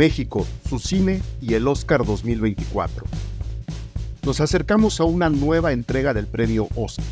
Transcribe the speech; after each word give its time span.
México, 0.00 0.46
su 0.66 0.78
cine 0.78 1.20
y 1.42 1.52
el 1.52 1.68
Oscar 1.68 2.06
2024. 2.06 3.04
Nos 4.24 4.40
acercamos 4.40 4.98
a 4.98 5.04
una 5.04 5.28
nueva 5.28 5.72
entrega 5.72 6.14
del 6.14 6.26
premio 6.26 6.68
Oscar, 6.74 7.04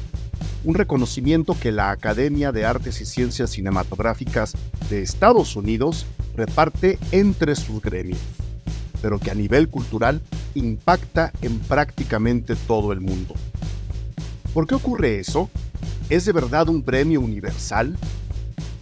un 0.65 0.75
reconocimiento 0.75 1.55
que 1.61 1.71
la 1.71 1.91
Academia 1.91 2.51
de 2.51 2.65
Artes 2.65 3.03
y 3.03 3.05
Ciencias 3.05 3.51
Cinematográficas 3.51 4.55
de 4.89 5.03
Estados 5.03 5.55
Unidos 5.55 6.07
reparte 6.35 6.99
entre 7.13 7.57
sus 7.57 7.83
gremios, 7.83 8.21
pero 9.03 9.19
que 9.19 9.33
a 9.33 9.35
nivel 9.35 9.69
cultural 9.69 10.23
impacta 10.55 11.31
en 11.43 11.59
prácticamente 11.59 12.57
todo 12.57 12.93
el 12.93 13.03
mundo. 13.03 13.35
¿Por 14.55 14.67
qué 14.67 14.77
ocurre 14.77 15.19
eso? 15.19 15.51
¿Es 16.09 16.25
de 16.25 16.33
verdad 16.33 16.71
un 16.71 16.83
premio 16.83 17.21
universal? 17.21 17.99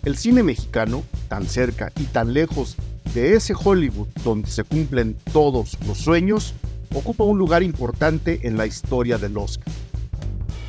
El 0.04 0.16
cine 0.16 0.44
mexicano, 0.44 1.02
tan 1.26 1.48
cerca 1.48 1.90
y 1.98 2.04
tan 2.04 2.34
lejos 2.34 2.76
de 3.16 3.32
ese 3.32 3.54
Hollywood 3.54 4.08
donde 4.22 4.50
se 4.50 4.62
cumplen 4.62 5.16
todos 5.32 5.78
los 5.86 5.96
sueños, 5.96 6.52
ocupa 6.94 7.24
un 7.24 7.38
lugar 7.38 7.62
importante 7.62 8.40
en 8.42 8.58
la 8.58 8.66
historia 8.66 9.16
del 9.16 9.38
Oscar. 9.38 9.72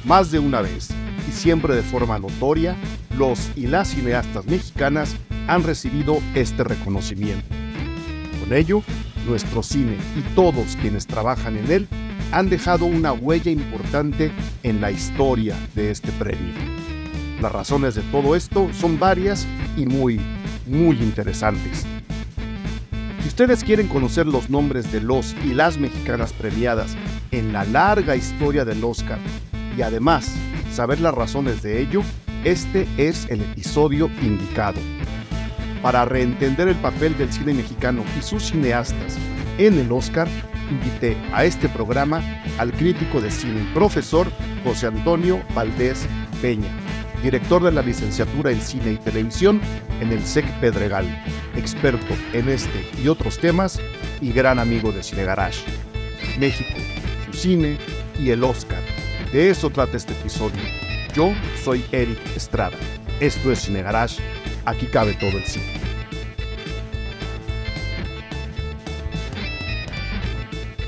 Más 0.06 0.32
de 0.32 0.40
una 0.40 0.62
vez, 0.62 0.88
y 1.28 1.32
siempre 1.34 1.76
de 1.76 1.82
forma 1.82 2.18
notoria, 2.20 2.78
los 3.18 3.52
y 3.58 3.68
las 3.68 3.90
cineastas 3.90 4.46
mexicanas 4.46 5.14
han 5.50 5.64
recibido 5.64 6.20
este 6.36 6.64
reconocimiento. 6.64 7.46
Con 8.40 8.54
ello, 8.54 8.82
nuestro 9.28 9.62
cine 9.62 9.98
y 10.18 10.22
todos 10.34 10.78
quienes 10.78 11.06
trabajan 11.06 11.58
en 11.58 11.70
él 11.70 11.88
han 12.32 12.50
dejado 12.50 12.86
una 12.86 13.12
huella 13.12 13.52
importante 13.52 14.32
en 14.64 14.80
la 14.80 14.90
historia 14.90 15.54
de 15.76 15.92
este 15.92 16.14
premio. 16.14 16.54
Las 17.42 17.52
razones 17.52 17.96
de 17.96 18.04
todo 18.04 18.38
esto 18.38 18.70
son 18.72 18.98
varias 18.98 19.46
y 19.76 19.86
muy, 19.86 20.22
muy 20.66 20.96
interesantes. 21.02 21.86
Si 23.28 23.30
ustedes 23.32 23.66
quieren 23.66 23.90
conocer 23.90 24.26
los 24.26 24.50
nombres 24.50 24.90
de 24.90 25.02
los 25.02 25.36
y 25.44 25.54
las 25.54 25.78
mexicanas 25.78 26.32
premiadas 26.32 26.96
en 27.32 27.52
la 27.52 27.66
larga 27.66 28.16
historia 28.16 28.64
del 28.64 28.82
Oscar 28.82 29.20
y 29.78 29.82
además 29.82 30.34
saber 30.72 31.02
las 31.02 31.14
razones 31.14 31.62
de 31.62 31.82
ello, 31.82 32.04
este 32.46 32.88
es 32.96 33.30
el 33.30 33.42
episodio 33.42 34.10
indicado. 34.22 34.80
Para 35.82 36.06
reentender 36.06 36.70
el 36.70 36.78
papel 36.78 37.18
del 37.18 37.30
cine 37.34 37.54
mexicano 37.54 38.06
y 38.18 38.22
sus 38.22 38.44
cineastas 38.44 39.18
en 39.58 39.78
el 39.78 39.92
Oscar, 39.92 40.30
invité 40.72 41.18
a 41.34 41.44
este 41.44 41.68
programa 41.68 42.24
al 42.58 42.72
crítico 42.72 43.20
de 43.20 43.30
cine 43.30 43.68
profesor 43.74 44.32
José 44.64 44.88
Antonio 44.88 45.42
Valdés 45.54 46.08
Peña, 46.42 46.72
director 47.24 47.64
de 47.64 47.72
la 47.72 47.82
licenciatura 47.82 48.52
en 48.52 48.62
cine 48.62 48.94
y 48.94 48.98
televisión 48.98 49.62
en 50.02 50.12
el 50.12 50.24
SEC 50.24 50.46
Pedregal, 50.60 51.06
experto 51.56 52.14
en 52.34 52.50
este 52.50 52.86
y 53.02 53.08
otros 53.08 53.40
temas 53.40 53.80
y 54.22 54.32
gran 54.32 54.60
amigo 54.60 54.92
de 54.92 55.04
Cine 55.04 55.24
Garage. 55.24 55.64
México, 56.40 56.78
su 57.26 57.34
cine 57.34 57.78
y 58.20 58.30
el 58.32 58.44
Oscar. 58.44 58.82
De 59.32 59.50
eso 59.50 59.70
trata 59.70 59.98
este 59.98 60.14
episodio. 60.14 60.62
Yo 61.14 61.34
soy 61.64 61.84
Eric 61.92 62.20
Estrada. 62.36 62.78
Esto 63.20 63.52
es 63.52 63.60
Cine 63.60 63.82
Garage. 63.82 64.22
Aquí 64.66 64.86
cabe 64.86 65.14
todo 65.14 65.32
el 65.32 65.46
cine. 65.46 65.77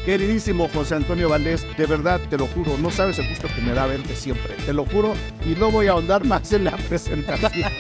Queridísimo 0.10 0.68
José 0.70 0.96
Antonio 0.96 1.30
Valdés, 1.30 1.64
de 1.78 1.86
verdad 1.86 2.20
te 2.32 2.36
lo 2.36 2.48
juro, 2.48 2.76
no 2.80 2.90
sabes 2.90 3.20
el 3.20 3.30
gusto 3.30 3.48
que 3.54 3.62
me 3.62 3.74
da 3.74 3.86
verte 3.86 4.16
siempre, 4.16 4.56
te 4.66 4.74
lo 4.74 4.84
juro, 4.84 5.14
y 5.46 5.50
no 5.50 5.70
voy 5.70 5.86
a 5.86 5.92
ahondar 5.92 6.26
más 6.26 6.52
en 6.52 6.64
la 6.64 6.72
presentación. 6.90 7.72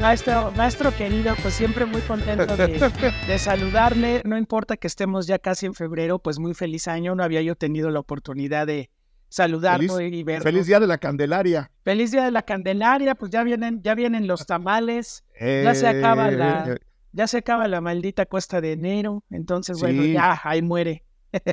Maestro, 0.00 0.50
maestro 0.56 0.92
querido, 0.96 1.36
pues 1.40 1.54
siempre 1.54 1.86
muy 1.86 2.00
contento 2.00 2.56
de, 2.56 3.38
saludarle. 3.38 4.20
No 4.24 4.36
importa 4.36 4.76
que 4.76 4.88
estemos 4.88 5.28
ya 5.28 5.38
casi 5.38 5.66
en 5.66 5.74
febrero, 5.74 6.18
pues 6.18 6.40
muy 6.40 6.54
feliz 6.54 6.88
año. 6.88 7.14
No 7.14 7.22
había 7.22 7.40
yo 7.40 7.54
tenido 7.54 7.88
la 7.90 8.00
oportunidad 8.00 8.66
de 8.66 8.90
saludarlo 9.28 10.00
y 10.00 10.24
verlo. 10.24 10.42
Feliz 10.42 10.66
día 10.66 10.80
de 10.80 10.88
la 10.88 10.98
Candelaria. 10.98 11.70
Feliz 11.84 12.10
día 12.10 12.24
de 12.24 12.32
la 12.32 12.42
Candelaria, 12.42 13.14
pues 13.14 13.30
ya 13.30 13.44
vienen, 13.44 13.80
ya 13.80 13.94
vienen 13.94 14.26
los 14.26 14.44
tamales. 14.44 15.24
ya 15.40 15.72
se 15.76 15.86
acaba 15.86 16.32
la, 16.32 16.72
eh, 16.72 16.78
ya 17.12 17.28
se 17.28 17.38
acaba 17.38 17.68
la 17.68 17.80
maldita 17.80 18.26
cuesta 18.26 18.60
de 18.60 18.72
enero. 18.72 19.22
Entonces, 19.30 19.78
bueno, 19.78 20.02
ya 20.02 20.40
ahí 20.42 20.62
muere 20.62 21.04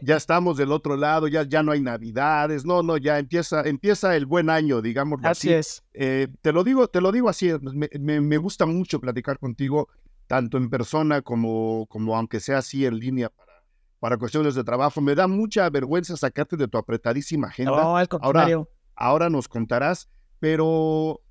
ya 0.03 0.16
estamos 0.16 0.58
del 0.58 0.72
otro 0.72 0.96
lado, 0.96 1.28
ya, 1.28 1.44
ya 1.44 1.63
no 1.63 1.72
hay 1.72 1.81
navidades, 1.81 2.66
no, 2.66 2.84
no, 2.84 2.97
ya 2.97 3.19
empieza, 3.19 3.62
empieza 3.63 4.16
el 4.16 4.25
buen 4.25 4.50
año, 4.50 4.81
digamos 4.81 5.19
así. 5.24 5.50
Así 5.50 5.53
es. 5.53 5.84
Eh, 5.94 6.28
te 6.41 6.52
lo 6.52 6.63
digo, 6.63 6.88
te 6.88 7.02
lo 7.02 7.12
digo 7.12 7.30
así, 7.30 7.52
me, 8.00 8.22
me, 8.22 8.38
gusta 8.38 8.66
mucho 8.66 9.00
platicar 9.00 9.40
contigo, 9.40 9.90
tanto 10.28 10.58
en 10.58 10.69
persona 10.69 11.22
como, 11.22 11.88
como 11.88 12.16
aunque 12.16 12.40
sea 12.40 12.59
así 12.59 12.86
en 12.86 13.00
línea 13.00 13.30
para, 13.30 13.63
para 14.00 14.18
cuestiones 14.18 14.56
de 14.56 14.63
trabajo. 14.63 15.02
Me 15.02 15.16
da 15.16 15.28
mucha 15.28 15.69
vergüenza 15.69 16.16
sacarte 16.18 16.57
de 16.57 16.68
tu 16.68 16.78
apretadísima 16.78 17.47
agenda. 17.47 17.72
No, 17.72 17.97
al 17.97 18.07
contrario. 18.07 18.69
Ahora, 18.96 19.30
nos 19.30 19.50
contarás, 19.50 20.09
pero 20.40 21.22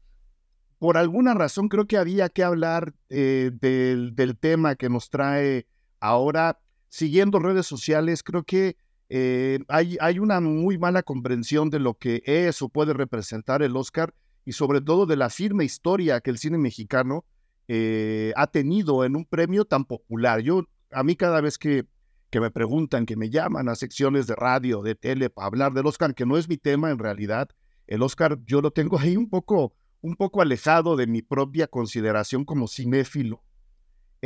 por 0.79 0.99
alguna 0.99 1.33
razón 1.33 1.69
creo 1.69 1.87
que 1.87 1.97
había 1.97 2.29
que 2.29 2.45
hablar 2.45 2.93
eh, 3.09 3.51
del, 3.55 4.15
del 4.15 4.37
tema 4.37 4.75
que 4.75 4.91
nos 4.91 5.09
trae 5.09 5.67
ahora 5.99 6.59
siguiendo 6.95 7.41
redes 7.41 7.67
sociales, 7.67 8.23
creo 8.23 8.45
que 8.45 8.77
eh, 9.09 9.59
hay, 9.67 9.97
hay 10.01 10.21
una 10.21 10.41
muy 10.41 10.79
mala 10.79 11.03
comprensión 11.03 11.69
de 11.69 11.81
lo 11.81 11.95
que 11.95 12.23
es 12.25 12.63
o 12.63 12.69
puede 12.69 12.93
representar 12.93 13.65
el 13.65 13.77
Oscar 13.77 14.15
y 14.45 14.53
sobre 14.53 14.81
todo 14.81 15.05
de 15.05 15.17
la 15.17 15.29
firme 15.29 15.65
historia 15.65 16.21
que 16.21 16.31
el 16.31 16.39
cine 16.39 16.57
mexicano 16.57 17.25
eh, 17.67 18.33
ha 18.37 18.47
tenido 18.47 19.05
en 19.05 19.17
un 19.17 19.25
premio 19.25 19.65
tan 19.65 19.87
popular. 19.87 20.41
Yo, 20.41 20.69
a 20.93 21.03
mí 21.03 21.17
cada 21.17 21.41
vez 21.41 21.59
que, 21.59 21.85
que 22.31 22.39
me 22.39 22.53
preguntan, 22.53 23.07
que 23.07 23.17
me 23.17 23.29
llaman 23.29 23.69
a 23.69 23.75
secciones 23.75 24.29
de 24.29 24.37
radio, 24.37 24.81
de 24.81 24.95
tele, 24.95 25.31
para 25.31 25.49
hablar 25.49 25.73
del 25.73 25.87
Oscar, 25.87 26.15
que 26.15 26.27
no 26.27 26.37
es 26.37 26.49
mi 26.49 26.59
tema 26.59 26.93
en 26.93 27.01
realidad, 27.01 27.49
el 27.89 28.03
Oscar 28.03 28.39
yo 28.47 28.61
lo 28.61 28.71
tengo 28.71 29.01
ahí 29.01 29.17
un 29.17 29.29
poco, 29.29 29.75
un 30.01 30.15
poco 30.15 30.43
alejado 30.43 30.95
de 30.95 31.09
mi 31.09 31.23
propia 31.23 31.67
consideración 31.67 32.45
como 32.45 32.69
cinéfilo 32.69 33.43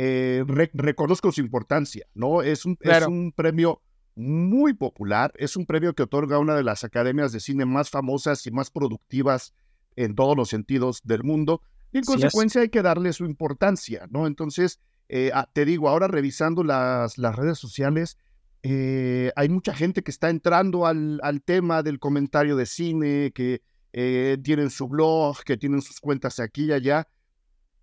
eh, 0.01 0.45
reconozco 0.73 1.29
su 1.33 1.41
importancia, 1.41 2.07
¿no? 2.13 2.41
Es 2.41 2.65
un, 2.65 2.77
es 2.79 3.05
un 3.05 3.33
premio 3.33 3.81
muy 4.15 4.73
popular, 4.73 5.33
es 5.35 5.57
un 5.57 5.65
premio 5.65 5.93
que 5.93 6.03
otorga 6.03 6.39
una 6.39 6.55
de 6.55 6.63
las 6.63 6.85
academias 6.85 7.33
de 7.33 7.41
cine 7.41 7.65
más 7.65 7.89
famosas 7.89 8.47
y 8.47 8.51
más 8.51 8.71
productivas 8.71 9.53
en 9.97 10.15
todos 10.15 10.37
los 10.37 10.47
sentidos 10.47 11.01
del 11.03 11.25
mundo, 11.25 11.61
y 11.91 11.97
en 11.97 12.05
consecuencia 12.05 12.61
hay 12.61 12.69
que 12.69 12.81
darle 12.81 13.11
su 13.11 13.25
importancia, 13.25 14.07
¿no? 14.09 14.25
Entonces, 14.25 14.79
eh, 15.09 15.31
ah, 15.33 15.49
te 15.51 15.65
digo, 15.65 15.89
ahora 15.89 16.07
revisando 16.07 16.63
las, 16.63 17.17
las 17.17 17.35
redes 17.35 17.57
sociales, 17.57 18.17
eh, 18.63 19.33
hay 19.35 19.49
mucha 19.49 19.73
gente 19.73 20.01
que 20.01 20.11
está 20.11 20.29
entrando 20.29 20.85
al, 20.85 21.19
al 21.23 21.43
tema 21.43 21.83
del 21.83 21.99
comentario 21.99 22.55
de 22.55 22.67
cine, 22.67 23.31
que 23.35 23.61
tienen 23.91 24.69
su 24.69 24.87
blog, 24.87 25.43
que 25.43 25.57
tienen 25.57 25.81
sus 25.81 25.99
cuentas 25.99 26.39
aquí 26.39 26.65
y 26.65 26.71
allá, 26.71 27.09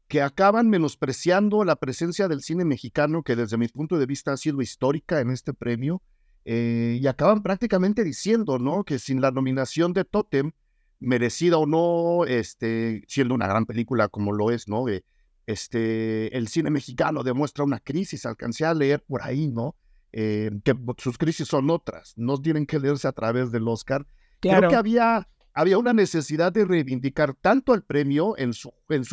que 0.09 0.23
acaban 0.23 0.69
menospreciando 0.69 1.65
la 1.65 1.77
presencia 1.77 2.29
del 2.29 2.43
cine 2.43 2.65
mexicano, 2.65 3.23
que 3.23 3.37
desde 3.37 3.57
mi 3.57 3.69
punto 3.69 3.99
de 3.99 4.07
vista 4.07 4.33
ha 4.33 4.37
sido 4.37 4.63
histórica 4.63 5.21
en 5.21 5.31
este 5.31 5.53
premio, 5.53 6.03
eh, 6.45 6.99
y 7.01 7.07
acaban 7.09 7.43
prácticamente 7.43 8.05
diciendo, 8.05 8.59
¿no? 8.59 8.85
Que 8.85 9.01
sin 9.01 9.21
la 9.21 9.33
nominación 9.33 9.93
de 9.93 10.05
Totem, 10.05 10.53
merecida 11.01 11.59
o 11.59 11.67
no, 11.67 12.25
este, 12.25 13.03
siendo 13.09 13.35
una 13.35 13.49
gran 13.49 13.67
película 13.67 14.09
como 14.09 14.33
lo 14.33 14.51
es, 14.51 14.69
¿no? 14.69 14.87
este, 15.47 16.37
el 16.37 16.49
cine 16.49 16.71
mexicano 16.71 17.23
demuestra 17.23 17.65
una 17.65 17.81
crisis, 17.81 18.27
alcancé 18.27 18.65
a 18.65 18.75
leer 18.75 19.05
por 19.07 19.23
ahí, 19.23 19.49
¿no? 19.49 19.77
Eh, 20.13 20.51
que 20.65 20.75
sus 20.99 21.19
crisis 21.19 21.47
son 21.47 21.69
otras, 21.71 22.15
no 22.17 22.41
tienen 22.41 22.67
que 22.67 22.79
leerse 22.79 23.07
a 23.07 23.13
través 23.13 23.53
del 23.53 23.69
Oscar. 23.69 24.07
Creo 24.41 24.69
que 24.69 24.75
había 24.75 25.29
había 25.57 25.79
una 25.79 25.95
necesidad 25.95 26.53
de 26.53 26.67
reivindicar 26.67 27.33
tanto 27.33 27.73
al 27.73 27.83
premio 27.83 28.35
en 28.37 28.53
su, 28.53 28.71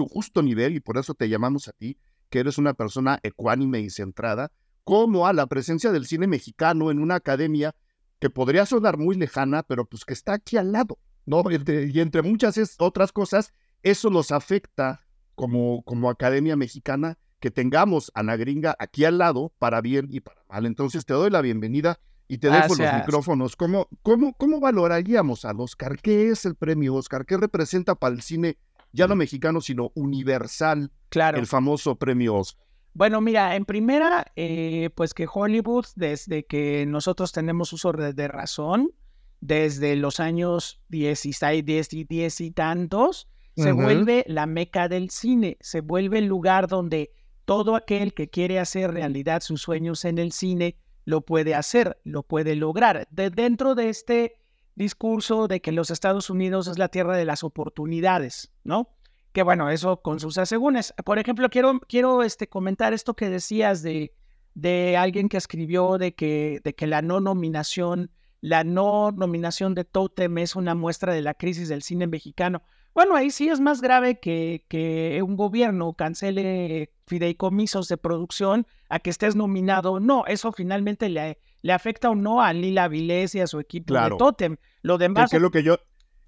justo 0.09 0.43
nivel, 0.43 0.75
y 0.75 0.81
por 0.81 0.97
eso 0.97 1.13
te 1.13 1.29
llamamos 1.29 1.69
a 1.69 1.71
ti, 1.71 1.97
que 2.29 2.39
eres 2.39 2.57
una 2.57 2.73
persona 2.73 3.17
ecuánime 3.23 3.79
y 3.79 3.89
centrada, 3.89 4.51
como 4.83 5.25
a 5.25 5.31
la 5.31 5.47
presencia 5.47 5.93
del 5.93 6.05
cine 6.05 6.27
mexicano 6.27 6.91
en 6.91 6.99
una 6.99 7.15
academia 7.15 7.73
que 8.19 8.29
podría 8.29 8.65
sonar 8.65 8.97
muy 8.97 9.15
lejana, 9.15 9.63
pero 9.63 9.85
pues 9.85 10.03
que 10.03 10.11
está 10.11 10.33
aquí 10.33 10.57
al 10.57 10.73
lado, 10.73 10.99
¿no? 11.25 11.43
Y 11.49 12.01
entre, 12.01 12.21
muchas 12.21 12.75
otras 12.77 13.13
cosas, 13.13 13.53
eso 13.81 14.09
nos 14.09 14.33
afecta 14.33 15.05
como, 15.35 15.81
como 15.83 16.09
academia 16.09 16.57
mexicana 16.57 17.17
que 17.39 17.51
tengamos 17.51 18.11
a 18.15 18.21
la 18.21 18.35
gringa 18.35 18.75
aquí 18.79 19.05
al 19.05 19.17
lado 19.17 19.53
para 19.59 19.79
bien 19.79 20.09
y 20.11 20.19
para 20.19 20.43
mal. 20.49 20.65
Entonces 20.65 21.05
te 21.05 21.13
doy 21.13 21.29
la 21.29 21.39
bienvenida 21.39 22.01
y 22.33 22.39
te 22.39 22.49
dejo 22.49 22.75
los 22.75 22.93
micrófonos. 22.93 23.55
¿Cómo, 23.55 23.87
cómo, 24.01 24.33
¿Cómo 24.33 24.59
valoraríamos 24.59 25.45
al 25.45 25.59
Oscar? 25.59 25.99
¿Qué 26.01 26.29
es 26.29 26.45
el 26.45 26.55
premio 26.55 26.95
Oscar? 26.95 27.27
¿Qué 27.27 27.37
representa 27.37 27.93
para 27.93 28.15
el 28.15 28.23
cine, 28.23 28.57
ya 28.91 29.07
no 29.07 29.15
mexicano, 29.15 29.61
sino 29.61 29.91
universal, 29.93 30.91
claro. 31.09 31.37
el 31.37 31.45
famoso 31.45 31.95
premio 31.95 32.35
Oscar? 32.35 32.65
Bueno, 32.95 33.21
mira, 33.21 33.55
en 33.55 33.65
primera, 33.65 34.25
eh, 34.35 34.89
pues 34.95 35.13
que 35.13 35.27
Hollywood, 35.31 35.85
desde 35.95 36.43
que 36.45 36.87
nosotros 36.87 37.31
tenemos 37.31 37.71
uso 37.71 37.91
de, 37.91 38.27
razón, 38.27 38.91
desde 39.39 39.95
los 39.95 40.19
años 40.19 40.81
16, 40.89 41.63
10 41.63 41.93
y 41.93 42.03
10 42.03 42.41
y 42.41 42.51
tantos, 42.51 43.29
se 43.55 43.71
vuelve 43.71 44.25
la 44.27 44.47
meca 44.47 44.87
del 44.87 45.11
cine, 45.11 45.57
se 45.61 45.81
vuelve 45.81 46.17
el 46.17 46.25
lugar 46.25 46.67
donde 46.67 47.11
todo 47.45 47.75
aquel 47.75 48.15
que 48.15 48.27
quiere 48.27 48.57
hacer 48.57 48.91
realidad 48.91 49.41
sus 49.41 49.61
sueños 49.61 50.05
en 50.05 50.17
el 50.17 50.31
cine 50.31 50.77
lo 51.05 51.21
puede 51.21 51.55
hacer, 51.55 51.99
lo 52.03 52.23
puede 52.23 52.55
lograr. 52.55 53.07
De 53.11 53.29
dentro 53.29 53.75
de 53.75 53.89
este 53.89 54.35
discurso 54.75 55.47
de 55.47 55.61
que 55.61 55.71
los 55.71 55.91
Estados 55.91 56.29
Unidos 56.29 56.67
es 56.67 56.77
la 56.77 56.89
tierra 56.89 57.15
de 57.15 57.25
las 57.25 57.43
oportunidades, 57.43 58.51
¿no? 58.63 58.89
Que 59.31 59.43
bueno, 59.43 59.69
eso 59.69 60.01
con 60.01 60.19
sus 60.19 60.37
asegúnes. 60.37 60.93
Por 61.05 61.19
ejemplo, 61.19 61.49
quiero, 61.49 61.79
quiero 61.87 62.23
este, 62.23 62.47
comentar 62.47 62.93
esto 62.93 63.15
que 63.15 63.29
decías 63.29 63.81
de, 63.81 64.13
de 64.53 64.97
alguien 64.97 65.29
que 65.29 65.37
escribió 65.37 65.97
de 65.97 66.13
que, 66.15 66.61
de 66.63 66.75
que 66.75 66.87
la 66.87 67.01
no 67.01 67.19
nominación, 67.19 68.11
la 68.41 68.63
no 68.63 69.11
nominación 69.11 69.73
de 69.73 69.85
Totem 69.85 70.37
es 70.37 70.55
una 70.55 70.75
muestra 70.75 71.13
de 71.13 71.21
la 71.21 71.33
crisis 71.33 71.69
del 71.69 71.81
cine 71.81 72.07
mexicano. 72.07 72.61
Bueno, 72.93 73.15
ahí 73.15 73.31
sí 73.31 73.49
es 73.49 73.59
más 73.59 73.81
grave 73.81 74.19
que, 74.19 74.65
que 74.69 75.19
un 75.25 75.35
gobierno 75.35 75.93
cancele 75.93 76.93
fideicomisos 77.07 77.87
de 77.87 77.97
producción 77.97 78.67
a 78.93 78.99
que 78.99 79.09
estés 79.09 79.35
nominado. 79.35 79.99
No, 79.99 80.27
eso 80.27 80.51
finalmente 80.51 81.09
le, 81.09 81.39
le 81.63 81.73
afecta 81.73 82.11
o 82.11 82.15
no 82.15 82.43
a 82.43 82.53
Lila 82.53 82.87
Vilés 82.87 83.33
y 83.33 83.39
a 83.39 83.47
su 83.47 83.59
equipo 83.59 83.95
de 83.95 84.11
Totem. 84.19 84.57
Lo 84.83 84.99
demás. 84.99 85.33
Es, 85.33 85.41
lo 85.41 85.49
que 85.49 85.63
yo, 85.63 85.79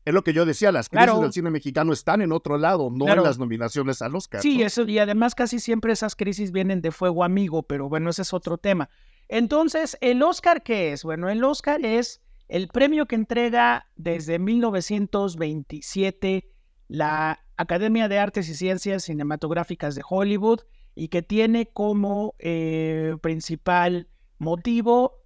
es 0.03 0.15
lo 0.15 0.23
que 0.23 0.33
yo 0.33 0.47
decía, 0.47 0.71
las 0.71 0.89
crisis 0.89 1.19
del 1.19 1.31
cine 1.31 1.51
mexicano 1.51 1.93
están 1.93 2.23
en 2.23 2.31
otro 2.31 2.57
lado, 2.57 2.89
no 2.91 3.07
en 3.07 3.21
las 3.21 3.37
nominaciones 3.37 4.01
al 4.01 4.15
Oscar. 4.15 4.41
Sí, 4.41 4.63
eso, 4.63 4.81
y 4.81 4.97
además 4.97 5.35
casi 5.35 5.59
siempre 5.59 5.93
esas 5.93 6.15
crisis 6.15 6.51
vienen 6.51 6.81
de 6.81 6.89
fuego 6.89 7.23
amigo, 7.23 7.61
pero 7.61 7.87
bueno, 7.87 8.09
ese 8.09 8.23
es 8.23 8.33
otro 8.33 8.57
tema. 8.57 8.89
Entonces, 9.29 9.95
¿el 10.01 10.23
Oscar 10.23 10.63
qué 10.63 10.91
es? 10.91 11.03
Bueno, 11.03 11.29
el 11.29 11.43
Oscar 11.43 11.85
es 11.85 12.19
el 12.47 12.67
premio 12.69 13.05
que 13.05 13.13
entrega 13.13 13.85
desde 13.95 14.39
1927 14.39 16.49
la 16.87 17.45
Academia 17.57 18.07
de 18.07 18.17
Artes 18.17 18.49
y 18.49 18.55
Ciencias 18.55 19.03
Cinematográficas 19.03 19.93
de 19.93 20.01
Hollywood 20.09 20.61
y 20.95 21.09
que 21.09 21.21
tiene 21.21 21.67
como 21.67 22.35
eh, 22.39 23.15
principal 23.21 24.07
motivo 24.37 25.21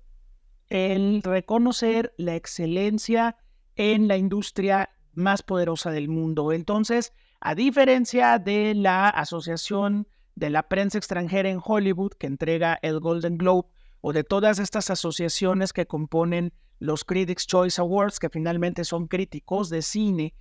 el 0.67 1.21
reconocer 1.23 2.13
la 2.17 2.35
excelencia 2.35 3.37
en 3.75 4.07
la 4.07 4.17
industria 4.17 4.89
más 5.13 5.41
poderosa 5.41 5.91
del 5.91 6.09
mundo. 6.09 6.51
Entonces, 6.51 7.13
a 7.39 7.55
diferencia 7.55 8.39
de 8.39 8.73
la 8.75 9.09
Asociación 9.09 10.07
de 10.35 10.49
la 10.49 10.67
Prensa 10.67 10.97
Extranjera 10.97 11.49
en 11.49 11.61
Hollywood, 11.63 12.13
que 12.13 12.27
entrega 12.27 12.79
el 12.81 12.99
Golden 12.99 13.37
Globe, 13.37 13.67
o 14.01 14.13
de 14.13 14.23
todas 14.23 14.59
estas 14.59 14.89
asociaciones 14.89 15.73
que 15.73 15.85
componen 15.85 16.53
los 16.79 17.03
Critics 17.03 17.45
Choice 17.45 17.81
Awards, 17.81 18.19
que 18.19 18.29
finalmente 18.29 18.85
son 18.85 19.07
críticos 19.07 19.69
de 19.69 19.81
cine, 19.81 20.33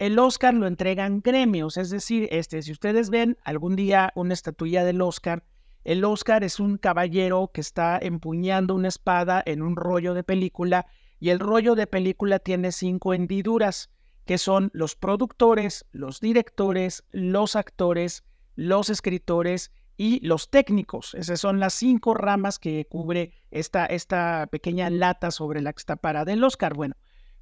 el 0.00 0.18
Oscar 0.18 0.54
lo 0.54 0.66
entregan 0.66 1.20
gremios, 1.20 1.76
es 1.76 1.90
decir, 1.90 2.26
este, 2.32 2.62
si 2.62 2.72
ustedes 2.72 3.10
ven 3.10 3.36
algún 3.44 3.76
día 3.76 4.12
una 4.14 4.32
estatuilla 4.32 4.82
del 4.82 5.02
Oscar, 5.02 5.44
el 5.84 6.04
Oscar 6.04 6.42
es 6.42 6.58
un 6.58 6.78
caballero 6.78 7.50
que 7.52 7.60
está 7.60 7.98
empuñando 8.00 8.74
una 8.74 8.88
espada 8.88 9.42
en 9.44 9.60
un 9.60 9.76
rollo 9.76 10.14
de 10.14 10.24
película 10.24 10.86
y 11.18 11.28
el 11.28 11.38
rollo 11.38 11.74
de 11.74 11.86
película 11.86 12.38
tiene 12.38 12.72
cinco 12.72 13.12
hendiduras, 13.12 13.90
que 14.24 14.38
son 14.38 14.70
los 14.72 14.96
productores, 14.96 15.84
los 15.92 16.18
directores, 16.20 17.04
los 17.10 17.54
actores, 17.54 18.24
los 18.56 18.88
escritores 18.88 19.70
y 19.98 20.26
los 20.26 20.48
técnicos. 20.48 21.14
Esas 21.14 21.40
son 21.40 21.60
las 21.60 21.74
cinco 21.74 22.14
ramas 22.14 22.58
que 22.58 22.86
cubre 22.86 23.34
esta, 23.50 23.84
esta 23.84 24.48
pequeña 24.50 24.88
lata 24.88 25.30
sobre 25.30 25.60
la 25.60 25.74
que 25.74 25.80
está 25.80 25.96
parada 25.96 26.32
el 26.32 26.42
Oscar. 26.42 26.72
Bueno, 26.72 26.94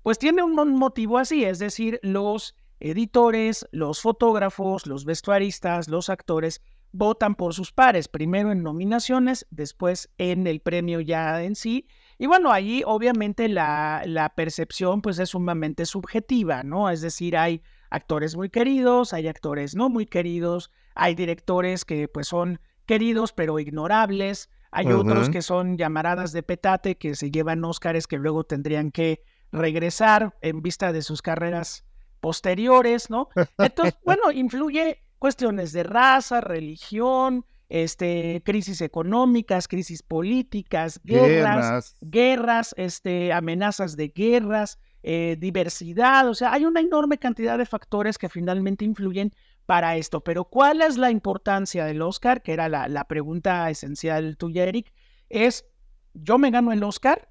pues 0.08 0.18
tiene 0.18 0.42
un 0.42 0.54
motivo 0.78 1.18
así, 1.18 1.44
es 1.44 1.58
decir, 1.58 2.00
los 2.02 2.54
editores, 2.80 3.68
los 3.72 4.00
fotógrafos, 4.00 4.86
los 4.86 5.04
vestuaristas, 5.04 5.86
los 5.86 6.08
actores 6.08 6.62
votan 6.92 7.34
por 7.34 7.52
sus 7.52 7.72
pares, 7.72 8.08
primero 8.08 8.50
en 8.50 8.62
nominaciones, 8.62 9.46
después 9.50 10.08
en 10.16 10.46
el 10.46 10.60
premio 10.60 11.00
ya 11.00 11.42
en 11.42 11.54
sí. 11.54 11.88
Y 12.16 12.26
bueno, 12.26 12.50
ahí 12.50 12.82
obviamente 12.86 13.50
la, 13.50 14.02
la 14.06 14.30
percepción 14.30 15.02
pues 15.02 15.18
es 15.18 15.28
sumamente 15.28 15.84
subjetiva, 15.84 16.62
¿no? 16.62 16.88
Es 16.88 17.02
decir, 17.02 17.36
hay 17.36 17.60
actores 17.90 18.34
muy 18.34 18.48
queridos, 18.48 19.12
hay 19.12 19.28
actores 19.28 19.74
no 19.74 19.90
muy 19.90 20.06
queridos, 20.06 20.70
hay 20.94 21.16
directores 21.16 21.84
que 21.84 22.08
pues 22.08 22.28
son 22.28 22.62
queridos 22.86 23.34
pero 23.34 23.58
ignorables, 23.58 24.48
hay 24.70 24.86
otros 24.86 25.28
que 25.28 25.42
son 25.42 25.76
llamaradas 25.76 26.32
de 26.32 26.42
petate 26.42 26.96
que 26.96 27.14
se 27.14 27.30
llevan 27.30 27.62
Óscares 27.62 28.06
que 28.06 28.16
luego 28.16 28.44
tendrían 28.44 28.90
que 28.90 29.22
regresar 29.52 30.36
en 30.40 30.62
vista 30.62 30.92
de 30.92 31.02
sus 31.02 31.22
carreras 31.22 31.84
posteriores, 32.20 33.10
¿no? 33.10 33.28
Entonces, 33.58 33.98
bueno, 34.04 34.30
influye 34.32 35.04
cuestiones 35.18 35.72
de 35.72 35.82
raza, 35.82 36.40
religión, 36.40 37.44
este, 37.68 38.42
crisis 38.44 38.80
económicas, 38.80 39.68
crisis 39.68 40.02
políticas, 40.02 41.00
guerras, 41.04 41.96
guerras, 42.00 42.74
este, 42.78 43.32
amenazas 43.32 43.96
de 43.96 44.08
guerras, 44.08 44.78
eh, 45.02 45.36
diversidad, 45.38 46.28
o 46.28 46.34
sea, 46.34 46.52
hay 46.52 46.64
una 46.64 46.80
enorme 46.80 47.18
cantidad 47.18 47.56
de 47.56 47.66
factores 47.66 48.18
que 48.18 48.28
finalmente 48.28 48.84
influyen 48.84 49.32
para 49.64 49.96
esto. 49.96 50.24
Pero 50.24 50.44
¿cuál 50.44 50.82
es 50.82 50.96
la 50.96 51.10
importancia 51.10 51.84
del 51.84 52.02
Oscar? 52.02 52.42
Que 52.42 52.54
era 52.54 52.68
la, 52.68 52.88
la 52.88 53.04
pregunta 53.04 53.68
esencial 53.70 54.36
tuya, 54.36 54.64
Eric. 54.64 54.92
Es, 55.28 55.66
yo 56.14 56.38
me 56.38 56.50
gano 56.50 56.72
el 56.72 56.82
Oscar 56.82 57.28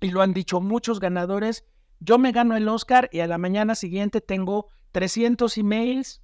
y 0.00 0.10
lo 0.10 0.22
han 0.22 0.32
dicho 0.32 0.60
muchos 0.60 1.00
ganadores, 1.00 1.64
yo 2.00 2.18
me 2.18 2.32
gano 2.32 2.56
el 2.56 2.68
Oscar 2.68 3.08
y 3.12 3.20
a 3.20 3.26
la 3.26 3.38
mañana 3.38 3.74
siguiente 3.74 4.20
tengo 4.20 4.66
300 4.92 5.58
emails, 5.58 6.22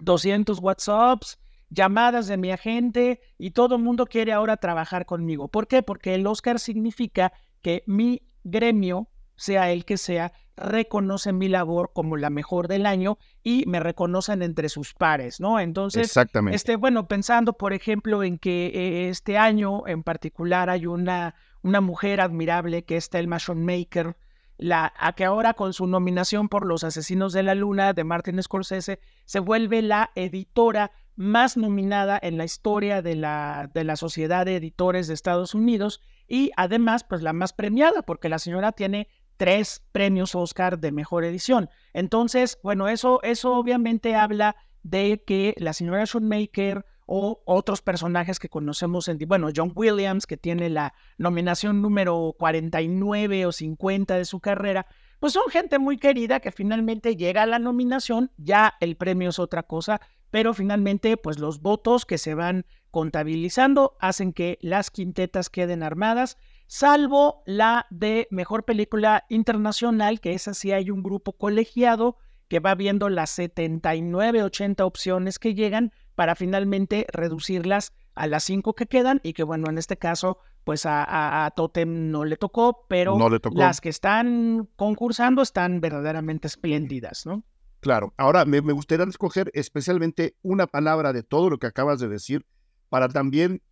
200 0.00 0.58
WhatsApps, 0.60 1.38
llamadas 1.68 2.26
de 2.26 2.36
mi 2.36 2.50
agente 2.50 3.20
y 3.38 3.52
todo 3.52 3.76
el 3.76 3.82
mundo 3.82 4.06
quiere 4.06 4.32
ahora 4.32 4.56
trabajar 4.56 5.06
conmigo. 5.06 5.48
¿Por 5.48 5.68
qué? 5.68 5.82
Porque 5.82 6.14
el 6.14 6.26
Oscar 6.26 6.58
significa 6.58 7.32
que 7.62 7.84
mi 7.86 8.22
gremio, 8.42 9.08
sea 9.36 9.70
el 9.70 9.84
que 9.84 9.96
sea, 9.96 10.32
reconoce 10.56 11.32
mi 11.32 11.48
labor 11.48 11.92
como 11.94 12.16
la 12.16 12.28
mejor 12.28 12.68
del 12.68 12.84
año 12.84 13.18
y 13.42 13.64
me 13.66 13.80
reconocen 13.80 14.42
entre 14.42 14.68
sus 14.68 14.92
pares, 14.92 15.40
¿no? 15.40 15.58
Entonces, 15.58 16.06
Exactamente. 16.06 16.56
Este, 16.56 16.76
bueno, 16.76 17.08
pensando, 17.08 17.54
por 17.54 17.72
ejemplo, 17.72 18.22
en 18.22 18.38
que 18.38 18.66
eh, 18.66 19.08
este 19.08 19.38
año 19.38 19.86
en 19.86 20.02
particular 20.02 20.68
hay 20.68 20.86
una 20.86 21.34
una 21.62 21.80
mujer 21.80 22.20
admirable 22.20 22.84
que 22.84 22.96
es 22.96 23.10
Thelma 23.10 23.38
Schoonmaker, 23.38 24.16
la, 24.56 24.92
a 24.98 25.14
que 25.14 25.24
ahora 25.24 25.54
con 25.54 25.72
su 25.72 25.86
nominación 25.86 26.48
por 26.48 26.66
Los 26.66 26.84
Asesinos 26.84 27.32
de 27.32 27.42
la 27.42 27.54
Luna 27.54 27.94
de 27.94 28.04
Martin 28.04 28.42
Scorsese 28.42 29.00
se 29.24 29.40
vuelve 29.40 29.80
la 29.80 30.10
editora 30.14 30.92
más 31.16 31.56
nominada 31.56 32.18
en 32.22 32.36
la 32.36 32.44
historia 32.44 33.02
de 33.02 33.14
la, 33.14 33.70
de 33.72 33.84
la 33.84 33.96
Sociedad 33.96 34.44
de 34.44 34.56
Editores 34.56 35.08
de 35.08 35.14
Estados 35.14 35.54
Unidos 35.54 36.00
y 36.28 36.50
además 36.56 37.04
pues 37.04 37.22
la 37.22 37.32
más 37.32 37.52
premiada 37.52 38.02
porque 38.02 38.28
la 38.28 38.38
señora 38.38 38.72
tiene 38.72 39.08
tres 39.36 39.82
premios 39.92 40.34
Oscar 40.34 40.78
de 40.78 40.92
mejor 40.92 41.24
edición. 41.24 41.70
Entonces, 41.94 42.58
bueno, 42.62 42.88
eso, 42.88 43.20
eso 43.22 43.54
obviamente 43.54 44.14
habla 44.14 44.56
de 44.82 45.22
que 45.26 45.54
la 45.56 45.72
señora 45.72 46.04
Schoonmaker 46.04 46.84
o 47.12 47.42
otros 47.44 47.82
personajes 47.82 48.38
que 48.38 48.48
conocemos 48.48 49.08
en, 49.08 49.18
bueno, 49.26 49.48
John 49.54 49.72
Williams, 49.74 50.28
que 50.28 50.36
tiene 50.36 50.70
la 50.70 50.94
nominación 51.18 51.82
número 51.82 52.36
49 52.38 53.46
o 53.46 53.50
50 53.50 54.14
de 54.14 54.24
su 54.24 54.38
carrera, 54.38 54.86
pues 55.18 55.32
son 55.32 55.50
gente 55.50 55.80
muy 55.80 55.98
querida 55.98 56.38
que 56.38 56.52
finalmente 56.52 57.16
llega 57.16 57.42
a 57.42 57.46
la 57.46 57.58
nominación, 57.58 58.30
ya 58.36 58.74
el 58.78 58.96
premio 58.96 59.30
es 59.30 59.40
otra 59.40 59.64
cosa, 59.64 60.00
pero 60.30 60.54
finalmente 60.54 61.16
pues 61.16 61.40
los 61.40 61.60
votos 61.60 62.06
que 62.06 62.16
se 62.16 62.34
van 62.34 62.64
contabilizando 62.92 63.96
hacen 63.98 64.32
que 64.32 64.56
las 64.60 64.92
quintetas 64.92 65.50
queden 65.50 65.82
armadas, 65.82 66.38
salvo 66.68 67.42
la 67.44 67.88
de 67.90 68.28
mejor 68.30 68.64
película 68.64 69.24
internacional, 69.28 70.20
que 70.20 70.34
es 70.34 70.46
así 70.46 70.70
hay 70.70 70.92
un 70.92 71.02
grupo 71.02 71.32
colegiado 71.32 72.18
que 72.46 72.60
va 72.60 72.76
viendo 72.76 73.08
las 73.08 73.30
79, 73.30 74.44
80 74.44 74.84
opciones 74.84 75.40
que 75.40 75.56
llegan 75.56 75.92
para 76.20 76.34
finalmente 76.34 77.06
reducirlas 77.14 77.94
a 78.14 78.26
las 78.26 78.44
cinco 78.44 78.74
que 78.74 78.84
quedan 78.84 79.22
y 79.22 79.32
que 79.32 79.42
bueno, 79.42 79.70
en 79.70 79.78
este 79.78 79.96
caso 79.96 80.36
pues 80.64 80.82
a, 80.84 81.50
Totem 81.56 82.10
no 82.10 82.26
le 82.26 82.36
tocó, 82.36 82.84
pero 82.90 83.16
las 83.54 83.80
que 83.80 83.88
están 83.88 84.68
concursando 84.76 85.40
están 85.40 85.80
verdaderamente 85.80 86.46
espléndidas, 86.46 87.24
¿no? 87.24 87.42
Claro, 87.80 88.12
ahora 88.18 88.44
me, 88.44 88.60
me 88.60 88.74
gustaría 88.74 89.06
escoger 89.06 89.50
especialmente 89.54 90.36
una 90.42 90.66
palabra 90.66 91.14
de 91.14 91.22
todo 91.22 91.48
lo 91.48 91.58
que 91.58 91.68
acabas 91.68 92.00
de 92.00 92.08
decir 92.08 92.44
para 92.90 93.08
también 93.08 93.62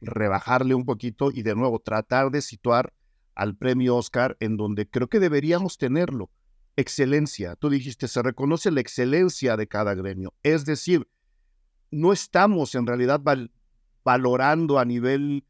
rebajarle 0.00 0.74
un 0.74 0.84
poquito 0.84 1.30
y 1.30 1.42
de 1.42 1.54
nuevo 1.54 1.78
tratar 1.78 2.32
de 2.32 2.42
situar 2.42 2.92
al 3.36 3.54
premio 3.54 3.94
Oscar 3.94 4.36
en 4.40 4.56
donde 4.56 4.90
creo 4.90 5.06
que 5.06 5.20
deberíamos 5.20 5.78
tenerlo. 5.78 6.32
Excelencia. 6.74 7.54
Tú 7.54 7.70
dijiste, 7.70 8.08
se 8.08 8.22
reconoce 8.22 8.72
la 8.72 8.80
excelencia 8.80 9.56
de 9.56 9.68
cada 9.68 9.94
gremio. 9.94 10.34
Es 10.42 10.64
decir, 10.64 11.06
no 11.90 12.12
estamos 12.12 12.74
en 12.74 12.86
realidad 12.86 13.20
valorando 14.04 14.78
a 14.78 14.84
nivel 14.84 15.44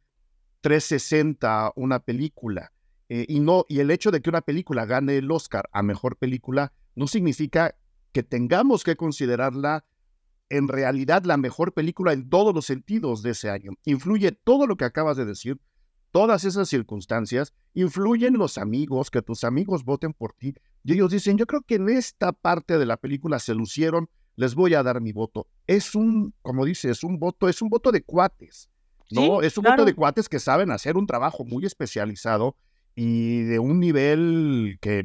360 0.60 1.72
una 1.76 2.00
película. 2.00 2.72
Eh, 3.08 3.26
y, 3.28 3.40
no, 3.40 3.66
y 3.68 3.80
el 3.80 3.90
hecho 3.90 4.10
de 4.10 4.20
que 4.20 4.30
una 4.30 4.40
película 4.40 4.86
gane 4.86 5.16
el 5.16 5.30
Oscar 5.30 5.68
a 5.72 5.82
mejor 5.82 6.16
película 6.16 6.72
no 6.94 7.06
significa 7.06 7.74
que 8.12 8.22
tengamos 8.22 8.84
que 8.84 8.96
considerarla 8.96 9.84
en 10.48 10.68
realidad 10.68 11.24
la 11.24 11.36
mejor 11.36 11.72
película 11.72 12.12
en 12.12 12.28
todos 12.28 12.54
los 12.54 12.66
sentidos 12.66 13.22
de 13.22 13.30
ese 13.30 13.50
año. 13.50 13.72
Influye 13.84 14.32
todo 14.32 14.66
lo 14.66 14.76
que 14.76 14.84
acabas 14.84 15.16
de 15.16 15.24
decir, 15.24 15.60
todas 16.10 16.44
esas 16.44 16.68
circunstancias, 16.68 17.54
influyen 17.72 18.34
los 18.34 18.58
amigos, 18.58 19.10
que 19.10 19.22
tus 19.22 19.44
amigos 19.44 19.84
voten 19.84 20.12
por 20.12 20.32
ti. 20.32 20.54
Y 20.82 20.94
ellos 20.94 21.12
dicen, 21.12 21.36
yo 21.36 21.46
creo 21.46 21.62
que 21.62 21.76
en 21.76 21.88
esta 21.88 22.32
parte 22.32 22.78
de 22.78 22.86
la 22.86 22.96
película 22.96 23.38
se 23.38 23.54
lucieron, 23.54 24.08
les 24.40 24.54
voy 24.54 24.72
a 24.72 24.82
dar 24.82 25.02
mi 25.02 25.12
voto. 25.12 25.46
Es 25.66 25.94
un, 25.94 26.32
como 26.40 26.64
dices, 26.64 26.92
es 26.92 27.04
un 27.04 27.18
voto, 27.18 27.46
es 27.46 27.60
un 27.60 27.68
voto 27.68 27.92
de 27.92 28.02
cuates. 28.02 28.70
¿no? 29.10 29.42
es 29.42 29.58
un 29.58 29.64
voto 29.64 29.84
de 29.84 29.92
cuates 29.92 30.30
que 30.30 30.38
saben 30.38 30.70
hacer 30.70 30.96
un 30.96 31.06
trabajo 31.06 31.44
muy 31.44 31.66
especializado 31.66 32.56
y 32.94 33.42
de 33.42 33.58
un 33.58 33.80
nivel 33.80 34.78
que 34.80 35.04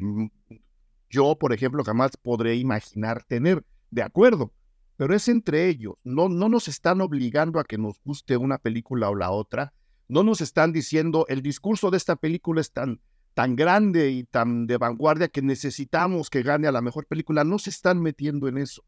yo, 1.10 1.36
por 1.36 1.52
ejemplo, 1.52 1.84
jamás 1.84 2.12
podré 2.16 2.54
imaginar 2.54 3.24
tener. 3.24 3.62
De 3.90 4.02
acuerdo, 4.02 4.52
pero 4.96 5.14
es 5.14 5.28
entre 5.28 5.68
ellos. 5.68 5.96
No, 6.02 6.30
no 6.30 6.48
nos 6.48 6.66
están 6.66 7.02
obligando 7.02 7.60
a 7.60 7.64
que 7.64 7.76
nos 7.76 8.00
guste 8.02 8.38
una 8.38 8.56
película 8.56 9.10
o 9.10 9.14
la 9.14 9.30
otra. 9.30 9.74
No 10.08 10.22
nos 10.22 10.40
están 10.40 10.72
diciendo, 10.72 11.26
el 11.28 11.42
discurso 11.42 11.90
de 11.90 11.98
esta 11.98 12.16
película 12.16 12.62
es 12.62 12.72
tan, 12.72 13.00
tan 13.34 13.54
grande 13.54 14.08
y 14.10 14.24
tan 14.24 14.66
de 14.66 14.78
vanguardia 14.78 15.28
que 15.28 15.42
necesitamos 15.42 16.30
que 16.30 16.42
gane 16.42 16.68
a 16.68 16.72
la 16.72 16.80
mejor 16.80 17.06
película. 17.06 17.44
No 17.44 17.58
se 17.58 17.68
están 17.68 18.00
metiendo 18.00 18.48
en 18.48 18.56
eso. 18.56 18.82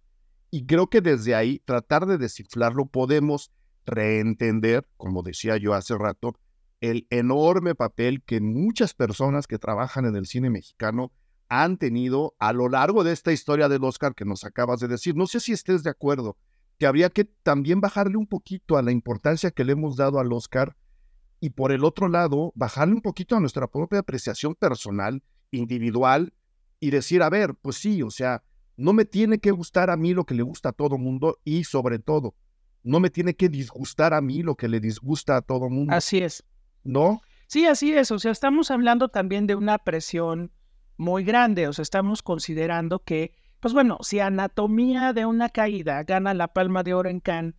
Y 0.51 0.67
creo 0.67 0.89
que 0.89 1.01
desde 1.01 1.35
ahí, 1.35 1.61
tratar 1.65 2.07
de 2.07 2.19
descifrarlo, 2.19 2.87
podemos 2.87 3.53
reentender, 3.87 4.89
como 4.97 5.23
decía 5.23 5.57
yo 5.57 5.75
hace 5.75 5.97
rato, 5.97 6.35
el 6.81 7.07
enorme 7.11 7.75
papel 7.75 8.23
que 8.23 8.41
muchas 8.41 8.95
personas 8.95 9.47
que 9.47 9.59
trabajan 9.59 10.05
en 10.05 10.17
el 10.17 10.27
cine 10.27 10.51
mexicano 10.51 11.13
han 11.49 11.79
tenido 11.79 12.35
a 12.39 12.53
lo 12.53 12.69
largo 12.69 13.05
de 13.05 13.13
esta 13.13 13.33
historia 13.33 13.69
del 13.69 13.85
Oscar 13.85 14.15
que 14.15 14.25
nos 14.25 14.45
acabas 14.45 14.81
de 14.81 14.89
decir. 14.89 15.17
No 15.17 15.27
sé 15.27 15.41
si 15.41 15.53
estés 15.53 15.83
de 15.83 15.91
acuerdo, 15.91 16.37
que 16.79 16.87
habría 16.87 17.11
que 17.11 17.25
también 17.25 17.81
bajarle 17.81 18.17
un 18.17 18.27
poquito 18.27 18.77
a 18.77 18.83
la 18.83 18.93
importancia 18.93 19.51
que 19.51 19.65
le 19.65 19.73
hemos 19.73 19.97
dado 19.97 20.21
al 20.21 20.33
Oscar 20.33 20.77
y 21.41 21.51
por 21.51 21.73
el 21.73 21.85
otro 21.85 22.09
lado, 22.09 22.53
bajarle 22.55 22.95
un 22.95 23.01
poquito 23.01 23.37
a 23.37 23.41
nuestra 23.41 23.69
propia 23.69 24.01
apreciación 24.01 24.55
personal, 24.55 25.23
individual, 25.51 26.35
y 26.81 26.91
decir, 26.91 27.23
a 27.23 27.31
ver, 27.31 27.55
pues 27.55 27.77
sí, 27.77 28.03
o 28.03 28.11
sea, 28.11 28.43
no 28.79 28.93
me 28.93 29.05
tiene 29.05 29.41
que 29.41 29.51
gustar 29.51 29.91
a 29.91 29.97
mí 29.97 30.15
lo 30.15 30.25
que 30.25 30.35
le 30.35 30.43
gusta 30.43 30.71
a 30.71 30.73
todo 30.73 30.97
mundo 30.99 31.39
y 31.45 31.65
sobre 31.65 31.99
todo, 31.99 32.35
no 32.85 33.01
me 33.01 33.11
tiene 33.11 33.35
que 33.35 33.49
disgustar 33.49 34.15
a 34.15 34.21
mí 34.21 34.43
lo 34.43 34.55
que 34.55 34.69
le 34.69 34.79
disgusta 34.79 35.37
a 35.37 35.43
todo 35.43 35.69
mundo. 35.69 35.93
Así 35.93 36.19
es. 36.19 36.45
¿No? 36.85 37.21
Sí, 37.49 37.67
así 37.67 37.93
es. 37.93 38.13
O 38.13 38.21
sea, 38.21 38.31
estamos 38.31 38.71
hablando 38.71 39.09
también 39.09 39.49
de 39.49 39.57
una 39.57 39.79
presión 39.79 40.53
muy 40.97 41.25
grande. 41.25 41.67
O 41.67 41.73
sea, 41.73 41.83
estamos 41.83 42.23
considerando 42.23 43.01
que, 43.01 43.35
pues 43.59 43.75
bueno, 43.75 43.99
si 44.01 44.21
Anatomía 44.21 45.13
de 45.13 45.27
una 45.27 45.49
caída 45.49 46.05
gana 46.05 46.33
la 46.33 46.53
palma 46.53 46.85
de 46.85 46.95
oro 46.95 47.11
en 47.11 47.19
Cannes, 47.19 47.55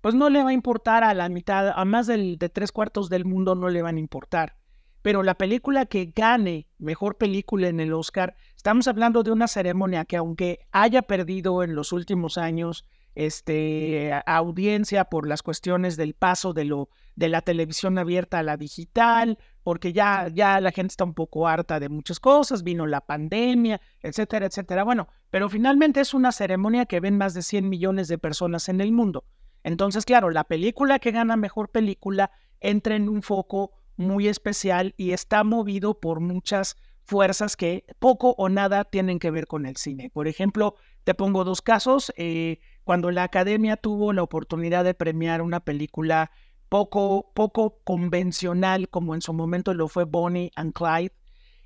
pues 0.00 0.16
no 0.16 0.28
le 0.28 0.42
va 0.42 0.50
a 0.50 0.54
importar 0.54 1.04
a 1.04 1.14
la 1.14 1.28
mitad, 1.28 1.68
a 1.68 1.84
más 1.84 2.08
del, 2.08 2.36
de 2.36 2.48
tres 2.48 2.72
cuartos 2.72 3.08
del 3.08 3.24
mundo 3.24 3.54
no 3.54 3.68
le 3.68 3.80
van 3.80 3.96
a 3.96 4.00
importar. 4.00 4.56
Pero 5.04 5.22
la 5.22 5.34
película 5.34 5.84
que 5.84 6.14
gane 6.16 6.66
mejor 6.78 7.18
película 7.18 7.68
en 7.68 7.78
el 7.78 7.92
Oscar, 7.92 8.36
estamos 8.56 8.88
hablando 8.88 9.22
de 9.22 9.32
una 9.32 9.48
ceremonia 9.48 10.06
que 10.06 10.16
aunque 10.16 10.60
haya 10.72 11.02
perdido 11.02 11.62
en 11.62 11.74
los 11.74 11.92
últimos 11.92 12.38
años 12.38 12.86
este, 13.14 14.18
audiencia 14.24 15.04
por 15.04 15.28
las 15.28 15.42
cuestiones 15.42 15.98
del 15.98 16.14
paso 16.14 16.54
de, 16.54 16.64
lo, 16.64 16.88
de 17.16 17.28
la 17.28 17.42
televisión 17.42 17.98
abierta 17.98 18.38
a 18.38 18.42
la 18.42 18.56
digital, 18.56 19.36
porque 19.62 19.92
ya, 19.92 20.28
ya 20.32 20.58
la 20.62 20.72
gente 20.72 20.92
está 20.92 21.04
un 21.04 21.12
poco 21.12 21.48
harta 21.48 21.78
de 21.80 21.90
muchas 21.90 22.18
cosas, 22.18 22.62
vino 22.62 22.86
la 22.86 23.02
pandemia, 23.02 23.82
etcétera, 24.00 24.46
etcétera. 24.46 24.84
Bueno, 24.84 25.08
pero 25.28 25.50
finalmente 25.50 26.00
es 26.00 26.14
una 26.14 26.32
ceremonia 26.32 26.86
que 26.86 27.00
ven 27.00 27.18
más 27.18 27.34
de 27.34 27.42
100 27.42 27.68
millones 27.68 28.08
de 28.08 28.16
personas 28.16 28.70
en 28.70 28.80
el 28.80 28.90
mundo. 28.90 29.26
Entonces, 29.64 30.06
claro, 30.06 30.30
la 30.30 30.44
película 30.44 30.98
que 30.98 31.10
gana 31.10 31.36
mejor 31.36 31.68
película 31.68 32.30
entra 32.58 32.96
en 32.96 33.10
un 33.10 33.20
foco 33.20 33.83
muy 33.96 34.28
especial 34.28 34.94
y 34.96 35.12
está 35.12 35.44
movido 35.44 36.00
por 36.00 36.20
muchas 36.20 36.76
fuerzas 37.04 37.56
que 37.56 37.84
poco 37.98 38.34
o 38.38 38.48
nada 38.48 38.84
tienen 38.84 39.18
que 39.18 39.30
ver 39.30 39.46
con 39.46 39.66
el 39.66 39.76
cine. 39.76 40.10
Por 40.10 40.26
ejemplo, 40.26 40.76
te 41.04 41.14
pongo 41.14 41.44
dos 41.44 41.62
casos. 41.62 42.12
Eh, 42.16 42.60
cuando 42.84 43.10
la 43.10 43.24
academia 43.24 43.76
tuvo 43.76 44.12
la 44.12 44.22
oportunidad 44.22 44.84
de 44.84 44.94
premiar 44.94 45.42
una 45.42 45.60
película 45.60 46.30
poco, 46.68 47.30
poco 47.34 47.80
convencional, 47.84 48.88
como 48.88 49.14
en 49.14 49.20
su 49.20 49.32
momento 49.32 49.74
lo 49.74 49.88
fue 49.88 50.04
Bonnie 50.04 50.50
and 50.56 50.72
Clyde, 50.72 51.14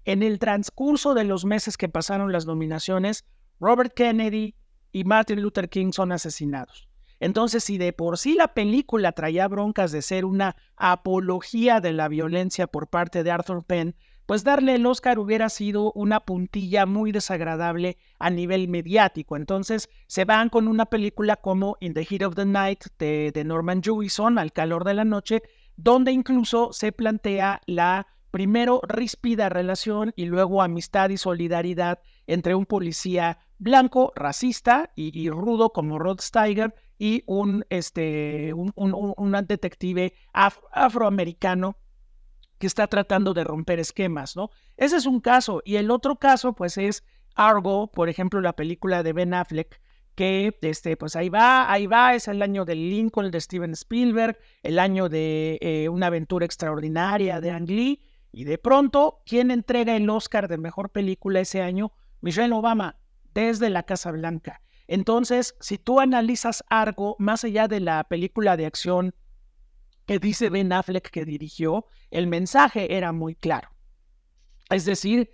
en 0.04 0.22
el 0.22 0.38
transcurso 0.38 1.14
de 1.14 1.24
los 1.24 1.44
meses 1.44 1.76
que 1.76 1.88
pasaron 1.88 2.32
las 2.32 2.46
nominaciones, 2.46 3.24
Robert 3.60 3.92
Kennedy 3.94 4.54
y 4.92 5.04
Martin 5.04 5.42
Luther 5.42 5.68
King 5.68 5.92
son 5.92 6.12
asesinados. 6.12 6.87
Entonces, 7.20 7.64
si 7.64 7.78
de 7.78 7.92
por 7.92 8.18
sí 8.18 8.34
la 8.34 8.54
película 8.54 9.12
traía 9.12 9.48
broncas 9.48 9.92
de 9.92 10.02
ser 10.02 10.24
una 10.24 10.56
apología 10.76 11.80
de 11.80 11.92
la 11.92 12.08
violencia 12.08 12.66
por 12.66 12.88
parte 12.88 13.22
de 13.22 13.30
Arthur 13.30 13.64
Penn, 13.64 13.96
pues 14.28 14.44
darle 14.44 14.74
el 14.74 14.84
Oscar 14.84 15.18
hubiera 15.18 15.48
sido 15.48 15.90
una 15.92 16.20
puntilla 16.20 16.84
muy 16.84 17.12
desagradable 17.12 17.96
a 18.18 18.28
nivel 18.28 18.68
mediático. 18.68 19.36
Entonces 19.36 19.88
se 20.06 20.26
van 20.26 20.50
con 20.50 20.68
una 20.68 20.84
película 20.84 21.36
como 21.36 21.78
In 21.80 21.94
the 21.94 22.04
Heat 22.04 22.22
of 22.22 22.34
the 22.34 22.44
Night 22.44 22.84
de, 22.98 23.42
Norman 23.46 23.82
Jewison, 23.82 24.38
Al 24.38 24.52
calor 24.52 24.84
de 24.84 24.92
la 24.92 25.04
noche, 25.04 25.42
donde 25.76 26.12
incluso 26.12 26.74
se 26.74 26.92
plantea 26.92 27.62
la 27.64 28.06
primero 28.30 28.82
ríspida 28.86 29.48
relación 29.48 30.12
y 30.14 30.26
luego 30.26 30.60
amistad 30.60 31.08
y 31.08 31.16
solidaridad 31.16 32.00
entre 32.26 32.54
un 32.54 32.66
policía 32.66 33.38
blanco, 33.58 34.12
racista 34.14 34.92
y, 34.94 35.30
rudo 35.30 35.70
como 35.72 35.98
Rod 35.98 36.20
Steiger 36.20 36.74
y 36.98 37.22
un, 37.26 37.64
este, 37.70 38.52
un, 38.52 39.46
detective 39.46 40.14
afroamericano 40.32 41.76
que 42.58 42.66
está 42.66 42.88
tratando 42.88 43.34
de 43.34 43.44
romper 43.44 43.78
esquemas, 43.78 44.36
¿no? 44.36 44.50
Ese 44.76 44.96
es 44.96 45.06
un 45.06 45.20
caso. 45.20 45.62
Y 45.64 45.76
el 45.76 45.90
otro 45.90 46.16
caso, 46.16 46.54
pues, 46.54 46.76
es 46.76 47.04
Argo, 47.36 47.90
por 47.92 48.08
ejemplo, 48.08 48.40
la 48.40 48.54
película 48.54 49.04
de 49.04 49.12
Ben 49.12 49.32
Affleck, 49.32 49.80
que, 50.16 50.58
este, 50.62 50.96
pues 50.96 51.14
ahí 51.14 51.28
va, 51.28 51.70
ahí 51.70 51.86
va, 51.86 52.16
es 52.16 52.26
el 52.26 52.42
año 52.42 52.64
del 52.64 52.90
Lincoln 52.90 53.30
de 53.30 53.40
Steven 53.40 53.70
Spielberg, 53.72 54.36
el 54.64 54.80
año 54.80 55.08
de 55.08 55.58
eh, 55.60 55.88
Una 55.88 56.08
aventura 56.08 56.44
extraordinaria 56.44 57.40
de 57.40 57.52
Ang 57.52 57.68
Lee, 57.68 58.00
y 58.32 58.42
de 58.42 58.58
pronto, 58.58 59.22
¿quién 59.24 59.52
entrega 59.52 59.94
el 59.94 60.10
Oscar 60.10 60.48
de 60.48 60.58
Mejor 60.58 60.90
Película 60.90 61.40
ese 61.40 61.62
año? 61.62 61.92
Michelle 62.20 62.52
Obama, 62.52 62.96
desde 63.32 63.70
la 63.70 63.84
Casa 63.84 64.10
Blanca. 64.10 64.60
Entonces, 64.88 65.54
si 65.60 65.78
tú 65.78 66.00
analizas 66.00 66.64
Argo, 66.68 67.14
más 67.18 67.44
allá 67.44 67.68
de 67.68 67.78
la 67.80 68.04
película 68.04 68.56
de 68.56 68.66
acción 68.66 69.14
que 70.06 70.18
dice 70.18 70.48
Ben 70.48 70.72
Affleck 70.72 71.10
que 71.10 71.26
dirigió, 71.26 71.84
el 72.10 72.26
mensaje 72.26 72.96
era 72.96 73.12
muy 73.12 73.34
claro. 73.34 73.68
Es 74.70 74.86
decir, 74.86 75.30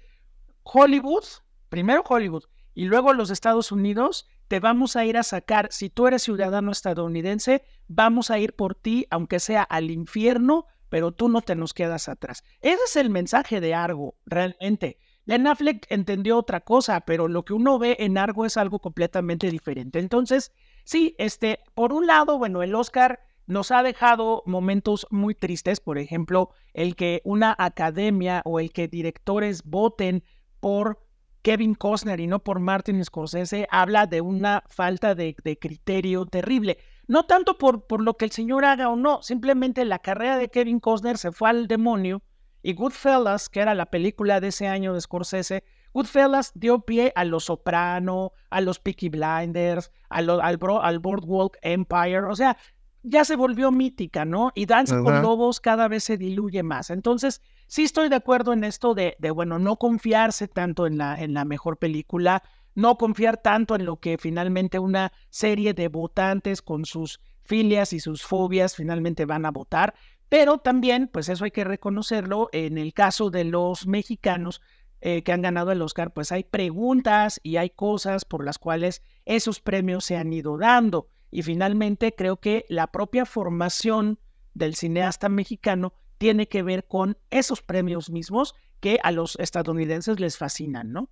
Hollywood, 0.65 1.25
primero 1.69 2.03
Hollywood 2.07 2.45
y 2.75 2.87
luego 2.87 3.13
los 3.13 3.31
Estados 3.31 3.71
Unidos, 3.71 4.29
te 4.49 4.59
vamos 4.59 4.97
a 4.97 5.05
ir 5.05 5.17
a 5.17 5.23
sacar, 5.23 5.69
si 5.71 5.89
tú 5.89 6.09
eres 6.09 6.25
ciudadano 6.25 6.73
estadounidense, 6.73 7.63
vamos 7.87 8.31
a 8.31 8.39
ir 8.41 8.55
por 8.55 8.75
ti, 8.75 9.07
aunque 9.11 9.39
sea 9.39 9.63
al 9.63 9.93
infierno, 9.93 10.67
pero 10.89 11.13
tú 11.13 11.29
no 11.29 11.41
te 11.41 11.55
nos 11.55 11.73
quedas 11.73 12.09
atrás. 12.09 12.43
Ese 12.61 12.83
es 12.87 12.97
el 12.97 13.11
mensaje 13.11 13.61
de 13.61 13.75
Argo, 13.75 14.17
realmente. 14.27 14.99
Ben 15.27 15.47
Affleck 15.47 15.87
entendió 15.89 16.37
otra 16.37 16.61
cosa, 16.61 17.01
pero 17.01 17.29
lo 17.29 17.45
que 17.45 17.55
uno 17.55 17.79
ve 17.79 17.97
en 18.01 18.19
Argo 18.19 18.45
es 18.45 18.57
algo 18.57 18.79
completamente 18.79 19.51
diferente. 19.51 19.99
Entonces, 19.99 20.53
sí, 20.85 21.15
este, 21.19 21.61
por 21.75 21.93
un 21.93 22.07
lado, 22.07 22.37
bueno, 22.39 22.63
el 22.63 22.75
Oscar 22.75 23.21
nos 23.47 23.71
ha 23.71 23.83
dejado 23.83 24.43
momentos 24.47 25.07
muy 25.11 25.35
tristes, 25.35 25.81
por 25.81 25.99
ejemplo, 25.99 26.51
el 26.73 26.95
que 26.97 27.23
una 27.25 27.55
academia 27.59 28.43
o 28.45 28.61
el 28.61 28.73
que 28.73 28.89
directores 28.89 29.63
voten 29.65 30.25
por 30.61 31.03
Kevin 31.43 31.75
Costner 31.75 32.21
y 32.21 32.27
no 32.27 32.43
por 32.43 32.59
Martin 32.59 33.05
Scorsese 33.05 33.67
habla 33.71 34.07
de 34.07 34.23
una 34.23 34.63
falta 34.67 35.15
de, 35.15 35.35
criterio 35.61 36.25
terrible. 36.27 36.79
No 37.07 37.27
tanto 37.27 37.59
por, 37.59 37.87
por 37.87 38.03
lo 38.03 38.17
que 38.17 38.25
el 38.25 38.31
señor 38.31 38.65
haga 38.65 38.89
o 38.89 38.97
no, 38.97 39.23
simplemente 39.23 39.85
la 39.85 39.99
carrera 39.99 40.39
de 40.39 40.49
Kevin 40.49 40.81
Costner 40.81 41.19
se 41.19 41.33
fue 41.33 41.51
al 41.51 41.67
demonio 41.67 42.23
y 42.65 42.73
Goodfellas, 42.73 43.51
que 43.51 43.61
era 43.61 43.75
la 43.75 43.91
película 43.91 44.41
de 44.41 44.49
ese 44.49 44.67
año 44.67 44.95
de 44.95 45.01
Scorsese, 45.03 45.65
Goodfellas 45.93 46.51
dio 46.55 46.81
pie 46.81 47.13
a 47.15 47.25
Los 47.25 47.45
Soprano, 47.45 48.33
a 48.49 48.63
los 48.63 48.81
Peaky 48.81 49.11
Blinders, 49.11 49.93
al, 50.09 50.31
al 50.31 50.57
Boardwalk 50.57 51.59
Empire. 51.61 52.25
O 52.25 52.35
sea, 52.35 52.57
ya 53.03 53.27
se 53.27 53.37
volvió 53.37 53.71
mítica, 53.71 54.25
¿no? 54.25 54.51
Y 54.55 54.65
Danza 54.65 55.03
con 55.03 55.21
Lobos 55.21 55.61
cada 55.61 55.89
vez 55.89 56.05
se 56.05 56.17
diluye 56.17 56.63
más. 56.63 56.89
Entonces, 56.89 57.43
sí 57.67 57.83
estoy 57.83 58.09
de 58.09 58.17
acuerdo 58.17 58.55
en 58.55 58.65
esto 58.65 58.95
de, 58.95 59.15
de, 59.19 59.31
bueno, 59.31 59.59
no 59.59 59.77
confiarse 59.77 60.49
tanto 60.49 60.87
en 60.87 60.97
la, 60.97 61.21
en 61.21 61.35
la 61.35 61.45
mejor 61.45 61.77
película, 61.77 62.43
no 62.75 62.97
confiar 62.97 63.37
tanto 63.37 63.77
en 63.77 63.85
lo 63.85 64.01
que 64.01 64.17
finalmente 64.17 64.79
una 64.79 65.13
serie 65.29 65.75
de 65.75 65.89
votantes 65.89 66.63
con 66.63 66.87
sus 66.87 67.21
filias 67.43 67.93
y 67.93 68.01
sus 68.01 68.23
fobias 68.23 68.75
finalmente 68.75 69.27
van 69.27 69.45
a 69.45 69.51
votar. 69.51 69.95
Pero 70.35 70.59
también, 70.59 71.07
pues 71.07 71.29
eso 71.29 71.45
hay 71.45 71.53
que 71.53 71.63
reconocerlo, 71.63 72.49
en 72.51 72.77
el 72.77 72.93
caso 72.93 73.31
de 73.31 73.45
los 73.45 73.87
mexicanos 73.87 74.63
eh, 75.01 75.23
que 75.23 75.31
han 75.31 75.43
ganado 75.43 75.71
el 75.71 75.81
Oscar, 75.81 76.13
pues 76.13 76.33
hay 76.33 76.43
preguntas 76.43 77.39
y 77.45 77.57
hay 77.57 77.71
cosas 77.71 78.25
por 78.25 78.45
las 78.45 78.59
cuales 78.59 79.01
esos 79.27 79.61
premios 79.61 80.05
se 80.05 80.17
han 80.17 80.33
ido 80.33 80.59
dando. 80.59 81.09
Y 81.31 81.45
finalmente 81.45 82.17
creo 82.17 82.41
que 82.41 82.67
la 82.69 82.89
propia 82.89 83.27
formación 83.27 84.19
del 84.55 84.75
cineasta 84.75 85.29
mexicano 85.29 85.95
tiene 86.19 86.49
que 86.49 86.65
ver 86.65 86.89
con 86.89 87.17
esos 87.31 87.63
premios 87.63 88.11
mismos 88.11 88.57
que 88.81 88.99
a 89.05 89.13
los 89.13 89.37
estadounidenses 89.39 90.19
les 90.19 90.37
fascinan, 90.37 90.91
¿no? 90.91 91.11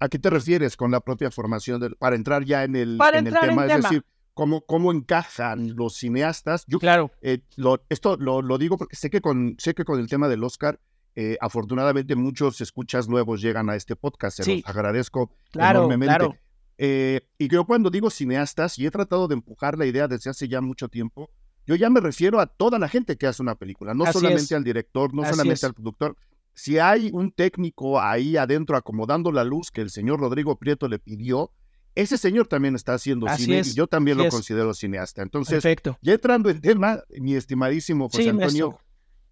¿A 0.00 0.08
qué 0.08 0.18
te 0.18 0.28
refieres 0.28 0.76
con 0.76 0.90
la 0.90 0.98
propia 0.98 1.30
formación 1.30 1.94
para 2.00 2.16
entrar 2.16 2.44
ya 2.44 2.64
en 2.64 2.74
el, 2.74 2.98
en 3.14 3.28
el 3.28 3.34
tema? 3.38 3.66
es 3.66 3.82
decir, 3.84 4.04
¿cómo, 4.36 4.60
¿cómo 4.60 4.92
encajan 4.92 5.74
los 5.76 5.96
cineastas? 5.96 6.64
Yo, 6.68 6.78
claro. 6.78 7.10
Eh, 7.22 7.40
esto 7.88 8.18
lo, 8.18 8.42
lo, 8.42 8.58
digo 8.58 8.76
porque 8.76 8.94
sé 8.94 9.08
que 9.08 9.22
con, 9.22 9.56
sé 9.58 9.74
que 9.74 9.84
con 9.84 9.98
el 9.98 10.08
tema 10.08 10.28
del 10.28 10.44
Oscar, 10.44 10.78
eh, 11.14 11.38
afortunadamente 11.40 12.14
muchos 12.14 12.60
escuchas 12.60 13.08
nuevos 13.08 13.40
llegan 13.40 13.70
a 13.70 13.76
este 13.76 13.96
podcast. 13.96 14.42
Se 14.42 14.56
los 14.56 14.66
agradezco 14.66 15.32
claro, 15.50 15.80
enormemente. 15.80 16.18
Claro. 16.18 16.36
Eh, 16.76 17.22
y 17.38 17.48
yo 17.48 17.64
cuando 17.64 17.88
digo 17.88 18.10
cineastas, 18.10 18.78
y 18.78 18.84
he 18.84 18.90
tratado 18.90 19.26
de 19.26 19.34
empujar 19.34 19.78
la 19.78 19.86
idea 19.86 20.06
desde 20.06 20.28
hace 20.28 20.46
ya 20.46 20.60
mucho 20.60 20.88
tiempo, 20.88 21.30
yo 21.66 21.74
ya 21.74 21.88
me 21.88 22.00
refiero 22.00 22.38
a 22.38 22.46
toda 22.46 22.78
la 22.78 22.88
gente 22.88 23.16
que 23.16 23.26
hace 23.26 23.42
una 23.42 23.54
película, 23.54 23.94
no 23.94 24.04
solamente 24.12 24.54
al 24.54 24.62
director, 24.62 25.14
no 25.14 25.24
solamente 25.24 25.64
al 25.64 25.72
productor, 25.72 26.14
si 26.52 26.78
hay 26.78 27.10
un 27.10 27.32
técnico 27.32 28.00
ahí 28.02 28.36
adentro 28.36 28.76
acomodando 28.76 29.32
la 29.32 29.44
luz 29.44 29.70
que 29.70 29.80
el 29.80 29.88
señor 29.88 30.20
Rodrigo 30.20 30.56
Prieto 30.56 30.88
le 30.88 30.98
pidió, 30.98 31.52
ese 31.96 32.18
señor 32.18 32.46
también 32.46 32.76
está 32.76 32.94
haciendo 32.94 33.26
cine 33.36 33.62
y 33.64 33.74
yo 33.74 33.86
también 33.86 34.18
lo 34.18 34.28
considero 34.28 34.72
cineasta. 34.74 35.22
Entonces, 35.22 35.64
ya 36.00 36.12
entrando 36.12 36.50
en 36.50 36.60
tema, 36.60 37.00
mi 37.18 37.34
estimadísimo 37.34 38.08
José 38.08 38.28
Antonio, 38.28 38.78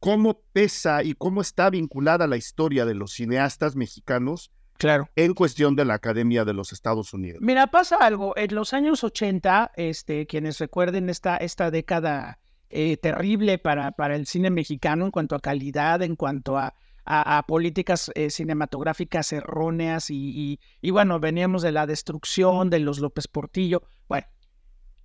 ¿cómo 0.01 0.41
pesa 0.53 1.05
y 1.05 1.15
cómo 1.15 1.43
está 1.43 1.71
vinculada 1.71 2.27
la 2.27 2.37
historia 2.37 2.85
de 2.85 2.95
los 2.95 3.13
cineastas 3.13 3.77
mexicanos 3.77 4.51
Claro. 4.77 5.09
En 5.15 5.35
cuestión 5.35 5.77
de 5.77 5.85
la 5.85 5.95
Academia 5.95 6.45
de 6.45 6.53
los 6.53 6.73
Estados 6.73 7.15
Unidos. 7.15 7.41
Mira, 7.41 7.69
pasa 7.69 7.97
algo. 7.97 8.37
En 8.37 8.53
los 8.57 8.75
años 8.75 9.05
80, 9.05 9.71
este, 9.77 10.27
quienes 10.27 10.59
recuerden 10.59 11.09
esta, 11.11 11.37
esta 11.37 11.71
década 11.71 12.41
eh, 12.71 12.97
terrible 12.97 13.59
para, 13.59 13.93
para 13.93 14.17
el 14.17 14.27
cine 14.27 14.51
mexicano 14.51 15.05
en 15.05 15.13
cuanto 15.13 15.37
a 15.37 15.41
calidad, 15.41 16.03
en 16.03 16.17
cuanto 16.17 16.59
a, 16.59 16.75
a, 17.05 17.45
políticas 17.47 18.11
eh, 18.15 18.31
cinematográficas 18.31 19.33
erróneas 19.33 20.11
y, 20.11 20.59
y, 20.81 20.91
bueno, 20.91 21.21
veníamos 21.21 21.63
de 21.63 21.73
la 21.73 21.87
destrucción 21.87 22.71
de 22.71 22.79
los 22.81 22.99
López 22.99 23.29
Portillo. 23.29 23.83
Bueno, 24.09 24.27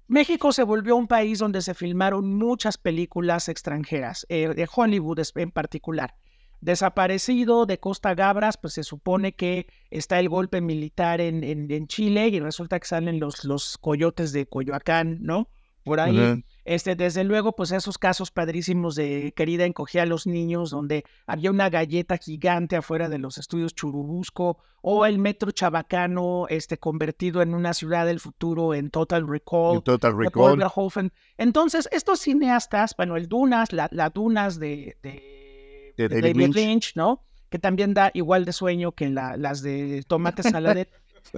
México 0.07 0.51
se 0.51 0.63
volvió 0.63 0.95
un 0.95 1.07
país 1.07 1.39
donde 1.39 1.61
se 1.61 1.73
filmaron 1.73 2.35
muchas 2.35 2.77
películas 2.77 3.49
extranjeras, 3.49 4.25
eh, 4.29 4.47
de 4.55 4.67
Hollywood 4.73 5.19
en 5.35 5.51
particular. 5.51 6.15
Desaparecido 6.61 7.65
de 7.65 7.79
Costa 7.79 8.15
Gabras, 8.15 8.57
pues 8.57 8.73
se 8.73 8.83
supone 8.83 9.33
que 9.33 9.67
está 9.91 10.19
el 10.19 10.27
golpe 10.27 10.61
militar 10.61 11.21
en, 11.21 11.43
en, 11.43 11.87
Chile 11.87 12.27
y 12.27 12.39
resulta 12.39 12.79
que 12.79 12.87
salen 12.87 13.19
los, 13.19 13.45
los 13.45 13.77
coyotes 13.77 14.33
de 14.33 14.45
Coyoacán, 14.45 15.19
¿no? 15.21 15.47
Por 15.83 15.99
ahí. 15.99 16.43
Este, 16.69 16.95
desde 16.95 17.23
luego, 17.23 17.53
pues 17.53 17.71
esos 17.71 17.97
casos 17.97 18.29
padrísimos 18.29 18.93
de 18.93 19.33
querida 19.35 19.65
encogía 19.65 20.03
a 20.03 20.05
los 20.05 20.27
niños, 20.27 20.69
donde 20.69 21.03
había 21.25 21.49
una 21.49 21.67
galleta 21.71 22.17
gigante 22.17 22.75
afuera 22.75 23.09
de 23.09 23.17
los 23.17 23.39
estudios 23.39 23.73
Churubusco, 23.73 24.59
o 24.83 25.07
el 25.07 25.17
metro 25.17 25.49
chabacano, 25.49 26.45
este, 26.47 26.77
convertido 26.77 27.41
en 27.41 27.55
una 27.55 27.73
ciudad 27.73 28.05
del 28.05 28.19
futuro 28.19 28.75
en 28.75 28.91
Total 28.91 29.27
Recall. 29.27 29.81
Total 29.81 30.15
Recall. 30.15 31.11
Entonces, 31.39 31.89
estos 31.91 32.19
cineastas, 32.19 32.93
bueno, 32.95 33.17
el 33.17 33.27
Dunas, 33.27 33.69
la, 33.73 34.11
Dunas 34.13 34.59
de, 34.59 34.95
de, 35.01 36.07
David, 36.07 36.53
Lynch. 36.53 36.95
¿no? 36.95 37.23
Que 37.49 37.57
también 37.57 37.95
da 37.95 38.11
igual 38.13 38.45
de 38.45 38.53
sueño 38.53 38.91
que 38.91 39.09
las 39.09 39.63
de 39.63 40.03
Tomate 40.07 40.43
Saladet. 40.43 40.91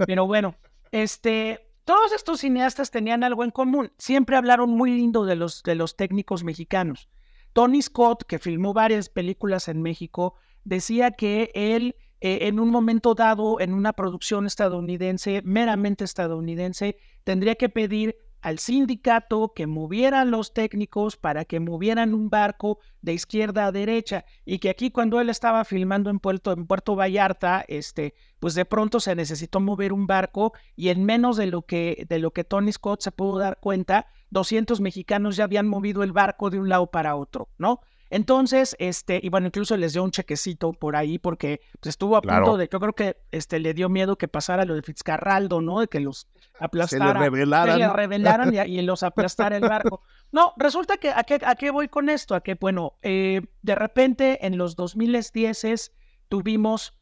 Pero 0.06 0.28
bueno, 0.28 0.56
este, 0.92 1.71
todos 1.92 2.14
estos 2.14 2.40
cineastas 2.40 2.90
tenían 2.90 3.22
algo 3.22 3.44
en 3.44 3.52
común. 3.52 3.92
Siempre 3.98 4.38
hablaron 4.38 4.70
muy 4.70 4.92
lindo 4.92 5.26
de 5.26 5.36
los, 5.36 5.62
de 5.62 5.76
los 5.76 5.98
técnicos 5.98 6.46
mexicanos. 6.46 7.10
Tony 7.52 7.82
Scott, 7.82 8.24
que 8.24 8.40
filmó 8.40 8.74
varias 8.74 9.10
películas 9.10 9.68
en 9.68 9.82
México, 9.82 10.36
decía 10.64 11.12
que 11.12 11.52
él, 11.54 11.98
eh, 12.22 12.48
en 12.48 12.62
un 12.62 12.70
momento 12.70 13.14
dado, 13.14 13.60
en 13.60 13.74
una 13.74 13.92
producción 13.92 14.46
estadounidense, 14.46 15.42
meramente 15.44 16.06
estadounidense, 16.06 16.98
tendría 17.26 17.56
que 17.56 17.68
pedir 17.68 18.16
al 18.42 18.60
sindicato 18.60 19.54
que 19.56 19.68
movieran 19.68 20.32
los 20.32 20.54
técnicos 20.54 21.16
para 21.16 21.46
que 21.46 21.60
movieran 21.60 22.14
un 22.14 22.30
barco 22.30 22.80
de 23.02 23.14
izquierda 23.14 23.66
a 23.66 23.72
derecha 23.72 24.26
y 24.46 24.60
que 24.60 24.70
aquí 24.70 24.92
cuando 24.92 25.22
él 25.22 25.30
estaba 25.30 25.64
filmando 25.64 26.10
en 26.10 26.20
Puerto, 26.20 26.52
en 26.52 26.66
Puerto 26.66 26.96
Vallarta, 26.96 27.64
este, 27.68 28.16
pues 28.40 28.56
de 28.56 28.66
pronto 28.66 29.00
se 29.00 29.16
necesitó 29.16 29.60
mover 29.60 29.94
un 29.94 30.08
barco 30.08 30.54
y 30.76 30.90
en 30.90 31.06
menos 31.06 31.38
de 31.38 31.48
lo 31.48 31.64
que, 31.64 32.06
de 32.10 32.20
lo 32.20 32.32
que 32.32 32.44
Tony 32.44 32.72
Scott 32.72 33.02
se 33.02 33.12
pudo 33.12 33.38
dar 33.38 33.60
cuenta, 33.60 34.08
200 34.32 34.82
mexicanos 34.82 35.36
ya 35.36 35.44
habían 35.44 35.68
movido 35.68 36.04
el 36.04 36.12
barco 36.12 36.50
de 36.50 36.60
un 36.60 36.70
lado 36.70 36.88
para 36.88 37.16
otro, 37.16 37.50
¿no? 37.58 37.82
Entonces, 38.12 38.76
este, 38.78 39.22
y 39.24 39.30
bueno, 39.30 39.48
incluso 39.48 39.78
les 39.78 39.94
dio 39.94 40.04
un 40.04 40.12
chequecito 40.12 40.74
por 40.74 40.98
ahí 40.98 41.18
porque 41.18 41.62
pues, 41.80 41.92
estuvo 41.92 42.18
a 42.18 42.22
punto 42.22 42.58
de, 42.58 42.68
yo 42.70 42.80
creo 42.82 42.92
que 42.92 43.22
este, 43.32 43.58
le 43.58 43.74
dio 43.74 43.88
miedo 43.88 44.18
que 44.18 44.28
pasara 44.28 44.66
lo 44.66 44.76
de 44.76 44.82
Fitzcarraldo, 44.82 45.62
¿no? 45.62 45.80
De 45.80 45.88
que 45.88 46.02
los 46.02 46.28
aplastara. 46.60 47.08
Se 47.08 47.14
le 47.14 47.20
revelaran. 47.20 47.76
Se 47.76 47.80
le 47.80 47.88
revelaran 47.88 48.54
y, 48.54 48.82
los 48.82 49.04
aplastara 49.04 49.56
el 49.56 49.62
barco. 49.62 50.02
No, 50.34 50.54
resulta 50.58 50.98
que, 50.98 51.10
¿a 51.10 51.24
qué, 51.24 51.40
a 51.42 51.56
qué 51.56 51.72
voy 51.72 51.88
con 51.88 52.10
esto? 52.10 52.36
A 52.36 52.42
que, 52.42 52.56
bueno, 52.56 52.98
eh, 53.02 53.44
de 53.62 53.76
repente 53.76 54.46
en 54.46 54.58
los 54.58 54.76
2010 54.76 55.94
tuvimos 56.28 56.94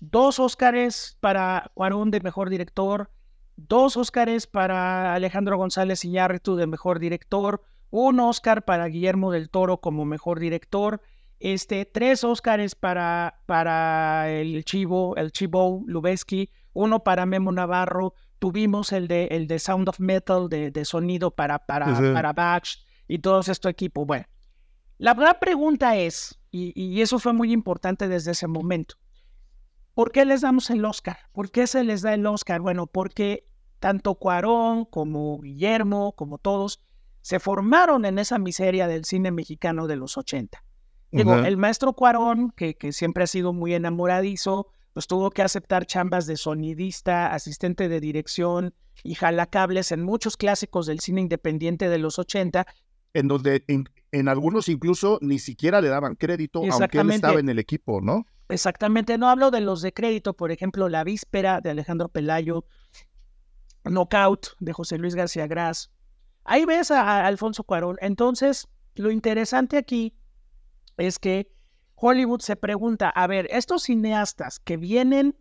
dos 0.00 0.38
Óscares 0.38 1.18
para 1.20 1.70
Cuarón 1.74 2.10
de 2.10 2.20
Mejor 2.20 2.48
Director, 2.48 3.10
dos 3.56 3.98
Óscares 3.98 4.46
para 4.46 5.12
Alejandro 5.12 5.58
González 5.58 6.02
Iñárritu 6.02 6.56
de 6.56 6.66
Mejor 6.66 6.98
Director, 6.98 7.62
un 7.90 8.20
Oscar 8.20 8.64
para 8.64 8.86
Guillermo 8.86 9.30
del 9.32 9.50
Toro 9.50 9.80
como 9.80 10.04
mejor 10.04 10.40
director, 10.40 11.00
este, 11.38 11.84
tres 11.84 12.24
Oscars 12.24 12.74
para, 12.74 13.42
para 13.46 14.30
el 14.30 14.64
Chivo, 14.64 15.16
el 15.16 15.32
Chivo 15.32 15.82
Lubeski, 15.86 16.50
uno 16.72 17.04
para 17.04 17.26
Memo 17.26 17.52
Navarro, 17.52 18.14
tuvimos 18.38 18.92
el 18.92 19.08
de, 19.08 19.26
el 19.30 19.46
de 19.46 19.58
Sound 19.58 19.88
of 19.88 20.00
Metal, 20.00 20.48
de, 20.48 20.70
de 20.70 20.84
sonido 20.84 21.30
para, 21.30 21.58
para, 21.58 21.86
para 22.12 22.32
Bach 22.32 22.68
y 23.08 23.18
todo 23.18 23.40
esto 23.40 23.68
equipo. 23.68 24.06
Bueno, 24.06 24.26
la 24.98 25.14
gran 25.14 25.36
pregunta 25.40 25.96
es, 25.96 26.38
y, 26.50 26.72
y 26.74 27.00
eso 27.02 27.18
fue 27.18 27.32
muy 27.32 27.52
importante 27.52 28.08
desde 28.08 28.32
ese 28.32 28.46
momento, 28.46 28.96
¿por 29.94 30.12
qué 30.12 30.24
les 30.24 30.40
damos 30.40 30.70
el 30.70 30.84
Oscar? 30.84 31.18
¿Por 31.32 31.50
qué 31.50 31.66
se 31.66 31.84
les 31.84 32.02
da 32.02 32.14
el 32.14 32.26
Oscar? 32.26 32.60
Bueno, 32.60 32.86
porque 32.86 33.46
tanto 33.78 34.14
Cuarón 34.14 34.84
como 34.86 35.38
Guillermo, 35.40 36.12
como 36.12 36.38
todos, 36.38 36.80
se 37.26 37.40
formaron 37.40 38.04
en 38.04 38.20
esa 38.20 38.38
miseria 38.38 38.86
del 38.86 39.04
cine 39.04 39.32
mexicano 39.32 39.88
de 39.88 39.96
los 39.96 40.16
80. 40.16 40.62
el 41.10 41.56
maestro 41.56 41.92
Cuarón, 41.92 42.52
que, 42.52 42.76
que, 42.76 42.92
siempre 42.92 43.24
ha 43.24 43.26
sido 43.26 43.52
muy 43.52 43.74
enamoradizo, 43.74 44.68
pues 44.92 45.08
tuvo 45.08 45.32
que 45.32 45.42
aceptar 45.42 45.86
chambas 45.86 46.26
de 46.26 46.36
sonidista, 46.36 47.34
asistente 47.34 47.88
de 47.88 47.98
dirección 47.98 48.74
y 49.02 49.16
jalacables 49.16 49.90
en 49.90 50.04
muchos 50.04 50.36
clásicos 50.36 50.86
del 50.86 51.00
cine 51.00 51.20
independiente 51.20 51.88
de 51.88 51.98
los 51.98 52.20
80. 52.20 52.64
En 53.12 53.26
donde 53.26 53.64
en, 53.66 54.28
algunos 54.28 54.68
incluso 54.68 55.18
ni 55.20 55.40
siquiera 55.40 55.80
le 55.80 55.88
daban 55.88 56.14
crédito, 56.14 56.62
aunque 56.70 57.00
él 57.00 57.10
estaba 57.10 57.40
en 57.40 57.48
el 57.48 57.58
equipo, 57.58 58.00
¿no? 58.00 58.24
Exactamente, 58.48 59.18
no 59.18 59.28
hablo 59.28 59.50
de 59.50 59.62
los 59.62 59.82
de 59.82 59.92
crédito, 59.92 60.34
por 60.34 60.52
ejemplo, 60.52 60.88
La 60.88 61.02
Víspera 61.02 61.60
de 61.60 61.70
Alejandro 61.70 62.08
Pelayo, 62.08 62.66
Knockout 63.82 64.50
de 64.60 64.72
José 64.72 64.96
Luis 64.98 65.16
García 65.16 65.48
Gras, 65.48 65.90
Ahí 66.46 66.64
ves 66.64 66.90
a, 66.90 67.26
Alfonso 67.26 67.64
Cuarón. 67.64 67.96
Entonces, 68.00 68.68
lo 68.94 69.10
interesante 69.10 69.76
aquí 69.76 70.16
es 70.96 71.18
que 71.18 71.52
Hollywood 71.96 72.40
se 72.40 72.56
pregunta, 72.56 73.10
a 73.10 73.26
ver, 73.26 73.48
estos 73.50 73.84
cineastas 73.84 74.60
que 74.60 74.76
vienen 74.76 75.36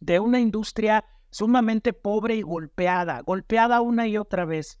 de 0.00 0.20
una 0.20 0.40
industria 0.40 1.04
sumamente 1.30 1.92
pobre 1.92 2.36
y 2.36 2.42
golpeada, 2.42 3.20
golpeada 3.20 3.80
una 3.80 4.06
y 4.06 4.16
otra 4.16 4.44
vez, 4.44 4.80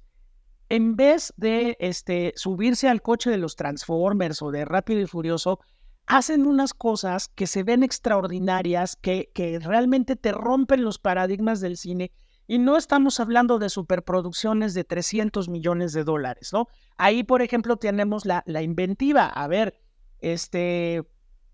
en 0.68 0.96
vez 0.96 1.34
de 1.36 1.76
este, 1.80 2.32
subirse 2.36 2.88
al 2.88 3.02
coche 3.02 3.30
de 3.30 3.36
los 3.36 3.56
Transformers 3.56 4.42
o 4.42 4.50
de 4.50 4.64
Rápido 4.64 5.00
y 5.00 5.06
Furioso, 5.06 5.60
hacen 6.06 6.46
unas 6.46 6.72
cosas 6.72 7.28
que 7.28 7.46
se 7.46 7.62
ven 7.62 7.82
extraordinarias, 7.82 8.96
que, 8.96 9.30
que 9.34 9.58
realmente 9.58 10.16
te 10.16 10.32
rompen 10.32 10.82
los 10.82 10.98
paradigmas 10.98 11.60
del 11.60 11.76
cine 11.76 12.12
y 12.46 12.58
no 12.58 12.76
estamos 12.76 13.20
hablando 13.20 13.58
de 13.58 13.68
superproducciones 13.68 14.74
de 14.74 14.84
300 14.84 15.48
millones 15.48 15.92
de 15.92 16.04
dólares, 16.04 16.50
¿no? 16.52 16.68
Ahí, 16.96 17.22
por 17.22 17.42
ejemplo, 17.42 17.76
tenemos 17.76 18.24
la, 18.24 18.42
la 18.46 18.62
inventiva. 18.62 19.26
A 19.26 19.48
ver, 19.48 19.80
este, 20.20 21.02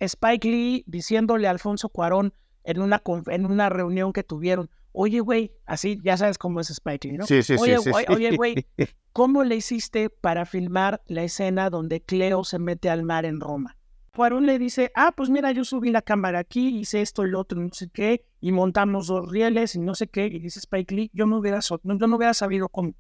Spike 0.00 0.48
Lee 0.48 0.85
diciéndole 0.87 1.46
a 1.46 1.50
Alfonso 1.50 1.88
Cuarón 1.88 2.35
en 2.64 2.81
una, 2.81 3.02
en 3.26 3.46
una 3.46 3.68
reunión 3.68 4.12
que 4.12 4.22
tuvieron, 4.22 4.70
oye, 4.92 5.20
güey, 5.20 5.52
así, 5.66 5.98
ya 6.05 6.16
sabes 6.16 6.38
cómo 6.38 6.61
es 6.61 6.70
Spike 6.70 7.09
Lee, 7.09 7.16
¿no? 7.18 7.26
Sí, 7.26 7.42
sí, 7.42 7.57
oye, 7.59 7.78
sí, 7.78 7.90
Oye, 8.09 8.37
güey, 8.37 8.66
¿cómo 9.12 9.44
le 9.44 9.57
hiciste 9.57 10.11
para 10.11 10.44
filmar 10.44 11.02
la 11.07 11.22
escena 11.24 11.70
donde 11.70 12.02
Cleo 12.02 12.44
se 12.44 12.59
mete 12.59 12.90
al 12.90 13.02
mar 13.02 13.24
en 13.24 13.40
Roma? 13.40 13.76
Cuarón 14.14 14.44
le 14.44 14.59
dice, 14.59 14.92
ah, 14.94 15.12
pues 15.16 15.31
mira, 15.31 15.53
yo 15.53 15.64
subí 15.64 15.90
la 15.90 16.03
cámara 16.03 16.40
aquí, 16.40 16.79
hice 16.79 17.01
esto, 17.01 17.22
el 17.22 17.35
otro, 17.35 17.59
no 17.59 17.70
sé 17.72 17.88
qué, 17.88 18.27
y 18.42 18.53
montamos 18.53 19.07
dos 19.07 19.31
rieles 19.31 19.75
y 19.75 19.79
no 19.79 19.94
sé 19.94 20.09
qué, 20.09 20.27
y 20.27 20.38
dice 20.38 20.59
Spike 20.59 20.94
Lee, 20.94 21.11
yo 21.14 21.25
no 21.25 21.38
hubiera, 21.38 21.61
no, 21.83 21.94
no 21.94 22.16
hubiera 22.16 22.35
sabido 22.35 22.68
cómo. 22.68 22.92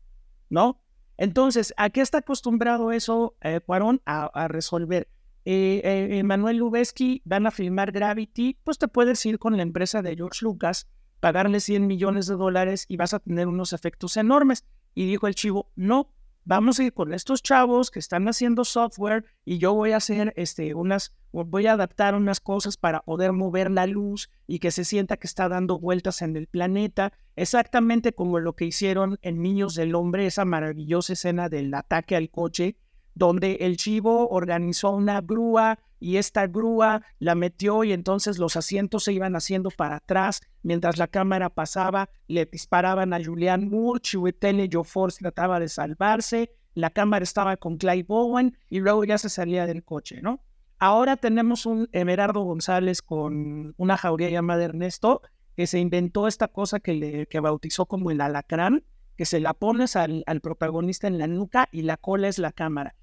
¿no? 0.48 0.80
Entonces, 1.18 1.74
¿a 1.76 1.90
qué 1.90 2.00
está 2.00 2.18
acostumbrado 2.18 2.92
eso, 2.92 3.36
eh, 3.42 3.60
Cuarón, 3.60 4.00
a, 4.06 4.48
resolver? 4.48 5.08
Eh, 5.44 5.82
eh, 5.84 6.22
Manuel 6.22 6.56
Lubezki 6.56 7.20
van 7.26 7.46
a 7.46 7.50
filmar 7.50 7.92
Gravity, 7.92 8.58
pues 8.64 8.78
te 8.78 8.88
puedes 8.88 9.24
ir 9.26 9.38
con 9.38 9.56
la 9.56 9.62
empresa 9.62 10.00
de 10.00 10.16
George 10.16 10.38
Lucas, 10.42 10.88
pagarle 11.20 11.60
100 11.60 11.86
millones 11.86 12.26
de 12.26 12.36
dólares 12.36 12.86
y 12.88 12.96
vas 12.96 13.12
a 13.12 13.18
tener 13.18 13.48
unos 13.48 13.74
efectos 13.74 14.16
enormes. 14.16 14.64
Y 14.94 15.06
dijo 15.06 15.26
el 15.26 15.34
chivo, 15.34 15.70
no, 15.76 16.10
vamos 16.44 16.78
a 16.78 16.84
ir 16.84 16.92
con 16.92 17.12
estos 17.14 17.42
chavos 17.42 17.90
que 17.90 17.98
están 17.98 18.28
haciendo 18.28 18.64
software 18.64 19.24
y 19.44 19.58
yo 19.58 19.74
voy 19.74 19.92
a 19.92 19.98
hacer 19.98 20.32
este, 20.36 20.74
unas, 20.74 21.14
voy 21.32 21.66
a 21.66 21.72
adaptar 21.72 22.14
unas 22.14 22.40
cosas 22.40 22.76
para 22.76 23.00
poder 23.00 23.32
mover 23.32 23.70
la 23.70 23.86
luz 23.86 24.30
y 24.46 24.58
que 24.58 24.70
se 24.70 24.84
sienta 24.84 25.16
que 25.16 25.26
está 25.26 25.48
dando 25.48 25.78
vueltas 25.78 26.22
en 26.22 26.36
el 26.36 26.46
planeta, 26.46 27.12
exactamente 27.36 28.12
como 28.12 28.38
lo 28.38 28.54
que 28.54 28.66
hicieron 28.66 29.18
en 29.22 29.42
Niños 29.42 29.74
del 29.74 29.94
Hombre, 29.94 30.26
esa 30.26 30.44
maravillosa 30.44 31.12
escena 31.12 31.48
del 31.48 31.72
ataque 31.74 32.16
al 32.16 32.30
coche, 32.30 32.76
donde 33.14 33.58
el 33.60 33.76
chivo 33.76 34.28
organizó 34.28 34.90
una 34.90 35.20
grúa 35.20 35.78
y 36.00 36.16
esta 36.16 36.46
grúa 36.46 37.02
la 37.18 37.34
metió 37.34 37.84
y 37.84 37.92
entonces 37.92 38.38
los 38.38 38.56
asientos 38.56 39.04
se 39.04 39.12
iban 39.12 39.36
haciendo 39.36 39.70
para 39.70 39.96
atrás 39.96 40.40
mientras 40.62 40.98
la 40.98 41.06
cámara 41.06 41.48
pasaba, 41.48 42.10
le 42.26 42.44
disparaban 42.46 43.12
a 43.12 43.22
Julian 43.22 43.68
Moore, 43.68 44.00
Chiwetel 44.00 44.68
Force 44.84 45.18
trataba 45.20 45.60
de 45.60 45.68
salvarse, 45.68 46.50
la 46.74 46.90
cámara 46.90 47.22
estaba 47.22 47.56
con 47.56 47.76
Clive 47.76 48.04
Bowen 48.04 48.56
y 48.68 48.80
luego 48.80 49.04
ya 49.04 49.18
se 49.18 49.28
salía 49.28 49.66
del 49.66 49.84
coche, 49.84 50.20
¿no? 50.22 50.40
Ahora 50.78 51.16
tenemos 51.16 51.66
un 51.66 51.88
Emerardo 51.92 52.40
González 52.40 53.02
con 53.02 53.74
una 53.76 53.96
jauría 53.96 54.30
llamada 54.30 54.64
Ernesto 54.64 55.22
que 55.56 55.68
se 55.68 55.78
inventó 55.78 56.26
esta 56.26 56.48
cosa 56.48 56.80
que, 56.80 56.94
le, 56.94 57.26
que 57.26 57.38
bautizó 57.38 57.86
como 57.86 58.10
el 58.10 58.20
alacrán, 58.20 58.84
que 59.16 59.24
se 59.24 59.38
la 59.38 59.54
pones 59.54 59.94
al, 59.94 60.24
al 60.26 60.40
protagonista 60.40 61.06
en 61.06 61.18
la 61.18 61.28
nuca 61.28 61.68
y 61.70 61.82
la 61.82 61.98
cola 61.98 62.26
es 62.26 62.38
la 62.38 62.50
cámara. 62.50 62.96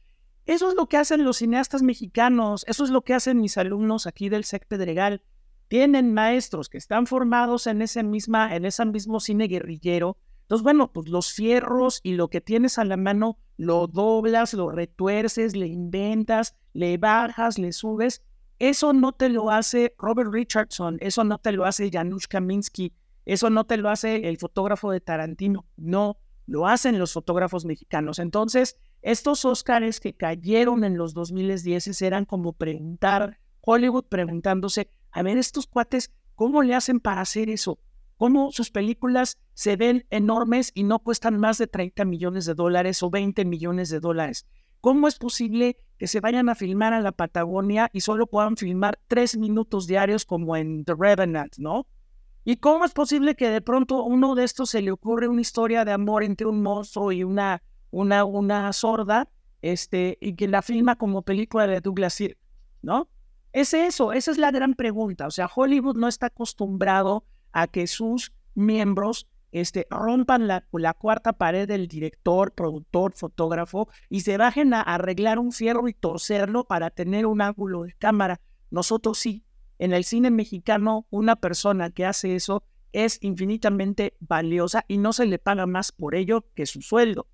Eso 0.50 0.70
es 0.70 0.76
lo 0.76 0.88
que 0.88 0.98
hacen 0.98 1.24
los 1.24 1.38
cineastas 1.38 1.84
mexicanos, 1.84 2.66
eso 2.68 2.84
es 2.84 2.90
lo 2.90 3.04
que 3.04 3.14
hacen 3.14 3.40
mis 3.40 3.56
alumnos 3.60 4.08
aquí 4.08 4.30
del 4.30 4.46
SEC 4.46 4.66
Pedregal. 4.66 5.22
Tienen 5.68 6.12
maestros 6.12 6.70
que 6.70 6.80
están 6.80 7.06
formados 7.06 7.68
en 7.68 7.84
ese, 7.84 8.02
misma, 8.02 8.56
en 8.56 8.66
ese 8.66 8.84
mismo 8.84 9.20
cine 9.20 9.48
guerrillero. 9.48 10.18
Entonces, 10.42 10.64
bueno, 10.64 10.92
pues 10.92 11.08
los 11.08 11.32
fierros 11.34 12.00
y 12.02 12.14
lo 12.14 12.30
que 12.30 12.42
tienes 12.42 12.80
a 12.80 12.84
la 12.84 12.98
mano 12.98 13.38
lo 13.58 13.86
doblas, 13.86 14.56
lo 14.56 14.72
retuerces, 14.72 15.56
le 15.56 15.68
inventas, 15.68 16.56
le 16.74 16.98
bajas, 16.98 17.60
le 17.60 17.72
subes. 17.72 18.24
Eso 18.58 18.92
no 18.92 19.12
te 19.12 19.30
lo 19.30 19.52
hace 19.52 19.94
Robert 20.00 20.34
Richardson, 20.34 20.98
eso 21.00 21.24
no 21.26 21.38
te 21.38 21.52
lo 21.52 21.66
hace 21.66 21.92
Janusz 21.92 22.26
Kaminski, 22.26 22.92
eso 23.28 23.52
no 23.52 23.68
te 23.68 23.78
lo 23.78 23.92
hace 23.92 24.28
el 24.28 24.40
fotógrafo 24.40 24.90
de 24.90 25.00
Tarantino. 25.00 25.68
No, 25.78 26.18
lo 26.50 26.68
hacen 26.68 26.98
los 26.98 27.14
fotógrafos 27.14 27.64
mexicanos. 27.64 28.20
Entonces, 28.20 28.76
estos 29.02 29.46
Óscares 29.46 30.00
que 30.00 30.16
cayeron 30.16 30.84
en 30.84 30.98
los 30.98 31.14
2010 31.14 32.02
eran 32.02 32.26
como 32.26 32.54
preguntar, 32.54 33.40
Hollywood 33.62 34.06
preguntándose, 34.06 34.90
a 35.12 35.22
ver, 35.22 35.38
estos 35.38 35.68
cuates, 35.68 36.12
¿cómo 36.36 36.64
le 36.64 36.74
hacen 36.74 37.00
para 37.00 37.22
hacer 37.22 37.50
eso? 37.50 37.80
¿Cómo 38.18 38.52
sus 38.52 38.72
películas 38.72 39.38
se 39.54 39.76
ven 39.76 40.06
enormes 40.10 40.72
y 40.74 40.84
no 40.84 41.00
cuestan 41.00 41.38
más 41.38 41.58
de 41.58 41.68
30 41.68 42.04
millones 42.06 42.46
de 42.46 42.56
dólares 42.56 43.02
o 43.04 43.10
20 43.10 43.46
millones 43.46 43.90
de 43.90 44.00
dólares? 44.00 44.46
¿Cómo 44.82 45.08
es 45.08 45.20
posible 45.20 45.78
que 45.98 46.08
se 46.08 46.20
vayan 46.20 46.50
a 46.50 46.56
filmar 46.56 46.94
a 46.94 47.02
la 47.02 47.12
Patagonia 47.12 47.90
y 47.94 48.02
solo 48.02 48.28
puedan 48.28 48.58
filmar 48.58 49.00
tres 49.08 49.38
minutos 49.38 49.88
diarios 49.88 50.26
como 50.26 50.56
en 50.56 50.84
The 50.84 50.96
Revenant, 50.98 51.58
¿no? 51.58 51.86
¿Y 52.50 52.58
cómo 52.58 52.84
es 52.84 52.94
posible 52.94 53.36
que 53.36 53.50
de 53.50 53.62
pronto 53.62 54.04
uno 54.04 54.34
de 54.34 54.44
estos 54.44 54.72
se 54.72 54.82
le 54.82 54.90
ocurre 54.90 55.28
una 55.28 55.42
historia 55.42 55.86
de 55.86 55.92
amor 55.92 56.24
entre 56.24 56.48
un 56.48 56.64
monstruo 56.64 57.12
y 57.12 57.24
una 57.24 57.62
una, 57.92 58.26
una 58.26 58.74
sorda, 58.74 59.30
este, 59.62 60.18
y 60.20 60.34
que 60.34 60.48
la 60.48 60.64
filma 60.64 60.96
como 60.96 61.22
película 61.22 61.68
de 61.68 61.80
Douglas 61.80 62.18
¿no? 62.82 63.08
Es 63.54 63.76
eso, 63.76 64.14
esa 64.14 64.32
es 64.32 64.40
la 64.40 64.50
gran 64.50 64.74
pregunta. 64.74 65.28
O 65.28 65.32
sea, 65.32 65.48
Hollywood 65.54 65.96
no 65.96 66.08
está 66.08 66.26
acostumbrado 66.26 67.24
a 67.52 67.68
que 67.68 67.86
sus 67.86 68.32
miembros 68.56 69.28
este, 69.52 69.86
rompan 69.92 70.48
la, 70.48 70.68
la, 70.72 70.96
cuarta 70.96 71.34
pared 71.34 71.68
del 71.68 71.88
director, 71.88 72.52
productor, 72.54 73.14
fotógrafo 73.14 73.90
y 74.10 74.22
se 74.22 74.38
bajen 74.38 74.74
a 74.74 74.82
arreglar 74.82 75.38
un 75.38 75.52
fierro 75.52 75.88
y 75.88 75.94
torcerlo 75.94 76.64
para 76.64 76.90
tener 76.90 77.28
un 77.28 77.42
ángulo 77.42 77.84
de 77.84 77.94
cámara. 77.94 78.42
Nosotros 78.72 79.20
sí. 79.20 79.44
En 79.80 79.94
el 79.94 80.04
cine 80.04 80.30
mexicano, 80.30 81.08
una 81.10 81.38
persona 81.38 81.90
que 81.90 82.06
hace 82.06 82.36
eso 82.36 82.64
es 82.92 83.18
infinitamente 83.22 84.16
valiosa 84.20 84.86
y 84.88 84.98
no 84.98 85.14
se 85.14 85.26
le 85.26 85.40
paga 85.40 85.66
más 85.66 85.92
por 85.92 86.16
ello 86.16 86.46
que 86.54 86.66
su 86.66 86.82
sueldo. 86.82 87.28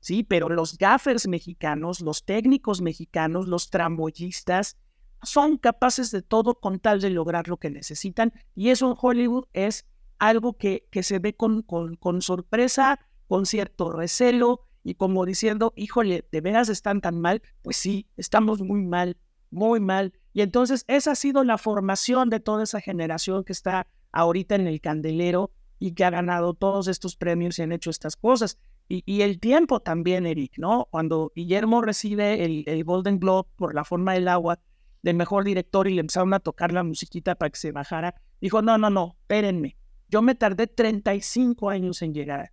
¿sí? 0.00 0.22
Pero 0.22 0.48
los 0.48 0.78
gaffers 0.78 1.26
mexicanos, 1.26 2.00
los 2.00 2.24
técnicos 2.24 2.80
mexicanos, 2.80 3.48
los 3.48 3.70
tramboyistas, 3.70 4.76
son 5.22 5.58
capaces 5.58 6.10
de 6.10 6.22
todo 6.22 6.60
con 6.60 6.78
tal 6.78 7.00
de 7.00 7.10
lograr 7.10 7.48
lo 7.48 7.56
que 7.56 7.70
necesitan. 7.70 8.32
Y 8.54 8.68
eso 8.68 8.90
en 8.90 8.96
Hollywood 9.00 9.46
es 9.52 9.86
algo 10.18 10.56
que, 10.56 10.86
que 10.90 11.02
se 11.02 11.18
ve 11.18 11.34
con, 11.34 11.62
con, 11.62 11.96
con 11.96 12.22
sorpresa, 12.22 13.00
con 13.26 13.46
cierto 13.46 13.90
recelo 13.90 14.62
y 14.84 14.94
como 14.94 15.26
diciendo, 15.26 15.72
híjole, 15.76 16.26
¿de 16.30 16.40
veras 16.40 16.68
están 16.68 17.00
tan 17.00 17.20
mal? 17.20 17.42
Pues 17.62 17.76
sí, 17.76 18.08
estamos 18.16 18.60
muy 18.60 18.82
mal, 18.82 19.16
muy 19.50 19.80
mal. 19.80 20.12
Y 20.38 20.42
entonces 20.42 20.84
esa 20.86 21.10
ha 21.10 21.14
sido 21.16 21.42
la 21.42 21.58
formación 21.58 22.30
de 22.30 22.38
toda 22.38 22.62
esa 22.62 22.80
generación 22.80 23.42
que 23.42 23.52
está 23.52 23.88
ahorita 24.12 24.54
en 24.54 24.68
el 24.68 24.80
candelero 24.80 25.50
y 25.80 25.94
que 25.94 26.04
ha 26.04 26.10
ganado 26.10 26.54
todos 26.54 26.86
estos 26.86 27.16
premios 27.16 27.58
y 27.58 27.62
han 27.62 27.72
hecho 27.72 27.90
estas 27.90 28.14
cosas. 28.14 28.56
Y, 28.86 29.22
el 29.22 29.40
tiempo 29.40 29.80
también, 29.80 30.26
Eric, 30.26 30.52
¿no? 30.56 30.86
Cuando 30.92 31.32
Guillermo 31.34 31.82
recibe 31.82 32.44
el, 32.44 32.84
Golden 32.84 33.18
Globe 33.18 33.48
por 33.56 33.74
La 33.74 33.82
forma 33.82 34.12
del 34.12 34.28
agua 34.28 34.60
del 35.02 35.16
mejor 35.16 35.42
director 35.42 35.88
y 35.88 35.94
le 35.94 36.02
empezaron 36.02 36.32
a 36.32 36.38
tocar 36.38 36.70
la 36.70 36.84
musiquita 36.84 37.34
para 37.34 37.50
que 37.50 37.58
se 37.58 37.72
bajara, 37.72 38.14
dijo, 38.40 38.62
no, 38.62 38.78
no, 38.78 38.90
no, 38.90 39.16
espérenme, 39.22 39.76
yo 40.08 40.22
me 40.22 40.36
tardé 40.36 40.68
35 40.68 41.68
años 41.68 42.00
en 42.00 42.14
llegar 42.14 42.52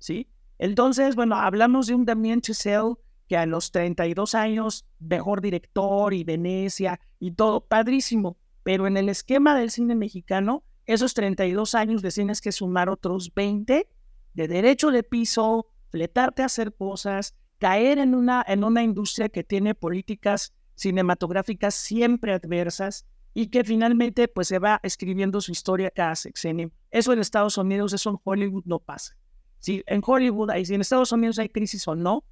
¿sí? 0.00 0.28
Entonces, 0.58 1.14
bueno, 1.14 1.36
hablamos 1.36 1.86
de 1.86 1.94
un 1.94 2.04
Damien 2.04 2.40
Chazelle 2.40 2.94
que 3.32 3.38
a 3.38 3.46
los 3.46 3.72
32 3.72 4.34
años, 4.34 4.84
mejor 4.98 5.40
director 5.40 6.12
y 6.12 6.22
Venecia 6.22 7.00
y 7.18 7.30
todo, 7.30 7.64
padrísimo, 7.64 8.36
pero 8.62 8.86
en 8.86 8.98
el 8.98 9.08
esquema 9.08 9.58
del 9.58 9.70
cine 9.70 9.94
mexicano, 9.94 10.64
esos 10.84 11.14
32 11.14 11.74
años 11.74 12.02
de 12.02 12.10
tienes 12.10 12.42
que 12.42 12.52
sumar 12.52 12.90
otros 12.90 13.32
20 13.34 13.88
de 14.34 14.48
derecho 14.48 14.90
de 14.90 15.02
piso, 15.02 15.66
fletarte 15.88 16.42
a 16.42 16.44
hacer 16.44 16.74
cosas, 16.74 17.34
caer 17.56 17.96
en 17.96 18.14
una, 18.14 18.44
en 18.46 18.64
una 18.64 18.82
industria 18.82 19.30
que 19.30 19.44
tiene 19.44 19.74
políticas 19.74 20.52
cinematográficas 20.74 21.74
siempre 21.74 22.34
adversas 22.34 23.06
y 23.32 23.46
que 23.46 23.64
finalmente 23.64 24.28
pues 24.28 24.48
se 24.48 24.58
va 24.58 24.78
escribiendo 24.82 25.40
su 25.40 25.52
historia 25.52 25.90
cada 25.90 26.16
sexenio. 26.16 26.70
Eso 26.90 27.14
en 27.14 27.20
Estados 27.20 27.56
Unidos, 27.56 27.94
eso 27.94 28.10
en 28.10 28.18
Hollywood 28.22 28.64
no 28.66 28.78
pasa. 28.78 29.16
Si 29.58 29.82
en 29.86 30.02
Hollywood, 30.04 30.50
si 30.66 30.74
en 30.74 30.82
Estados 30.82 31.12
Unidos 31.12 31.38
hay 31.38 31.48
crisis 31.48 31.88
o 31.88 31.94
no, 31.94 32.26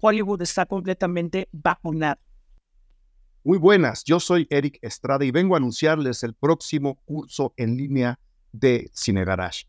Hollywood 0.00 0.42
está 0.42 0.66
completamente 0.66 1.48
vacunado. 1.52 2.20
Muy 3.44 3.58
buenas, 3.58 4.02
yo 4.04 4.18
soy 4.18 4.46
Eric 4.50 4.78
Estrada 4.82 5.24
y 5.24 5.30
vengo 5.30 5.54
a 5.54 5.58
anunciarles 5.58 6.22
el 6.24 6.34
próximo 6.34 6.96
curso 7.04 7.54
en 7.56 7.76
línea 7.76 8.18
de 8.52 8.90
Cine 8.92 9.24
Garage 9.24 9.66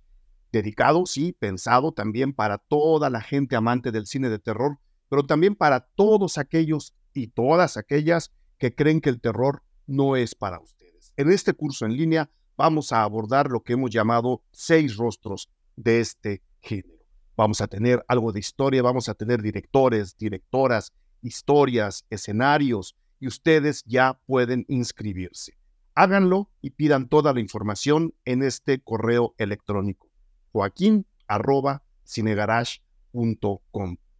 dedicado, 0.51 1.05
sí, 1.05 1.33
pensado 1.33 1.91
también 1.91 2.33
para 2.33 2.57
toda 2.57 3.09
la 3.09 3.21
gente 3.21 3.55
amante 3.55 3.91
del 3.91 4.07
cine 4.07 4.29
de 4.29 4.39
terror, 4.39 4.79
pero 5.09 5.25
también 5.25 5.55
para 5.55 5.81
todos 5.95 6.37
aquellos 6.37 6.93
y 7.13 7.27
todas 7.27 7.77
aquellas 7.77 8.31
que 8.57 8.73
creen 8.73 9.01
que 9.01 9.09
el 9.09 9.21
terror 9.21 9.63
no 9.85 10.15
es 10.15 10.35
para 10.35 10.59
ustedes. 10.59 11.13
En 11.15 11.31
este 11.31 11.53
curso 11.53 11.85
en 11.85 11.95
línea 11.95 12.29
vamos 12.57 12.91
a 12.91 13.03
abordar 13.03 13.49
lo 13.49 13.61
que 13.61 13.73
hemos 13.73 13.91
llamado 13.91 14.41
seis 14.51 14.97
rostros 14.97 15.49
de 15.75 15.99
este 15.99 16.41
género. 16.61 16.96
Vamos 17.37 17.61
a 17.61 17.67
tener 17.67 18.03
algo 18.07 18.31
de 18.31 18.39
historia, 18.39 18.81
vamos 18.81 19.09
a 19.09 19.13
tener 19.13 19.43
directores, 19.43 20.17
directoras, 20.17 20.91
historias, 21.21 22.03
escenarios, 22.09 22.95
y 23.19 23.27
ustedes 23.27 23.83
ya 23.85 24.19
pueden 24.25 24.65
inscribirse. 24.67 25.53
Háganlo 25.93 26.49
y 26.61 26.71
pidan 26.71 27.07
toda 27.07 27.33
la 27.33 27.39
información 27.39 28.13
en 28.25 28.41
este 28.41 28.79
correo 28.81 29.35
electrónico 29.37 30.09
joaquín. 30.51 31.05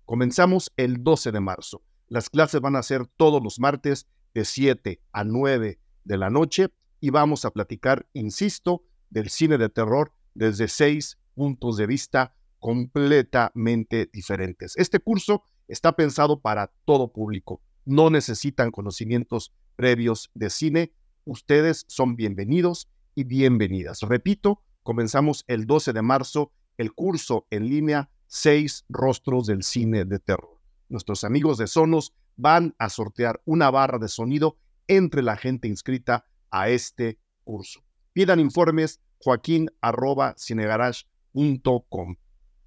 Comenzamos 0.06 0.71
el 0.77 1.03
12 1.03 1.32
de 1.32 1.39
marzo. 1.39 1.82
Las 2.08 2.30
clases 2.30 2.62
van 2.62 2.75
a 2.75 2.84
ser 2.84 3.08
todos 3.08 3.43
los 3.43 3.60
martes 3.60 4.08
de 4.34 4.45
7 4.45 5.01
a 5.12 5.23
9 5.23 5.80
de 6.03 6.17
la 6.17 6.30
noche 6.30 6.69
y 6.99 7.10
vamos 7.10 7.45
a 7.45 7.51
platicar, 7.51 8.08
insisto, 8.13 8.84
del 9.10 9.30
cine 9.30 9.58
de 9.58 9.69
terror 9.69 10.12
desde 10.34 10.67
seis 10.67 11.17
puntos 11.34 11.77
de 11.77 11.88
vista 11.88 12.36
completamente 12.67 14.10
diferentes. 14.12 14.73
Este 14.75 14.99
curso 14.99 15.43
está 15.69 15.95
pensado 15.95 16.41
para 16.41 16.73
todo 16.84 17.13
público. 17.13 17.62
No 17.86 18.10
necesitan 18.10 18.71
conocimientos 18.71 19.53
previos 19.77 20.30
de 20.34 20.49
cine. 20.49 20.91
Ustedes 21.23 21.86
son 21.88 22.17
bienvenidos 22.17 22.89
y 23.15 23.23
bienvenidas. 23.23 24.01
Repito, 24.01 24.63
Comenzamos 24.88 25.43
el 25.47 25.65
12 25.65 25.91
de 25.91 26.01
marzo 26.01 26.53
el 26.77 26.93
curso 26.93 27.45
en 27.49 27.67
línea 27.67 28.10
seis 28.27 28.86
rostros 28.88 29.45
del 29.45 29.63
cine 29.63 30.06
de 30.06 30.17
terror. 30.17 30.62
Nuestros 30.88 31.25
amigos 31.25 31.58
de 31.58 31.67
Sonos 31.67 32.13
van 32.38 32.73
a 32.80 32.88
sortear 32.88 33.41
una 33.43 33.69
barra 33.69 33.97
de 33.99 34.08
sonido 34.08 34.58
entre 34.88 35.23
la 35.23 35.36
gente 35.36 35.67
inscrita 35.67 36.23
a 36.51 36.69
este 36.69 37.19
curso. 37.43 37.84
Pidan 38.13 38.39
informes 38.39 39.01
joaquín 39.19 39.69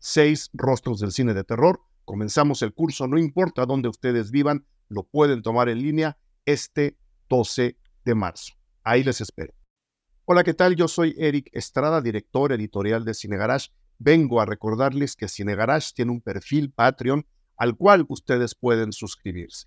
Seis 0.02 0.48
rostros 0.54 0.98
del 0.98 1.12
cine 1.12 1.34
de 1.34 1.44
terror. 1.44 1.82
Comenzamos 2.06 2.62
el 2.62 2.72
curso, 2.72 3.06
no 3.06 3.18
importa 3.18 3.66
dónde 3.66 3.90
ustedes 3.90 4.30
vivan, 4.30 4.64
lo 4.88 5.02
pueden 5.02 5.42
tomar 5.42 5.68
en 5.68 5.78
línea 5.78 6.16
este 6.46 6.96
12 7.28 7.76
de 8.06 8.14
marzo. 8.14 8.54
Ahí 8.82 9.04
les 9.04 9.20
espero. 9.20 9.52
Hola, 10.24 10.42
¿qué 10.42 10.54
tal? 10.54 10.74
Yo 10.74 10.88
soy 10.88 11.14
Eric 11.18 11.50
Estrada, 11.52 12.00
director 12.00 12.50
editorial 12.50 13.04
de 13.04 13.12
Cine 13.12 13.36
Garage. 13.36 13.68
Vengo 13.98 14.40
a 14.40 14.46
recordarles 14.46 15.16
que 15.16 15.28
Cine 15.28 15.54
Garage 15.54 15.90
tiene 15.94 16.12
un 16.12 16.22
perfil 16.22 16.72
Patreon 16.72 17.26
al 17.58 17.76
cual 17.76 18.06
ustedes 18.08 18.54
pueden 18.54 18.94
suscribirse. 18.94 19.66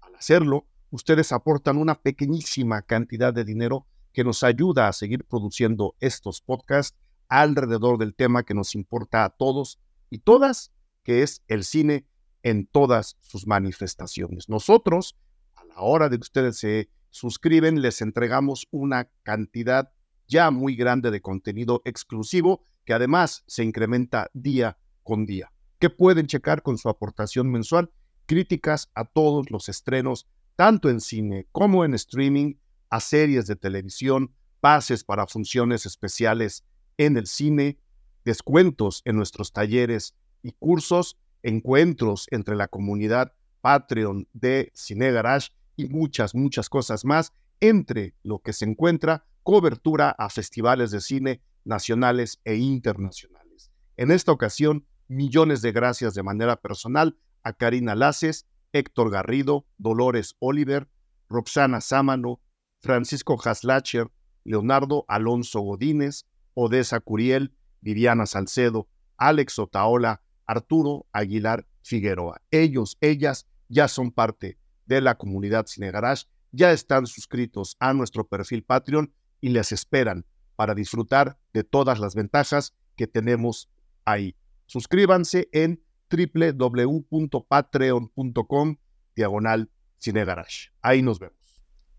Al 0.00 0.14
hacerlo, 0.14 0.66
ustedes 0.88 1.30
aportan 1.30 1.76
una 1.76 2.00
pequeñísima 2.00 2.80
cantidad 2.80 3.34
de 3.34 3.44
dinero 3.44 3.86
que 4.14 4.24
nos 4.24 4.44
ayuda 4.44 4.88
a 4.88 4.94
seguir 4.94 5.24
produciendo 5.26 5.94
estos 6.00 6.40
podcasts 6.40 6.96
alrededor 7.28 7.98
del 7.98 8.14
tema 8.14 8.44
que 8.44 8.54
nos 8.54 8.74
importa 8.74 9.24
a 9.24 9.30
todos 9.30 9.78
y 10.10 10.18
todas, 10.18 10.72
que 11.02 11.22
es 11.22 11.42
el 11.48 11.64
cine 11.64 12.06
en 12.42 12.66
todas 12.66 13.16
sus 13.20 13.46
manifestaciones. 13.46 14.48
Nosotros, 14.48 15.16
a 15.54 15.64
la 15.64 15.80
hora 15.80 16.08
de 16.08 16.18
que 16.18 16.22
ustedes 16.22 16.58
se 16.58 16.88
suscriben, 17.10 17.80
les 17.80 18.00
entregamos 18.02 18.66
una 18.70 19.08
cantidad 19.22 19.92
ya 20.26 20.50
muy 20.50 20.76
grande 20.76 21.10
de 21.10 21.20
contenido 21.20 21.82
exclusivo 21.84 22.62
que 22.84 22.92
además 22.92 23.44
se 23.46 23.64
incrementa 23.64 24.30
día 24.34 24.78
con 25.02 25.26
día, 25.26 25.52
que 25.78 25.90
pueden 25.90 26.26
checar 26.26 26.62
con 26.62 26.78
su 26.78 26.88
aportación 26.88 27.50
mensual, 27.50 27.90
críticas 28.26 28.90
a 28.94 29.04
todos 29.04 29.50
los 29.50 29.68
estrenos, 29.68 30.26
tanto 30.56 30.90
en 30.90 31.00
cine 31.00 31.46
como 31.52 31.84
en 31.84 31.94
streaming, 31.94 32.54
a 32.90 33.00
series 33.00 33.46
de 33.46 33.56
televisión, 33.56 34.34
pases 34.60 35.04
para 35.04 35.26
funciones 35.26 35.84
especiales 35.86 36.64
en 36.98 37.16
el 37.16 37.26
cine, 37.26 37.78
descuentos 38.24 39.02
en 39.04 39.16
nuestros 39.16 39.52
talleres 39.52 40.14
y 40.42 40.52
cursos, 40.52 41.18
encuentros 41.42 42.26
entre 42.30 42.56
la 42.56 42.68
comunidad 42.68 43.32
Patreon 43.60 44.28
de 44.32 44.70
Cine 44.74 45.12
Garage 45.12 45.50
y 45.76 45.88
muchas, 45.88 46.34
muchas 46.34 46.68
cosas 46.68 47.04
más, 47.04 47.32
entre 47.60 48.14
lo 48.22 48.40
que 48.40 48.52
se 48.52 48.64
encuentra 48.64 49.24
cobertura 49.42 50.10
a 50.10 50.28
festivales 50.30 50.90
de 50.90 51.00
cine 51.00 51.40
nacionales 51.64 52.40
e 52.44 52.56
internacionales. 52.56 53.70
En 53.96 54.10
esta 54.10 54.32
ocasión, 54.32 54.86
millones 55.08 55.62
de 55.62 55.72
gracias 55.72 56.14
de 56.14 56.22
manera 56.22 56.56
personal 56.56 57.16
a 57.42 57.52
Karina 57.52 57.94
Laces, 57.94 58.46
Héctor 58.72 59.10
Garrido, 59.10 59.66
Dolores 59.78 60.34
Oliver, 60.40 60.88
Roxana 61.28 61.80
Sámano, 61.80 62.40
Francisco 62.80 63.38
Haslacher, 63.42 64.10
Leonardo 64.44 65.04
Alonso 65.08 65.60
Godínez, 65.60 66.26
Odessa 66.54 67.00
Curiel, 67.00 67.52
Viviana 67.80 68.26
Salcedo, 68.26 68.88
Alex 69.16 69.58
Otaola, 69.58 70.22
Arturo 70.46 71.06
Aguilar 71.12 71.66
Figueroa. 71.82 72.40
Ellos, 72.50 72.98
ellas 73.00 73.46
ya 73.68 73.88
son 73.88 74.10
parte 74.10 74.58
de 74.86 75.00
la 75.00 75.16
comunidad 75.16 75.66
Cine 75.66 75.90
Garage, 75.90 76.26
ya 76.52 76.72
están 76.72 77.06
suscritos 77.06 77.76
a 77.80 77.92
nuestro 77.92 78.28
perfil 78.28 78.62
Patreon 78.62 79.12
y 79.40 79.48
les 79.50 79.72
esperan 79.72 80.24
para 80.56 80.74
disfrutar 80.74 81.38
de 81.52 81.64
todas 81.64 81.98
las 81.98 82.14
ventajas 82.14 82.74
que 82.96 83.06
tenemos 83.06 83.68
ahí. 84.04 84.36
Suscríbanse 84.66 85.48
en 85.52 85.82
www.patreon.com 86.10 88.76
diagonal 89.16 89.70
Cine 89.98 90.24
Garage. 90.24 90.70
Ahí 90.80 91.02
nos 91.02 91.18
vemos 91.18 91.44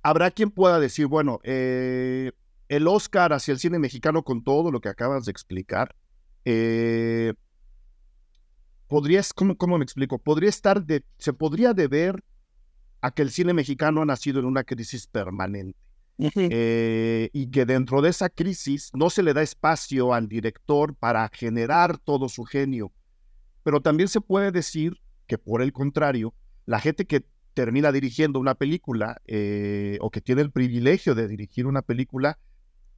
habrá 0.06 0.30
quien 0.30 0.52
pueda 0.52 0.80
decir, 0.80 1.08
bueno, 1.08 1.40
eh, 1.44 2.32
el 2.70 2.88
Oscar 2.88 3.34
hacia 3.34 3.52
el 3.52 3.60
cine 3.60 3.80
mexicano 3.80 4.24
con 4.24 4.44
todo 4.44 4.72
lo 4.72 4.82
que 4.82 4.90
acabas 4.90 5.26
de 5.26 5.32
explicar, 5.32 5.96
eh, 6.46 7.34
podrías, 8.88 9.34
¿cómo, 9.34 9.56
¿cómo, 9.58 9.78
me 9.78 9.84
explico? 9.84 10.20
Podría 10.20 10.50
estar 10.50 10.84
de, 10.84 11.04
se 11.18 11.34
podría 11.34 11.74
deber 11.74 12.24
a 13.02 13.12
que 13.12 13.22
el 13.22 13.32
cine 13.32 13.54
mexicano 13.54 14.02
ha 14.02 14.06
nacido 14.06 14.40
en 14.40 14.46
una 14.46 14.64
crisis 14.64 15.08
permanente. 15.08 15.78
Eh, 16.18 17.30
y 17.34 17.52
que 17.52 17.66
dentro 17.66 18.02
de 18.02 18.10
esa 18.10 18.30
crisis 18.30 18.90
no 18.94 19.10
se 19.10 19.22
le 19.22 19.34
da 19.34 19.42
espacio 19.42 20.14
al 20.14 20.30
director 20.30 20.96
para 20.96 21.30
generar 21.34 21.98
todo 21.98 22.30
su 22.30 22.46
genio. 22.46 22.94
Pero 23.64 23.82
también 23.82 24.08
se 24.08 24.22
puede 24.22 24.52
decir 24.52 25.02
que 25.28 25.38
por 25.38 25.62
el 25.62 25.74
contrario, 25.74 26.34
la 26.66 26.80
gente 26.80 27.06
que 27.06 27.26
termina 27.54 27.92
dirigiendo 27.92 28.40
una 28.40 28.56
película 28.56 29.22
eh, 29.26 29.98
o 30.02 30.10
que 30.10 30.22
tiene 30.22 30.42
el 30.42 30.52
privilegio 30.52 31.16
de 31.16 31.28
dirigir 31.28 31.68
una 31.68 31.82
película, 31.82 32.38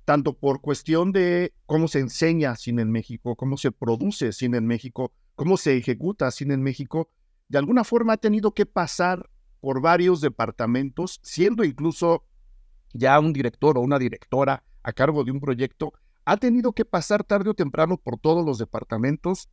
tanto 0.08 0.38
por 0.38 0.62
cuestión 0.62 1.12
de 1.12 1.54
cómo 1.66 1.90
se 1.90 2.00
enseña 2.00 2.56
cine 2.56 2.82
en 2.82 2.90
México, 2.90 3.36
cómo 3.36 3.58
se 3.58 3.74
produce 3.74 4.32
cine 4.32 4.56
en 4.56 4.66
México, 4.66 5.12
cómo 5.36 5.58
se 5.58 5.76
ejecuta 5.76 6.32
cine 6.32 6.54
en 6.54 6.64
México, 6.64 7.10
de 7.50 7.58
alguna 7.58 7.84
forma 7.84 8.14
ha 8.14 8.18
tenido 8.18 8.54
que 8.54 8.66
pasar 8.66 9.30
por 9.60 9.82
varios 9.82 10.22
departamentos, 10.22 11.20
siendo 11.24 11.66
incluso 11.66 12.24
ya 12.94 13.20
un 13.20 13.34
director 13.34 13.78
o 13.78 13.82
una 13.82 14.00
directora 14.00 14.64
a 14.82 14.94
cargo 14.94 15.26
de 15.26 15.32
un 15.32 15.42
proyecto, 15.42 15.92
ha 16.24 16.38
tenido 16.38 16.72
que 16.72 16.86
pasar 16.86 17.26
tarde 17.26 17.50
o 17.50 17.54
temprano 17.54 17.98
por 17.98 18.18
todos 18.18 18.46
los 18.46 18.60
departamentos, 18.60 19.50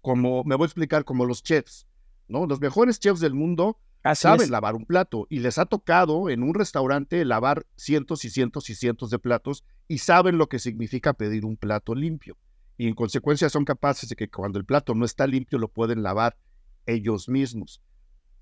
como 0.00 0.42
me 0.42 0.56
voy 0.56 0.64
a 0.64 0.66
explicar, 0.66 1.04
como 1.04 1.26
los 1.26 1.44
chefs, 1.44 1.86
¿no? 2.26 2.46
Los 2.46 2.60
mejores 2.60 2.98
chefs 2.98 3.20
del 3.20 3.34
mundo 3.34 3.78
saben 4.14 4.50
lavar 4.50 4.74
un 4.74 4.84
plato 4.84 5.26
y 5.28 5.40
les 5.40 5.58
ha 5.58 5.66
tocado 5.66 6.30
en 6.30 6.42
un 6.42 6.54
restaurante 6.54 7.24
lavar 7.24 7.66
cientos 7.76 8.24
y 8.24 8.30
cientos 8.30 8.70
y 8.70 8.74
cientos 8.74 9.10
de 9.10 9.18
platos 9.18 9.64
y 9.88 9.98
saben 9.98 10.38
lo 10.38 10.48
que 10.48 10.58
significa 10.58 11.14
pedir 11.14 11.44
un 11.44 11.56
plato 11.56 11.94
limpio. 11.94 12.36
Y 12.78 12.88
en 12.88 12.94
consecuencia 12.94 13.48
son 13.48 13.64
capaces 13.64 14.08
de 14.08 14.16
que 14.16 14.28
cuando 14.28 14.58
el 14.58 14.64
plato 14.64 14.94
no 14.94 15.04
está 15.04 15.26
limpio 15.26 15.58
lo 15.58 15.68
pueden 15.68 16.02
lavar 16.02 16.36
ellos 16.84 17.28
mismos. 17.28 17.82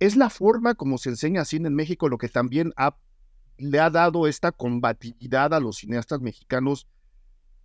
Es 0.01 0.17
la 0.17 0.29
forma 0.29 0.75
como 0.75 0.99
se 0.99 1.11
enseña 1.11 1.45
cine 1.45 1.69
en 1.69 1.75
México 1.75 2.09
lo 2.09 2.19
que 2.19 2.29
también 2.29 2.73
le 3.57 3.81
ha 3.81 3.91
dado 3.91 4.27
esta 4.27 4.53
combatividad 4.53 5.55
a 5.55 5.61
los 5.61 5.77
cineastas 5.77 6.21
mexicanos 6.21 6.89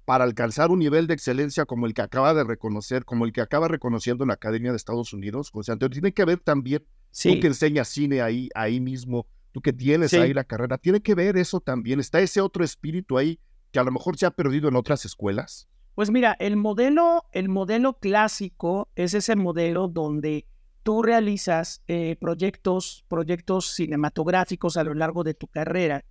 para 0.05 0.23
alcanzar 0.23 0.71
un 0.71 0.79
nivel 0.79 1.07
de 1.07 1.13
excelencia 1.13 1.65
como 1.65 1.85
el 1.85 1.93
que 1.93 2.01
acaba 2.01 2.33
de 2.33 2.43
reconocer, 2.43 3.05
como 3.05 3.25
el 3.25 3.33
que 3.33 3.41
acaba 3.41 3.67
reconociendo 3.67 4.23
en 4.23 4.29
la 4.29 4.35
Academia 4.35 4.71
de 4.71 4.77
Estados 4.77 5.13
Unidos. 5.13 5.51
O 5.53 5.61
sea, 5.63 5.77
tiene 5.77 6.13
que 6.13 6.25
ver 6.25 6.39
también 6.39 6.83
Tú 7.11 7.39
que 7.39 7.47
enseñas 7.47 7.87
cine 7.87 8.21
ahí, 8.21 8.49
ahí 8.55 8.79
mismo, 8.79 9.27
tú 9.51 9.61
que 9.61 9.73
tienes 9.73 10.13
ahí 10.13 10.33
la 10.33 10.43
carrera, 10.43 10.77
tiene 10.77 11.01
que 11.01 11.15
ver 11.15 11.37
eso 11.37 11.59
también. 11.59 11.99
Está 11.99 12.19
ese 12.19 12.41
otro 12.41 12.63
espíritu 12.63 13.17
ahí 13.17 13.39
que 13.71 13.79
a 13.79 13.83
lo 13.83 13.91
mejor 13.91 14.17
se 14.17 14.25
ha 14.25 14.31
perdido 14.31 14.69
en 14.69 14.75
otras 14.75 15.05
escuelas. 15.05 15.67
Pues 15.95 16.11
mira, 16.11 16.35
el 16.39 16.55
modelo, 16.55 17.25
el 17.31 17.49
modelo 17.49 17.99
clásico 17.99 18.87
es 18.95 19.13
ese 19.13 19.35
modelo 19.35 19.87
donde 19.87 20.45
tú 20.83 21.03
realizas 21.03 21.83
eh, 21.87 22.15
proyectos, 22.19 23.05
proyectos 23.07 23.73
cinematográficos 23.73 24.77
a 24.77 24.83
lo 24.83 24.93
largo 24.93 25.23
de 25.23 25.33
tu 25.33 25.47
carrera 25.47 26.05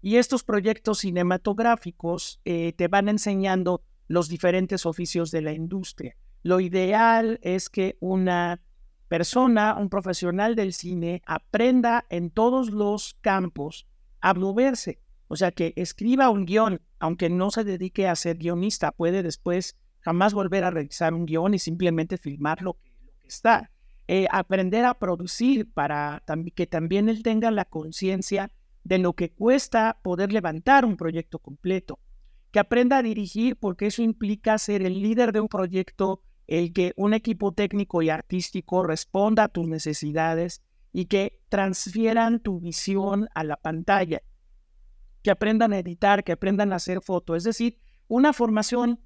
y 0.00 0.16
estos 0.16 0.44
proyectos 0.44 0.98
cinematográficos 0.98 2.40
eh, 2.44 2.72
te 2.74 2.88
van 2.88 3.08
enseñando 3.08 3.82
los 4.08 4.28
diferentes 4.28 4.86
oficios 4.86 5.30
de 5.30 5.42
la 5.42 5.52
industria. 5.52 6.16
Lo 6.42 6.60
ideal 6.60 7.40
es 7.42 7.68
que 7.68 7.96
una 8.00 8.60
persona, 9.08 9.76
un 9.78 9.88
profesional 9.88 10.54
del 10.54 10.72
cine, 10.72 11.22
aprenda 11.26 12.06
en 12.10 12.30
todos 12.30 12.70
los 12.70 13.16
campos 13.20 13.86
a 14.20 14.34
moverse. 14.34 15.00
O 15.28 15.36
sea, 15.36 15.50
que 15.50 15.72
escriba 15.76 16.30
un 16.30 16.44
guion, 16.44 16.80
aunque 16.98 17.28
no 17.30 17.50
se 17.50 17.64
dedique 17.64 18.06
a 18.08 18.16
ser 18.16 18.38
guionista, 18.38 18.92
puede 18.92 19.22
después 19.22 19.76
jamás 20.00 20.34
volver 20.34 20.64
a 20.64 20.70
realizar 20.70 21.14
un 21.14 21.26
guion 21.26 21.54
y 21.54 21.58
simplemente 21.58 22.16
filmar 22.16 22.62
lo 22.62 22.74
que, 22.74 22.92
está. 23.26 23.70
Eh, 24.08 24.28
aprender 24.30 24.84
a 24.84 24.94
producir 24.94 25.68
para 25.72 26.22
que 26.54 26.68
también 26.68 27.08
él 27.08 27.24
tenga 27.24 27.50
la 27.50 27.64
conciencia 27.64 28.52
de 28.84 28.98
lo 28.98 29.14
que 29.14 29.32
cuesta 29.32 29.98
poder 30.00 30.32
levantar 30.32 30.84
un 30.84 30.96
proyecto 30.96 31.40
completo. 31.40 31.98
Que 32.52 32.60
aprenda 32.60 32.98
a 32.98 33.02
dirigir 33.02 33.56
porque 33.56 33.86
eso 33.86 34.02
implica 34.02 34.58
ser 34.58 34.82
el 34.82 35.02
líder 35.02 35.32
de 35.32 35.40
un 35.40 35.48
proyecto 35.48 36.22
el 36.46 36.72
que 36.72 36.92
un 36.96 37.14
equipo 37.14 37.52
técnico 37.52 38.02
y 38.02 38.10
artístico 38.10 38.82
responda 38.82 39.44
a 39.44 39.48
tus 39.48 39.66
necesidades 39.66 40.62
y 40.92 41.06
que 41.06 41.40
transfieran 41.48 42.40
tu 42.40 42.60
visión 42.60 43.28
a 43.34 43.44
la 43.44 43.56
pantalla, 43.56 44.22
que 45.22 45.30
aprendan 45.30 45.72
a 45.72 45.78
editar, 45.78 46.24
que 46.24 46.32
aprendan 46.32 46.72
a 46.72 46.76
hacer 46.76 47.00
fotos, 47.02 47.38
es 47.38 47.44
decir, 47.44 47.78
una 48.08 48.32
formación 48.32 49.00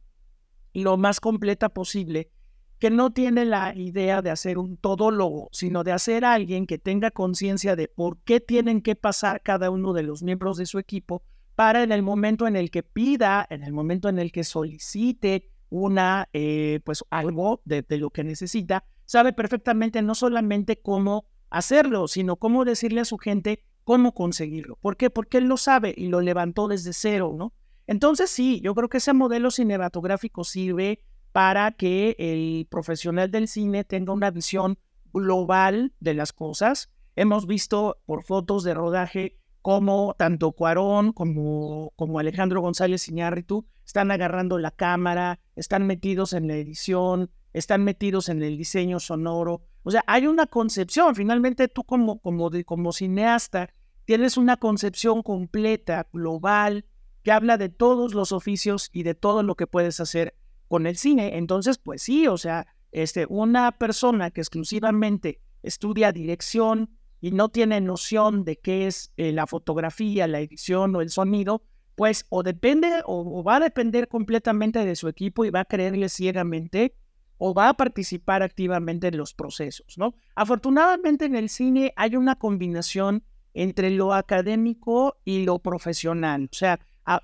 lo 0.74 0.96
más 0.96 1.20
completa 1.20 1.68
posible, 1.68 2.31
que 2.79 2.90
no 2.90 3.12
tiene 3.12 3.44
la 3.44 3.74
idea 3.74 4.22
de 4.22 4.31
hacer 4.31 4.57
un 4.57 4.76
todólogo, 4.76 5.48
sino 5.53 5.85
de 5.85 5.92
hacer 5.92 6.24
a 6.24 6.35
alguien 6.35 6.66
que 6.66 6.79
tenga 6.79 7.11
conciencia 7.11 7.76
de 7.76 7.88
por 7.88 8.18
qué 8.22 8.40
tienen 8.40 8.81
que 8.81 8.96
pasar 8.96 9.42
cada 9.42 9.70
uno 9.70 9.92
de 9.92 10.03
los 10.03 10.22
miembros 10.22 10.57
de 10.57 10.66
su 10.66 10.79
equipo 10.79 11.22
para 11.57 11.83
en 11.83 11.92
el 11.92 12.03
momento 12.03 12.46
en 12.46 12.57
el 12.57 12.70
que 12.70 12.83
pida, 12.83 13.46
en 13.50 13.62
el 13.64 13.72
momento 13.72 14.09
en 14.09 14.18
el 14.18 14.33
que 14.33 14.44
solicite 14.44 15.50
una, 15.71 16.29
eh, 16.33 16.81
pues 16.85 17.05
algo 17.11 17.63
de, 17.65 17.83
de, 17.83 17.97
lo 17.99 18.11
que 18.11 18.25
necesita, 18.25 18.85
sabe 19.07 19.33
perfectamente 19.33 20.03
no 20.03 20.15
solamente 20.15 20.81
cómo 20.81 21.27
hacerlo, 21.49 22.09
sino 22.09 22.37
cómo 22.37 22.65
decirle 22.65 23.01
a 23.01 23.05
su 23.05 23.19
gente 23.19 23.65
cómo 23.85 24.13
conseguirlo. 24.15 24.77
¿Por 24.77 24.97
qué? 24.97 25.11
Porque 25.11 25.39
él 25.39 25.45
lo 25.45 25.57
sabe 25.57 25.95
y 25.97 26.09
lo 26.09 26.21
levantó 26.21 26.69
desde 26.69 26.93
cero, 26.93 27.35
¿no? 27.37 27.55
Entonces 27.87 28.31
sí, 28.31 28.61
yo 28.61 28.75
creo 28.75 28.89
que 28.89 28.99
ese 28.99 29.13
modelo 29.13 29.51
cinematográfico 29.51 30.45
sirve 30.45 31.03
para 31.33 31.73
que 31.73 32.15
el 32.19 32.67
profesional 32.71 33.31
del 33.31 33.49
cine 33.49 33.83
tenga 33.85 34.13
una 34.13 34.31
visión 34.31 34.79
global 35.13 35.93
de 35.99 36.15
las 36.15 36.33
cosas. 36.33 36.91
Hemos 37.17 37.47
visto 37.47 38.01
por 38.07 38.23
fotos 38.23 38.63
de 38.63 38.75
rodaje 38.75 39.39
cómo 39.62 40.14
tanto 40.18 40.53
Cuarón 40.53 41.12
como, 41.12 41.92
como 41.96 42.18
Alejandro 42.18 42.61
González 42.61 43.09
Iñárritu 43.09 43.66
están 43.85 44.11
agarrando 44.11 44.59
la 44.59 44.70
cámara, 44.70 45.40
están 45.57 45.87
metidos 45.87 46.33
en 46.33 46.49
la 46.49 46.55
edición, 46.55 47.31
están 47.53 47.85
metidos 47.85 48.29
en 48.29 48.42
el 48.42 48.57
diseño 48.57 49.01
sonoro. 49.01 49.62
O 49.83 49.90
sea, 49.90 50.05
hay 50.07 50.27
una 50.27 50.46
concepción. 50.46 51.14
Finalmente 51.14 51.68
tú 51.68 51.85
como, 51.85 52.20
como, 52.20 52.51
como 52.64 52.92
cineasta 52.92 53.70
tienes 54.05 54.37
una 54.37 54.57
concepción 54.57 55.23
completa, 55.23 56.09
global, 56.12 56.85
que 57.23 57.33
habla 57.33 57.59
de 57.59 57.68
todos 57.68 58.14
los 58.14 58.33
oficios 58.33 58.90
y 58.92 59.03
de 59.03 59.14
todo 59.14 59.42
lo 59.42 59.57
que 59.57 59.66
puedes 59.66 60.01
hacer 60.01 60.35
con 60.68 60.87
el 60.87 60.96
cine. 60.96 61.37
Entonces, 61.37 61.79
pues 61.79 62.03
sí, 62.03 62.27
o 62.27 62.38
sea, 62.38 62.66
este, 62.92 63.27
una 63.29 63.73
persona 63.73 64.31
que 64.31 64.40
exclusivamente 64.40 65.40
estudia 65.62 66.12
dirección 66.12 66.90
y 67.21 67.33
no 67.33 67.49
tiene 67.49 67.81
noción 67.81 68.45
de 68.45 68.59
qué 68.59 68.87
es 68.87 69.13
eh, 69.17 69.33
la 69.33 69.47
fotografía, 69.47 70.27
la 70.27 70.41
edición 70.41 70.97
o 70.97 71.01
el 71.01 71.11
sonido, 71.11 71.63
pues 71.95 72.25
o 72.31 72.43
depende 72.43 73.03
o, 73.05 73.45
va 73.45 73.57
a 73.57 73.61
depender 73.61 74.09
completamente 74.09 74.85
de 74.85 74.97
su 74.97 75.09
equipo 75.09 75.45
y 75.45 75.51
va 75.51 75.61
a 75.61 75.65
creerle 75.67 76.09
ciegamente 76.09 76.95
o 77.37 77.53
va 77.53 77.69
a 77.69 77.75
participar 77.75 78.43
activamente 78.43 79.09
en 79.09 79.17
los 79.17 79.35
procesos, 79.35 79.99
¿no? 79.99 80.15
Afortunadamente 80.35 81.27
en 81.27 81.37
el 81.37 81.49
cine 81.49 81.93
hay 81.97 82.17
una 82.17 82.37
combinación 82.37 83.23
entre 83.55 83.91
lo 83.91 84.15
académico 84.15 85.19
y 85.25 85.45
lo 85.45 85.59
profesional. 85.59 86.49
O 86.53 86.55
sea, 86.55 86.81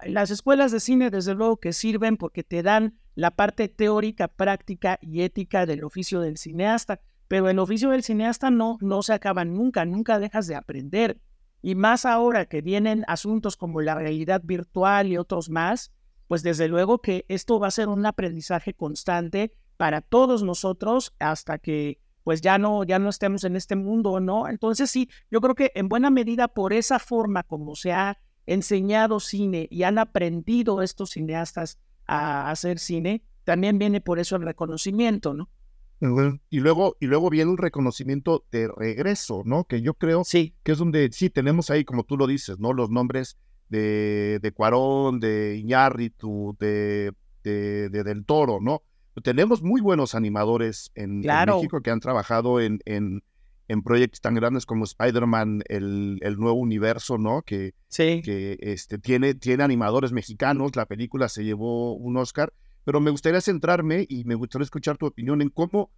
las 0.07 0.31
escuelas 0.31 0.73
de 0.73 0.81
cine 0.81 1.11
desde 1.11 1.35
luego 1.35 1.59
que 1.59 1.73
sirven 1.73 2.17
porque 2.17 2.43
te 2.43 2.63
dan 2.63 2.99
la 3.15 3.31
parte 3.31 3.69
teórica, 3.69 4.29
práctica 4.29 4.99
y 5.01 5.23
ética 5.23 5.65
del 5.65 5.85
oficio 5.85 6.21
del 6.21 6.37
cineasta, 6.37 7.01
pero 7.29 7.49
el 7.49 7.59
oficio 7.59 7.91
del 7.91 8.03
cineasta 8.03 8.51
no, 8.51 8.79
no 8.81 9.03
se 9.03 9.13
acaba 9.13 9.45
nunca, 9.45 9.85
nunca 9.85 10.19
dejas 10.19 10.47
de 10.47 10.55
aprender. 10.55 11.21
Y 11.63 11.75
más 11.75 12.05
ahora 12.05 12.47
que 12.47 12.63
vienen 12.63 13.05
asuntos 13.09 13.57
como 13.57 13.81
la 13.81 13.95
realidad 13.95 14.41
virtual 14.45 15.09
y 15.09 15.17
otros 15.17 15.51
más, 15.51 15.93
pues 16.29 16.43
desde 16.43 16.69
luego 16.69 17.01
que 17.01 17.25
esto 17.29 17.59
va 17.59 17.69
a 17.69 17.73
ser 17.73 17.89
un 17.89 18.05
aprendizaje 18.07 18.75
constante 18.75 19.57
para 19.77 20.01
todos 20.01 20.43
nosotros 20.43 21.15
hasta 21.19 21.59
que 21.59 22.01
pues 22.25 22.41
ya 22.41 22.59
no, 22.59 22.83
ya 22.83 22.99
no 22.99 23.09
estemos 23.09 23.45
en 23.45 23.55
este 23.55 23.77
mundo, 23.77 24.19
¿no? 24.19 24.49
Entonces 24.49 24.91
sí, 24.91 25.09
yo 25.31 25.41
creo 25.41 25.55
que 25.55 25.71
en 25.77 25.89
buena 25.89 26.11
medida 26.11 26.49
por 26.49 26.73
esa 26.73 26.99
forma 26.99 27.45
como 27.45 27.77
se 27.77 27.93
ha 27.93 28.19
enseñado 28.47 29.21
cine 29.21 29.69
y 29.71 29.85
han 29.85 29.99
aprendido 29.99 30.83
estos 30.83 31.11
cineastas 31.11 31.79
a 32.07 32.51
hacer 32.51 32.79
cine, 32.81 33.23
también 33.45 33.79
viene 33.79 34.01
por 34.01 34.19
eso 34.19 34.35
el 34.37 34.43
reconocimiento, 34.43 35.35
¿no? 35.35 35.51
Y 36.01 36.61
luego, 36.61 36.97
y 37.01 37.07
luego 37.07 37.31
viene 37.31 37.51
un 37.51 37.59
reconocimiento 37.59 38.45
de 38.51 38.69
regreso, 38.69 39.43
¿no? 39.45 39.65
Que 39.65 39.81
yo 39.81 39.95
creo 39.95 40.25
sí. 40.25 40.55
que 40.63 40.73
es 40.73 40.79
donde 40.79 41.09
sí 41.13 41.31
tenemos 41.31 41.71
ahí, 41.71 41.85
como 41.85 42.05
tú 42.05 42.17
lo 42.17 42.27
dices, 42.27 42.59
¿no? 42.59 42.73
Los 42.73 42.91
nombres 42.91 43.39
de, 43.69 44.39
de 44.43 44.53
Cuarón, 44.53 45.21
de 45.21 45.57
Iñárritu, 45.57 46.57
de, 46.61 47.13
de, 47.43 47.89
Del 47.89 48.25
Toro, 48.25 48.59
¿no? 48.61 48.83
Tenemos 49.23 49.63
muy 49.63 49.81
buenos 49.81 50.15
animadores 50.15 50.91
en, 50.95 51.21
México 51.21 51.81
que 51.81 51.91
han 51.91 52.01
trabajado 52.01 52.61
en, 52.61 52.81
en, 52.85 53.23
en 53.69 53.83
proyectos 53.83 54.21
tan 54.21 54.35
grandes 54.35 54.67
como 54.67 54.85
Spider-Man, 54.85 55.63
el, 55.69 56.19
el, 56.21 56.37
nuevo 56.37 56.59
universo, 56.59 57.17
¿no? 57.17 57.41
Que, 57.41 57.73
sí. 57.89 58.21
que 58.23 58.59
este, 58.61 58.99
tiene, 58.99 59.35
tiene 59.35 59.65
animadores 59.65 60.13
mexicanos, 60.13 60.77
la 60.77 60.85
película 60.85 61.31
se 61.31 61.45
llevó 61.45 61.95
un 61.95 62.19
Oscar, 62.19 62.53
pero 62.87 63.01
me 63.01 63.11
gustaría 63.11 63.41
centrarme 63.41 64.07
y 64.09 64.23
me 64.25 64.37
gustaría 64.37 64.63
escuchar 64.63 64.97
tu 64.97 65.07
opinión 65.07 65.43
en 65.43 65.51
cómo 65.51 65.91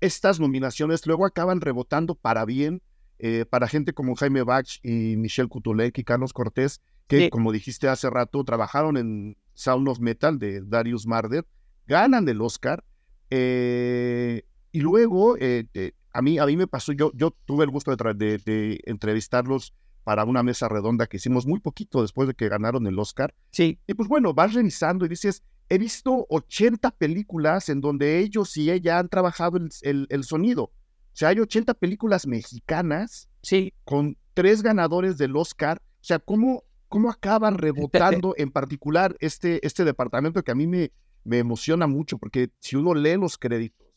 estas 0.00 0.40
nominaciones 0.40 1.06
luego 1.06 1.24
acaban 1.24 1.60
rebotando 1.60 2.16
para 2.16 2.44
bien 2.44 2.82
eh, 3.20 3.46
para 3.48 3.68
gente 3.68 3.92
como 3.92 4.16
Jaime 4.16 4.42
Bach 4.42 4.80
y 4.82 5.16
Michelle 5.16 5.48
Kutulek 5.48 5.96
y 5.98 6.02
Carlos 6.02 6.32
Cortés, 6.32 6.80
que 7.06 7.30
como 7.30 7.52
dijiste 7.52 7.86
hace 7.86 8.10
rato, 8.10 8.42
trabajaron 8.42 8.96
en 8.96 9.36
Sound 9.54 9.88
of 9.88 10.00
Metal 10.00 10.40
de 10.40 10.62
Darius 10.62 11.06
Marder, 11.06 11.46
ganan 11.86 12.28
el 12.28 12.40
Oscar, 12.40 12.82
eh, 13.30 14.42
y 14.72 14.80
luego 14.80 15.36
eh, 15.38 15.92
a, 16.12 16.22
mí, 16.22 16.38
a 16.40 16.46
mí 16.46 16.56
me 16.56 16.66
pasó, 16.66 16.90
yo, 16.90 17.12
yo 17.14 17.36
tuve 17.44 17.62
el 17.62 17.70
gusto 17.70 17.94
de, 17.94 18.38
de, 18.38 18.80
entrevistarlos 18.86 19.72
para 20.02 20.24
una 20.24 20.42
mesa 20.42 20.68
redonda 20.68 21.06
que 21.06 21.18
hicimos 21.18 21.46
muy 21.46 21.60
poquito 21.60 22.02
después 22.02 22.26
de 22.26 22.34
que 22.34 22.48
ganaron 22.48 22.84
el 22.88 22.98
Oscar. 22.98 23.32
Sí. 23.52 23.78
Y 23.86 23.94
pues 23.94 24.08
bueno, 24.08 24.34
vas 24.34 24.54
revisando 24.54 25.06
y 25.06 25.08
dices, 25.08 25.44
he 25.72 25.78
visto 25.78 26.26
80 26.28 26.90
películas 26.90 27.70
en 27.70 27.80
donde 27.80 28.18
ellos 28.18 28.58
y 28.58 28.70
ella 28.70 28.98
han 28.98 29.08
trabajado 29.08 29.56
el, 29.56 30.06
el, 30.10 30.24
sonido. 30.24 30.64
O 30.64 31.14
sea, 31.14 31.30
hay 31.30 31.40
80 31.40 31.72
películas 31.72 32.26
mexicanas 32.26 33.30
sí. 33.42 33.72
con 33.84 34.18
tres 34.34 34.62
ganadores 34.62 35.16
del 35.16 35.34
Oscar. 35.34 35.80
O 35.80 36.04
sea, 36.04 36.18
¿cómo, 36.18 36.64
cómo 36.88 37.08
acaban 37.08 37.56
rebotando 37.58 38.34
en 38.36 38.50
particular 38.50 39.16
este, 39.20 39.66
este 39.66 39.86
departamento 39.86 40.42
que 40.42 40.50
a 40.50 40.54
mí 40.54 40.66
me, 40.66 40.92
me 41.24 41.38
emociona 41.38 41.86
mucho? 41.86 42.18
Porque 42.18 42.50
si 42.58 42.76
uno 42.76 42.92
lee 42.92 43.16
los 43.16 43.38
créditos, 43.38 43.88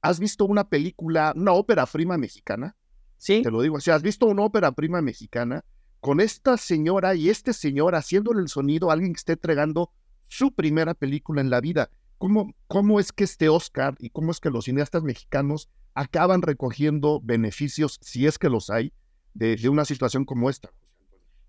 ¿has 0.00 0.18
visto 0.18 0.46
una 0.46 0.70
película, 0.70 1.34
una 1.36 1.52
ópera 1.52 1.84
prima 1.84 2.16
mexicana? 2.16 2.74
Sí. 3.18 3.42
Te 3.42 3.50
lo 3.50 3.60
digo, 3.60 3.76
o 3.76 3.80
sea, 3.80 3.96
¿has 3.96 4.02
visto 4.02 4.24
una 4.24 4.44
ópera 4.44 4.72
prima 4.72 5.02
mexicana 5.02 5.62
con 6.00 6.22
esta 6.22 6.56
señora 6.56 7.14
y 7.14 7.28
este 7.28 7.52
señor 7.52 7.96
haciéndole 7.96 8.40
el 8.40 8.48
sonido 8.48 8.88
a 8.88 8.94
alguien 8.94 9.12
que 9.12 9.18
esté 9.18 9.32
entregando 9.32 9.92
su 10.28 10.52
primera 10.52 10.94
película 10.94 11.40
en 11.40 11.50
la 11.50 11.60
vida. 11.60 11.90
¿Cómo, 12.18 12.54
¿Cómo 12.66 13.00
es 13.00 13.12
que 13.12 13.24
este 13.24 13.48
Oscar 13.48 13.94
y 13.98 14.10
cómo 14.10 14.30
es 14.30 14.40
que 14.40 14.50
los 14.50 14.64
cineastas 14.64 15.02
mexicanos 15.02 15.68
acaban 15.94 16.42
recogiendo 16.42 17.20
beneficios, 17.22 17.98
si 18.02 18.26
es 18.26 18.38
que 18.38 18.48
los 18.48 18.70
hay, 18.70 18.92
de, 19.34 19.68
una 19.68 19.84
situación 19.84 20.24
como 20.24 20.50
esta? 20.50 20.70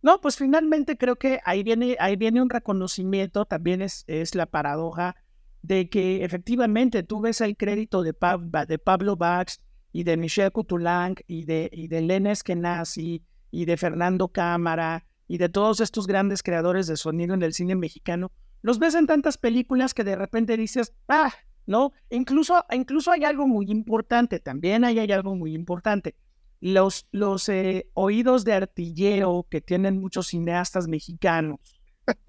No, 0.02 0.22
pues 0.22 0.38
finalmente 0.38 0.98
creo 0.98 1.18
que 1.18 1.40
ahí 1.44 1.64
viene, 1.64 1.98
ahí 2.00 2.16
viene 2.16 2.42
un 2.42 2.50
reconocimiento, 2.50 3.46
también 3.46 3.82
es, 3.82 4.06
es 4.08 4.34
la 4.34 4.46
paradoja 4.46 5.16
de 5.62 5.90
que 5.90 6.24
efectivamente 6.24 7.04
tú 7.04 7.20
ves 7.22 7.42
el 7.42 7.58
crédito 7.58 8.02
de, 8.02 8.16
de 8.68 8.80
Pablo 8.80 9.18
Bax 9.18 9.60
y 9.92 10.04
de 10.04 10.18
Michel 10.18 10.52
Coutulang 10.52 11.16
y 11.28 11.46
de, 11.46 11.70
y 11.74 11.88
de 11.88 12.02
Len 12.02 12.28
Eskenazi 12.28 13.24
y 13.52 13.66
de 13.66 13.78
Fernando 13.78 14.30
Cámara 14.30 15.06
y 15.28 15.38
de 15.38 15.50
todos 15.50 15.80
estos 15.80 16.08
grandes 16.08 16.44
creadores 16.44 16.88
de 16.88 16.98
sonido 16.98 17.34
en 17.34 17.44
el 17.44 17.54
cine 17.54 17.76
mexicano, 17.76 18.32
los 18.62 18.80
ves 18.80 18.96
en 18.96 19.08
tantas 19.08 19.38
películas 19.38 19.94
que 19.94 20.04
de 20.04 20.16
repente 20.16 20.58
dices, 20.58 20.94
ah, 21.08 21.34
¿no? 21.66 21.94
Incluso, 22.10 22.66
incluso 22.72 23.12
hay 23.12 23.24
algo 23.24 23.48
muy 23.48 23.70
importante, 23.70 24.40
también 24.40 24.84
hay, 24.84 25.00
hay 25.00 25.12
algo 25.12 25.36
muy 25.36 25.54
importante. 25.54 26.16
Los, 26.62 27.08
los 27.12 27.48
eh, 27.48 27.90
oídos 27.94 28.44
de 28.44 28.54
artillero 28.54 29.48
que 29.50 29.62
tienen 29.62 30.00
muchos 30.00 30.28
cineastas 30.28 30.88
mexicanos 30.88 31.60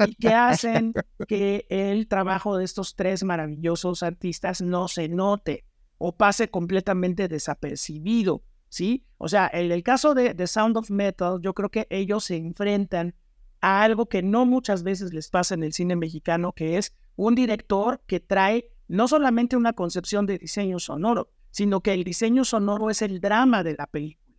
y 0.07 0.15
que 0.15 0.29
hacen 0.29 0.93
que 1.29 1.67
el 1.69 2.07
trabajo 2.07 2.57
de 2.57 2.65
estos 2.65 2.95
tres 2.95 3.25
maravillosos 3.25 4.03
artistas 4.03 4.61
no 4.61 4.89
se 4.89 5.09
note 5.09 5.65
o 5.99 6.17
pase 6.17 6.49
completamente 6.49 7.29
desapercibido, 7.29 8.43
¿sí? 8.69 9.05
O 9.19 9.29
sea, 9.29 9.51
en 9.53 9.73
el 9.73 9.83
caso 9.83 10.15
de 10.15 10.35
The 10.35 10.47
Sound 10.47 10.77
of 10.77 10.91
Metal, 10.91 11.39
yo 11.43 11.55
creo 11.55 11.71
que 11.71 11.87
ellos 11.91 12.25
se 12.25 12.37
enfrentan 12.37 13.15
a 13.61 13.83
algo 13.83 14.07
que 14.07 14.23
no 14.23 14.47
muchas 14.47 14.83
veces 14.83 15.13
les 15.13 15.29
pasa 15.29 15.55
en 15.55 15.63
el 15.63 15.73
cine 15.73 15.97
mexicano, 15.97 16.53
que 16.53 16.79
es 16.79 16.97
un 17.17 17.35
director 17.35 18.01
que 18.07 18.21
trae 18.21 18.71
no 18.89 19.07
solamente 19.07 19.57
una 19.57 19.73
concepción 19.73 20.27
de 20.27 20.39
diseño 20.39 20.79
sonoro, 20.79 21.31
sino 21.51 21.81
que 21.81 21.93
el 21.93 22.05
diseño 22.05 22.45
sonoro 22.45 22.91
es 22.91 23.03
el 23.03 23.21
drama 23.21 23.63
de 23.63 23.75
la 23.75 23.87
película. 23.87 24.37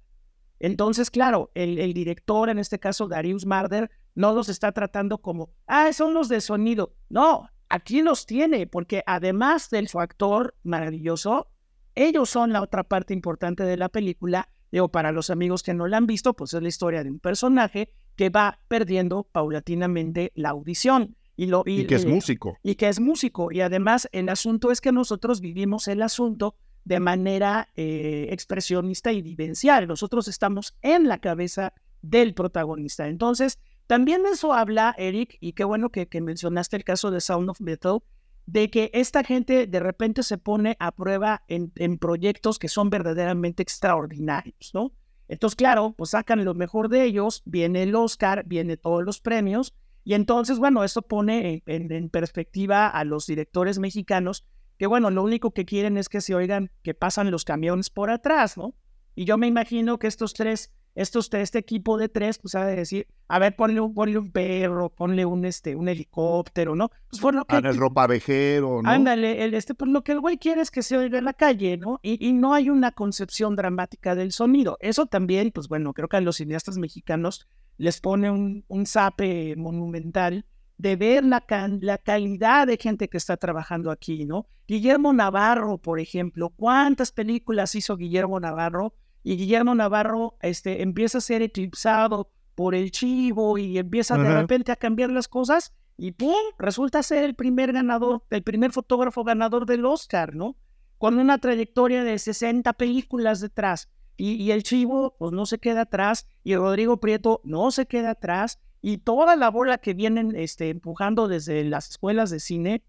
Entonces, 0.60 1.10
claro, 1.10 1.52
el, 1.56 1.94
director, 1.94 2.50
en 2.50 2.60
este 2.60 2.80
caso 2.80 3.08
Darius 3.08 3.46
Marder, 3.46 3.90
no 4.14 4.34
los 4.34 4.50
está 4.50 4.72
tratando 4.72 5.18
como, 5.18 5.50
ah, 5.66 5.92
son 5.94 6.14
los 6.14 6.30
de 6.30 6.40
sonido. 6.40 6.96
No, 7.10 7.50
aquí 7.70 8.02
los 8.02 8.26
tiene, 8.26 8.68
porque 8.68 9.04
además 9.08 9.70
del 9.70 9.90
factor 9.90 10.56
maravilloso, 10.64 11.48
ellos 11.96 12.30
son 12.30 12.54
la 12.54 12.62
otra 12.62 12.84
parte 12.84 13.14
importante 13.14 13.64
de 13.64 13.78
la 13.78 13.90
película. 13.90 14.50
Digo, 14.72 14.90
para 14.90 15.12
los 15.12 15.30
amigos 15.30 15.64
que 15.64 15.74
no 15.74 15.88
la 15.88 15.98
han 15.98 16.06
visto, 16.06 16.34
pues 16.34 16.54
es 16.54 16.62
la 16.62 16.68
historia 16.68 17.04
de 17.04 17.10
un 17.10 17.20
personaje 17.20 17.92
que 18.16 18.30
va 18.30 18.60
perdiendo 18.68 19.24
paulatinamente 19.32 20.32
la 20.36 20.50
audición. 20.50 21.16
Y, 21.36 21.48
lo, 21.48 21.64
y, 21.66 21.86
que 21.86 21.96
es 21.96 22.06
músico. 22.06 22.58
Y 22.62 22.76
que 22.76 22.88
es 22.88 23.00
músico. 23.00 23.52
Y 23.52 23.62
además 23.62 24.08
el 24.12 24.30
asunto 24.30 24.72
es 24.72 24.82
que 24.82 24.92
nosotros 24.92 25.42
vivimos 25.42 25.88
el 25.88 26.02
asunto 26.02 26.56
de 26.84 27.00
manera 27.00 27.70
eh, 27.76 28.28
expresionista 28.30 29.12
y 29.12 29.22
vivencial. 29.22 29.88
Nosotros 29.88 30.28
estamos 30.28 30.76
en 30.82 31.08
la 31.08 31.20
cabeza 31.20 31.74
del 32.02 32.34
protagonista. 32.34 33.08
Entonces, 33.08 33.60
también 33.88 34.24
eso 34.32 34.54
habla, 34.54 34.96
Eric, 34.98 35.38
y 35.40 35.54
qué 35.54 35.64
bueno 35.64 35.90
que, 35.90 36.08
que 36.08 36.22
mencionaste 36.22 36.78
el 36.78 36.84
caso 36.84 37.12
de 37.12 37.22
Sound 37.22 37.50
of 37.50 37.62
Metal, 37.62 38.00
de 38.46 38.70
que 38.70 38.90
esta 38.94 39.24
gente 39.24 39.68
de 39.68 39.80
repente 39.80 40.24
se 40.24 40.38
pone 40.38 40.76
a 40.80 40.92
prueba 40.92 41.44
en, 41.48 41.72
en 41.76 41.98
proyectos 41.98 42.58
que 42.58 42.68
son 42.68 42.90
verdaderamente 42.90 43.64
extraordinarios, 43.64 44.72
¿no? 44.74 44.92
Entonces, 45.32 45.56
claro, 45.56 45.96
pues 45.98 46.10
sacan 46.10 46.44
lo 46.44 46.54
mejor 46.56 46.90
de 46.90 47.06
ellos, 47.06 47.42
viene 47.46 47.84
el 47.84 47.96
Oscar, 47.96 48.44
viene 48.46 48.76
todos 48.76 49.02
los 49.02 49.22
premios, 49.22 49.74
y 50.04 50.14
entonces, 50.16 50.60
bueno, 50.60 50.84
esto 50.84 51.04
pone 51.04 51.64
en, 51.66 52.10
perspectiva 52.10 52.90
a 52.90 53.06
los 53.06 53.28
directores 53.28 53.80
mexicanos 53.80 54.46
que, 54.78 54.88
bueno, 54.88 55.10
lo 55.10 55.24
único 55.24 55.52
que 55.52 55.64
quieren 55.64 55.96
es 55.96 56.10
que 56.10 56.20
se 56.20 56.36
oigan 56.36 56.70
que 56.84 56.94
pasan 56.94 57.32
los 57.32 57.46
camiones 57.46 57.90
por 57.90 58.10
atrás, 58.10 58.58
¿no? 58.58 58.76
Y 59.16 59.24
yo 59.24 59.38
me 59.38 59.48
imagino 59.48 60.00
que 60.00 60.08
estos 60.08 60.34
tres 60.34 60.74
estos, 60.96 61.34
este 61.34 61.60
equipo 61.60 61.98
de 61.98 62.10
tres, 62.10 62.38
pues 62.38 62.52
sabe 62.52 62.76
decir, 62.76 63.08
a 63.28 63.40
ver, 63.40 63.56
ponle 63.56 63.80
un, 63.80 63.94
ponle 63.94 64.18
un 64.18 64.32
perro, 64.32 64.90
ponle 64.90 65.26
un, 65.26 65.46
este, 65.46 65.76
un 65.76 65.88
helicóptero, 65.88 66.76
¿no? 66.76 66.90
Pues 67.10 67.22
por 67.22 67.34
lo 67.34 67.46
que... 67.46 67.56
el 67.56 67.78
ropavejero, 67.78 68.82
¿no? 68.82 68.90
Ándale, 68.90 69.44
el, 69.44 69.54
este, 69.54 69.74
pues 69.74 69.90
lo 69.90 70.04
que 70.04 70.12
el 70.12 70.20
güey 70.20 70.38
quiere 70.38 70.62
es 70.62 70.72
que 70.72 70.84
se 70.84 70.98
oiga 70.98 71.20
en 71.20 71.26
la 71.26 71.34
calle, 71.34 71.78
¿no? 71.78 72.00
Y, 72.04 72.26
y, 72.26 72.34
no 72.34 72.54
hay 72.54 72.70
una 72.70 72.92
concepción 72.92 73.56
dramática 73.56 74.16
del 74.16 74.32
sonido. 74.32 74.78
Eso 74.82 75.06
también, 75.06 75.52
pues 75.52 75.68
bueno, 75.68 75.94
creo 75.94 76.10
que 76.10 76.18
a 76.18 76.22
los 76.22 76.38
cineastas 76.38 76.78
mexicanos 76.78 77.48
les 77.78 78.02
pone 78.02 78.30
un, 78.30 78.66
un 78.68 78.86
zape 78.86 79.56
monumental 79.56 80.46
de 80.78 80.96
ver 80.96 81.24
la, 81.24 81.44
la 81.80 81.98
calidad 82.00 82.68
de 82.68 82.78
gente 82.78 83.08
que 83.08 83.18
está 83.18 83.38
trabajando 83.38 83.92
aquí, 83.92 84.26
¿no? 84.26 84.48
Guillermo 84.68 85.14
Navarro, 85.14 85.78
por 85.78 86.00
ejemplo, 86.00 86.50
¿cuántas 86.50 87.12
películas 87.12 87.76
hizo 87.76 87.98
Guillermo 87.98 88.40
Navarro? 88.40 88.96
Y 89.24 89.38
Guillermo 89.38 89.76
Navarro 89.76 90.38
este, 90.42 90.82
empieza 90.82 91.20
a 91.20 91.22
ser 91.22 91.42
eclipsado 91.42 92.32
por 92.56 92.76
el 92.76 92.92
chivo 92.92 93.58
y 93.58 93.78
empieza 93.78 94.18
de 94.18 94.34
repente 94.34 94.72
a 94.72 94.76
cambiar 94.76 95.10
las 95.10 95.28
cosas 95.28 95.74
y 95.98 96.12
¡pum! 96.14 96.34
resulta 96.58 97.04
ser 97.04 97.24
el 97.24 97.36
primer 97.36 97.74
ganador, 97.74 98.24
el 98.30 98.44
primer 98.44 98.72
fotógrafo 98.72 99.24
ganador 99.24 99.66
del 99.66 99.86
Oscar, 99.86 100.36
¿no? 100.36 100.56
Con 100.98 101.20
una 101.20 101.38
trayectoria 101.38 102.04
de 102.04 102.18
60 102.18 102.74
películas 102.74 103.40
detrás. 103.40 103.90
Y, 104.18 104.52
el 104.52 104.62
chivo 104.62 105.16
pues 105.18 105.32
no 105.32 105.46
se 105.46 105.58
queda 105.58 105.82
atrás 105.82 106.28
y 106.44 106.56
Rodrigo 106.56 106.98
Prieto 106.98 107.42
no 107.44 107.72
se 107.72 107.88
queda 107.88 108.12
atrás 108.12 108.60
y 108.82 108.98
toda 108.98 109.36
la 109.36 109.50
bola 109.50 109.80
que 109.80 109.94
vienen 109.94 110.36
este, 110.36 110.70
empujando 110.70 111.28
desde 111.28 111.64
las 111.64 111.90
escuelas 111.90 112.30
de 112.30 112.40
cine, 112.40 112.84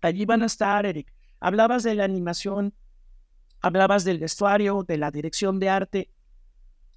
allí 0.00 0.24
van 0.24 0.42
a 0.42 0.46
estar, 0.46 0.86
Eric. 0.86 1.12
Hablabas 1.38 1.82
de 1.82 1.94
la 1.94 2.04
animación, 2.04 2.74
Hablabas 3.60 4.04
del 4.04 4.18
vestuario, 4.18 4.84
de 4.86 4.98
la 4.98 5.10
dirección 5.10 5.58
de 5.58 5.68
arte. 5.68 6.10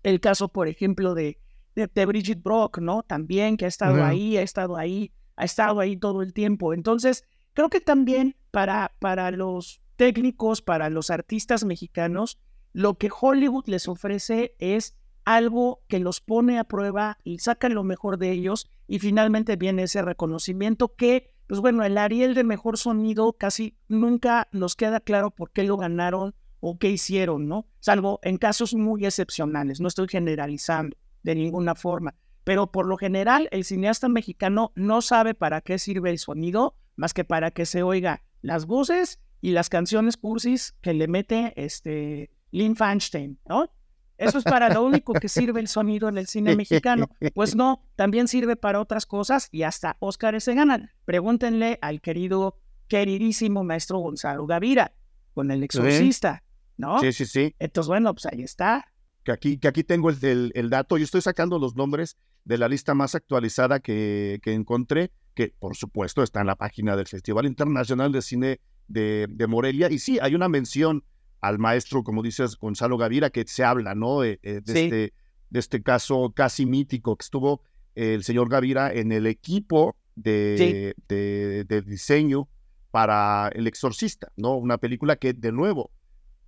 El 0.04 0.20
caso, 0.20 0.50
por 0.50 0.68
ejemplo, 0.68 1.14
de, 1.14 1.40
de, 1.76 2.06
Bridget 2.06 2.42
Brock, 2.42 2.80
¿no? 2.80 3.04
También 3.04 3.58
que 3.58 3.66
ha 3.66 3.68
estado 3.68 4.04
ahí, 4.04 4.38
ha 4.38 4.42
estado 4.42 4.78
ahí, 4.78 5.12
ha 5.36 5.46
estado 5.46 5.80
ahí 5.80 5.98
todo 5.98 6.22
el 6.22 6.34
tiempo. 6.34 6.74
Entonces, 6.74 7.24
creo 7.54 7.70
que 7.70 7.82
también 7.82 8.36
para, 8.52 8.94
para 9.00 9.32
los 9.32 9.82
técnicos, 9.96 10.62
para 10.62 10.90
los 10.90 11.10
artistas 11.10 11.64
mexicanos, 11.64 12.40
lo 12.74 12.98
que 12.98 13.10
Hollywood 13.12 13.68
les 13.68 13.88
ofrece 13.88 14.56
es 14.60 14.96
algo 15.26 15.84
que 15.88 16.00
los 16.00 16.22
pone 16.22 16.58
a 16.58 16.64
prueba 16.64 17.18
y 17.24 17.40
saca 17.40 17.70
lo 17.70 17.84
mejor 17.84 18.18
de 18.18 18.32
ellos 18.32 18.68
y 18.88 19.00
finalmente 19.00 19.56
viene 19.56 19.84
ese 19.84 20.02
reconocimiento 20.02 20.96
que, 20.96 21.32
pues 21.48 21.60
bueno, 21.60 21.84
el 21.84 21.98
Ariel 21.98 22.34
de 22.34 22.44
mejor 22.44 22.78
sonido 22.78 23.34
casi 23.34 23.78
nunca 23.88 24.48
nos 24.52 24.76
queda 24.76 25.00
claro 25.00 25.32
por 25.32 25.52
qué 25.52 25.64
lo 25.64 25.78
ganaron 25.78 26.34
o 26.62 26.78
qué 26.78 26.90
hicieron, 26.90 27.48
¿no? 27.48 27.68
Salvo 27.80 28.20
en 28.24 28.38
casos 28.38 28.74
muy 28.74 29.06
excepcionales, 29.06 29.82
no 29.82 29.90
estoy 29.90 30.08
generalizando 30.08 30.96
de 31.24 31.36
ninguna 31.36 31.76
forma, 31.76 32.16
pero 32.44 32.72
por 32.72 32.86
lo 32.86 32.98
general 32.98 33.50
el 33.52 33.66
cineasta 33.66 34.08
mexicano 34.08 34.72
no 34.76 35.02
sabe 35.02 35.34
para 35.34 35.62
qué 35.62 35.78
sirve 35.78 36.10
el 36.10 36.20
sonido 36.20 36.76
más 36.96 37.14
que 37.14 37.24
para 37.24 37.52
que 37.52 37.66
se 37.66 37.84
oiga 37.84 38.24
las 38.42 38.66
voces 38.66 39.20
y 39.42 39.52
las 39.52 39.70
canciones 39.70 40.18
cursis 40.18 40.76
que 40.82 40.94
le 40.94 41.08
mete 41.08 41.54
este 41.56 42.32
Lynn 42.52 42.76
Feinstein, 42.76 43.40
¿no? 43.48 43.70
Eso 44.18 44.38
es 44.38 44.44
para 44.44 44.70
lo 44.70 44.84
único 44.84 45.14
que 45.14 45.28
sirve 45.28 45.60
el 45.60 45.68
sonido 45.68 46.08
en 46.08 46.20
el 46.20 46.28
cine 46.28 46.56
mexicano. 46.56 47.10
Pues 47.34 47.56
no, 47.56 47.84
también 47.96 48.28
sirve 48.28 48.56
para 48.56 48.80
otras 48.80 49.08
cosas 49.08 49.50
y 49.52 49.64
hasta 49.64 49.98
Óscar 50.00 50.40
se 50.42 50.54
ganan. 50.54 50.92
Pregúntenle 51.06 51.80
al 51.82 52.02
querido, 52.02 52.60
queridísimo 52.88 53.64
maestro 53.64 53.98
Gonzalo 53.98 54.46
Gavira 54.46 54.94
con 55.34 55.50
El 55.50 55.64
Exorcista. 55.64 56.44
¿No? 56.82 57.00
Sí, 57.00 57.14
sí, 57.14 57.26
sí. 57.26 57.56
Entonces, 57.60 57.88
bueno, 57.88 58.14
pues 58.14 58.26
ahí 58.26 58.42
está. 58.42 58.92
Que 59.24 59.32
aquí, 59.32 59.58
que 59.58 59.68
aquí 59.68 59.84
tengo 59.84 60.10
el, 60.10 60.52
el, 60.56 60.70
dato. 60.70 60.98
Yo 60.98 61.06
estoy 61.06 61.22
sacando 61.22 61.60
los 61.60 61.76
nombres 61.76 62.18
de 62.44 62.58
la 62.58 62.68
lista 62.68 62.96
más 62.96 63.14
actualizada 63.16 63.80
que, 63.80 64.40
que, 64.44 64.54
encontré, 64.54 65.12
que 65.36 65.54
por 65.60 65.78
supuesto 65.78 66.24
está 66.24 66.42
en 66.42 66.48
la 66.48 66.56
página 66.56 66.96
del 66.96 67.08
Festival 67.08 67.46
Internacional 67.46 68.12
de 68.12 68.22
Cine 68.24 68.60
de, 68.88 69.28
de, 69.30 69.48
Morelia. 69.48 69.92
Y 69.92 70.00
sí, 70.00 70.18
hay 70.22 70.34
una 70.34 70.50
mención 70.50 71.04
al 71.40 71.60
maestro, 71.60 72.04
como 72.04 72.24
dices, 72.24 72.58
Gonzalo 72.58 72.98
Gavira, 72.98 73.30
que 73.30 73.46
se 73.48 73.64
habla, 73.64 73.94
¿no? 73.94 74.24
Eh, 74.24 74.40
eh, 74.42 74.62
de, 74.64 74.84
este, 74.84 75.14
de 75.50 75.60
este 75.60 75.84
caso 75.84 76.34
casi 76.36 76.66
mítico 76.66 77.16
que 77.16 77.24
estuvo 77.24 77.62
el 77.94 78.24
señor 78.24 78.50
Gavira 78.50 78.92
en 78.92 79.12
el 79.12 79.28
equipo 79.28 79.96
de, 80.16 80.96
de, 81.08 81.66
de, 81.66 81.82
diseño 81.82 82.48
para 82.90 83.50
El 83.54 83.68
Exorcista, 83.68 84.32
¿no? 84.36 84.56
Una 84.56 84.78
película 84.78 85.16
que, 85.16 85.34
de 85.34 85.52
nuevo, 85.52 85.92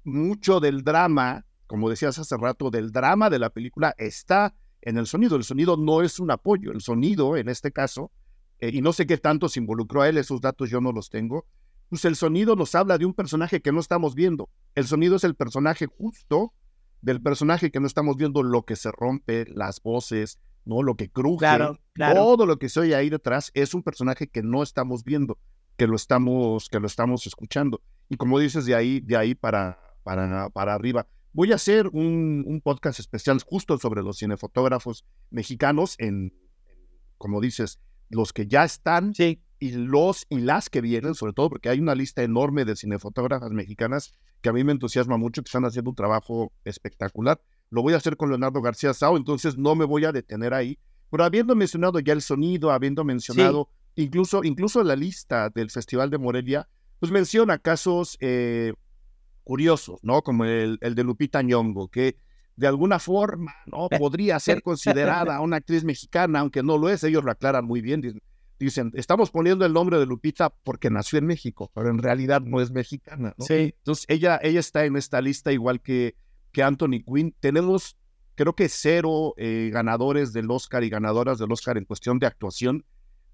mucho 0.04 0.60
del 0.60 0.84
drama, 0.84 1.46
como 1.68 1.90
decías 1.90 2.18
hace 2.20 2.38
rato, 2.38 2.70
del 2.70 2.92
drama 2.92 3.30
de 3.30 3.40
la 3.40 3.50
película 3.50 3.94
está 3.98 4.54
en 4.82 4.98
el 4.98 5.08
sonido. 5.08 5.36
El 5.36 5.44
sonido 5.44 5.78
no 5.78 6.02
es 6.02 6.20
un 6.20 6.32
apoyo, 6.32 6.72
el 6.72 6.82
sonido 6.82 7.38
en 7.38 7.50
este 7.50 7.72
caso, 7.72 8.12
eh, 8.60 8.72
y 8.74 8.82
no 8.82 8.94
sé 8.94 9.06
qué 9.06 9.18
tanto 9.18 9.50
se 9.50 9.60
involucró 9.60 10.02
a 10.02 10.10
él, 10.10 10.18
esos 10.18 10.42
datos 10.42 10.70
yo 10.70 10.82
no 10.82 10.92
los 10.92 11.10
tengo, 11.10 11.46
pues 11.90 12.06
el 12.06 12.16
sonido 12.16 12.56
nos 12.56 12.76
habla 12.76 12.98
de 12.98 13.06
un 13.06 13.14
personaje 13.14 13.62
que 13.62 13.72
no 13.72 13.80
estamos 13.80 14.16
viendo. 14.16 14.50
El 14.76 14.88
sonido 14.88 15.16
es 15.16 15.24
el 15.24 15.36
personaje 15.36 15.86
justo 15.86 16.54
del 17.02 17.22
personaje 17.22 17.72
que 17.72 17.80
no 17.80 17.88
estamos 17.88 18.16
viendo, 18.16 18.42
lo 18.44 18.64
que 18.64 18.76
se 18.76 18.92
rompe, 18.92 19.46
las 19.54 19.82
voces, 19.82 20.40
¿no? 20.66 20.82
Lo 20.82 20.96
que 20.96 21.10
cruje, 21.10 21.46
todo 21.96 22.46
lo 22.46 22.58
que 22.58 22.70
se 22.70 22.80
oye 22.80 22.96
ahí 22.96 23.10
detrás 23.10 23.52
es 23.54 23.74
un 23.74 23.84
personaje 23.84 24.28
que 24.28 24.42
no 24.42 24.64
estamos 24.64 25.04
viendo, 25.04 25.38
que 25.78 25.86
lo 25.86 25.96
estamos, 25.96 26.70
que 26.70 26.80
lo 26.80 26.88
estamos 26.88 27.28
escuchando. 27.28 27.82
Y 28.10 28.18
como 28.18 28.40
dices, 28.40 28.66
de 28.66 28.76
ahí, 28.76 29.00
de 29.02 29.18
ahí 29.18 29.36
para, 29.36 29.80
para, 30.04 30.50
para 30.50 30.74
arriba. 30.74 31.08
Voy 31.32 31.52
a 31.52 31.56
hacer 31.56 31.88
un, 31.88 32.62
podcast 32.64 33.00
especial 33.00 33.42
justo 33.44 33.78
sobre 33.80 34.04
los 34.04 34.20
cinefotógrafos 34.20 35.06
mexicanos, 35.32 35.96
en, 35.98 36.32
como 37.18 37.42
dices, 37.42 37.80
los 38.10 38.34
que 38.34 38.46
ya 38.46 38.64
están 38.64 39.16
sí. 39.16 39.42
y 39.58 39.72
los 39.72 40.28
y 40.30 40.42
las 40.42 40.70
que 40.70 40.82
vienen, 40.82 41.16
sobre 41.16 41.34
todo 41.34 41.50
porque 41.50 41.70
hay 41.70 41.80
una 41.80 41.96
lista 41.96 42.22
enorme 42.22 42.66
de 42.66 42.76
cinefotógrafas 42.76 43.52
mexicanas 43.52 44.14
que 44.42 44.50
a 44.50 44.54
mí 44.54 44.64
me 44.64 44.74
entusiasma 44.74 45.18
mucho, 45.18 45.42
que 45.42 45.48
están 45.48 45.66
haciendo 45.66 45.90
un 45.90 45.96
trabajo 45.96 46.52
espectacular. 46.66 47.42
Lo 47.72 47.82
voy 47.82 47.94
a 47.94 47.98
hacer 47.98 48.16
con 48.16 48.30
Leonardo 48.30 48.62
García 48.62 48.94
Sao, 48.94 49.18
entonces 49.18 49.58
no 49.58 49.74
me 49.74 49.86
voy 49.86 50.06
a 50.06 50.12
detener 50.12 50.54
ahí. 50.54 50.78
Pero 51.10 51.24
habiendo 51.24 51.56
mencionado 51.56 52.00
ya 52.00 52.14
el 52.14 52.22
sonido, 52.22 52.72
habiendo 52.72 53.04
mencionado 53.04 53.70
incluso, 53.96 54.44
incluso 54.44 54.84
la 54.84 54.96
lista 54.96 55.50
del 55.50 55.72
Festival 55.72 56.10
de 56.12 56.18
Morelia, 56.20 56.68
pues 57.00 57.12
menciona 57.12 57.58
casos 57.58 58.18
eh, 58.20 58.74
curiosos, 59.44 60.00
¿no? 60.04 60.22
Como 60.22 60.46
el, 60.46 60.78
el 60.82 60.96
de 60.96 61.04
Lupita 61.04 61.42
Nyong'o, 61.42 61.90
que 61.90 62.18
de 62.56 62.68
alguna 62.68 63.00
forma, 63.00 63.54
¿no? 63.66 63.90
Podría 64.00 64.40
ser 64.40 64.62
considerada 64.62 65.40
una 65.42 65.58
actriz 65.58 65.84
mexicana, 65.84 66.40
aunque 66.40 66.64
no 66.64 66.78
lo 66.78 66.90
es, 66.90 67.04
ellos 67.04 67.24
lo 67.24 67.32
aclaran 67.32 67.66
muy 67.66 67.82
bien. 67.82 68.22
Dicen, 68.60 68.92
estamos 68.94 69.32
poniendo 69.32 69.66
el 69.66 69.74
nombre 69.74 70.00
de 70.00 70.06
Lupita 70.06 70.50
porque 70.50 70.90
nació 70.90 71.20
en 71.20 71.26
México, 71.26 71.72
pero 71.74 71.90
en 71.90 71.98
realidad 71.98 72.42
no 72.42 72.62
es 72.62 72.72
mexicana, 72.72 73.34
¿no? 73.38 73.46
Sí. 73.46 73.74
Entonces, 73.78 74.06
ella, 74.08 74.40
ella 74.42 74.60
está 74.60 74.86
en 74.86 74.96
esta 74.96 75.22
lista 75.22 75.52
igual 75.52 75.82
que, 75.82 76.16
que 76.52 76.64
Anthony 76.64 77.04
Quinn. 77.06 77.36
Tenemos, 77.40 77.98
creo 78.36 78.56
que 78.56 78.70
cero 78.70 79.34
eh, 79.38 79.70
ganadores 79.74 80.32
del 80.32 80.50
Oscar 80.52 80.84
y 80.84 80.90
ganadoras 80.90 81.40
del 81.40 81.52
Oscar 81.52 81.78
en 81.78 81.86
cuestión 81.86 82.20
de 82.20 82.28
actuación, 82.28 82.86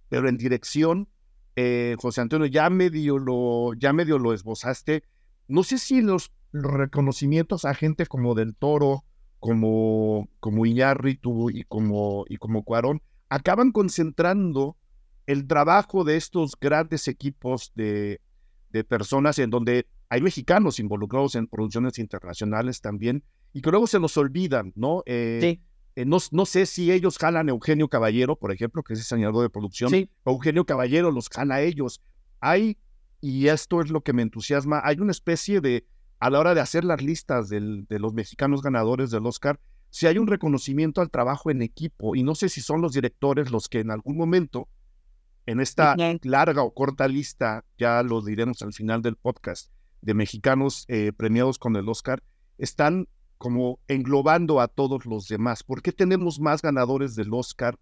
pero 0.07 0.30
en 0.30 0.38
dirección, 0.38 1.10
eh, 1.55 1.95
José 1.99 2.22
Antonio, 2.22 2.47
ya 2.47 2.70
medio 2.70 3.20
lo, 3.20 3.74
ya 3.76 3.93
medio 3.93 4.18
lo 4.18 4.34
esbozaste 4.34 5.03
no 5.50 5.64
sé 5.64 5.78
si 5.78 6.02
los, 6.02 6.32
reconocimientos 6.52 7.66
a 7.66 7.76
gente 7.76 8.08
como 8.08 8.34
Del 8.34 8.56
Toro, 8.56 9.04
como, 9.39 10.28
como 10.39 10.66
Iñárritu 10.66 11.52
y 11.52 11.64
como, 11.64 12.26
y 12.28 12.38
como 12.38 12.64
Cuarón, 12.64 13.04
acaban 13.30 13.72
concentrando 13.72 14.78
el 15.28 15.45
trabajo 15.45 16.04
de 16.04 16.16
estos 16.18 16.54
grandes 16.60 17.08
equipos 17.08 17.72
de, 17.76 18.20
de 18.72 18.84
personas 18.84 19.38
en 19.38 19.52
donde 19.52 19.86
hay 20.10 20.22
mexicanos 20.22 20.80
involucrados 20.80 21.36
en 21.36 21.45
producciones 21.45 22.00
internacionales 22.00 22.82
también 22.82 23.24
y 23.54 23.62
que 23.62 23.70
luego 23.70 23.86
se 23.86 24.00
nos 24.00 24.18
olvidan, 24.18 24.74
¿no? 24.76 25.04
Eh, 25.06 25.39
sí. 25.41 25.62
Eh, 25.95 26.06
no, 26.06 26.18
no, 26.32 26.45
sé 26.45 26.66
si 26.66 26.91
ellos 26.91 27.18
jalan 27.18 27.50
a 27.50 27.52
Eugenio 27.52 27.89
Caballero, 27.89 28.36
por 28.36 28.52
ejemplo, 28.52 28.84
que 28.84 28.93
es 28.93 29.00
diseñador 29.00 29.43
de 29.43 29.50
producción. 29.50 29.91
Sí. 29.91 30.10
Eugenio 30.26 30.66
Caballero 30.66 31.12
los 31.12 31.30
jala 31.30 31.56
a 31.56 31.62
ellos. 31.62 32.02
Hay 32.39 32.78
y 33.22 33.47
esto 33.47 33.82
es 33.82 33.89
lo 33.89 34.01
que 34.01 34.13
me 34.13 34.22
entusiasma, 34.22 34.82
hay 34.84 34.99
una 34.99 35.11
especie 35.11 35.61
de, 35.61 35.86
a 36.20 36.30
la 36.30 36.39
hora 36.39 36.53
de 36.53 36.61
hacer 36.61 36.84
las 36.84 37.01
listas 37.01 37.49
de 37.49 37.99
los 37.99 38.13
mexicanos 38.13 38.61
ganadores 38.61 39.11
del 39.11 39.26
Oscar, 39.26 39.59
si 39.89 40.07
hay 40.07 40.17
un 40.17 40.28
reconocimiento 40.28 41.01
al 41.01 41.09
trabajo 41.09 41.49
en 41.49 41.61
equipo, 41.61 42.15
y 42.15 42.24
no 42.24 42.36
sé 42.36 42.49
si 42.49 42.61
son 42.61 42.82
los 42.82 42.93
directores 42.93 43.51
los 43.51 43.67
que 43.67 43.80
en 43.80 43.91
algún 43.91 44.17
momento 44.17 44.67
en 45.45 45.59
esta 45.59 45.95
larga 46.22 46.61
o 46.61 46.74
corta 46.74 47.07
lista, 47.07 47.65
ya 47.78 48.03
lo 48.03 48.22
diremos 48.22 48.61
al 48.61 48.74
final 48.74 49.01
del 49.01 49.15
podcast, 49.15 49.72
de 50.01 50.13
mexicanos 50.13 50.86
eh, 50.88 51.11
premiados 51.11 51.57
con 51.57 51.76
el 51.76 51.89
Oscar, 51.89 52.22
están 52.57 53.07
como 53.39 53.80
englobando 53.88 54.59
a 54.59 54.67
todos 54.67 55.05
los 55.05 55.28
demás. 55.28 55.63
¿Por 55.63 55.82
qué 55.82 55.91
tenemos 55.91 56.39
más 56.39 56.61
ganadores 56.61 57.15
del 57.15 57.34
Oscar? 57.34 57.80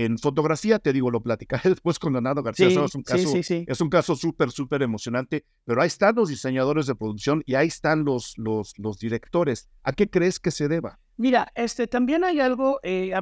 En 0.00 0.16
fotografía, 0.16 0.78
te 0.78 0.92
digo, 0.92 1.10
lo 1.10 1.20
platicaré 1.20 1.70
después 1.70 1.98
con 1.98 2.12
Leonardo 2.12 2.40
García. 2.44 2.68
es 2.68 2.94
un 2.94 3.02
caso, 3.02 3.34
es 3.34 3.80
un 3.80 3.90
caso 3.90 4.14
súper, 4.14 4.52
súper 4.52 4.82
emocionante. 4.82 5.44
Pero 5.64 5.82
ahí 5.82 5.88
están 5.88 6.14
los 6.14 6.28
diseñadores 6.28 6.86
de 6.86 6.94
producción 6.94 7.42
y 7.46 7.56
ahí 7.56 7.66
están 7.66 8.04
los, 8.04 8.38
los, 8.38 8.74
los 8.78 9.00
directores. 9.00 9.68
¿A 9.82 9.92
qué 9.92 10.08
crees 10.08 10.38
que 10.38 10.52
se 10.52 10.68
deba? 10.68 11.00
Mira, 11.16 11.50
este, 11.56 11.88
también 11.88 12.22
hay 12.22 12.38
algo, 12.38 12.78
eh, 12.84 13.12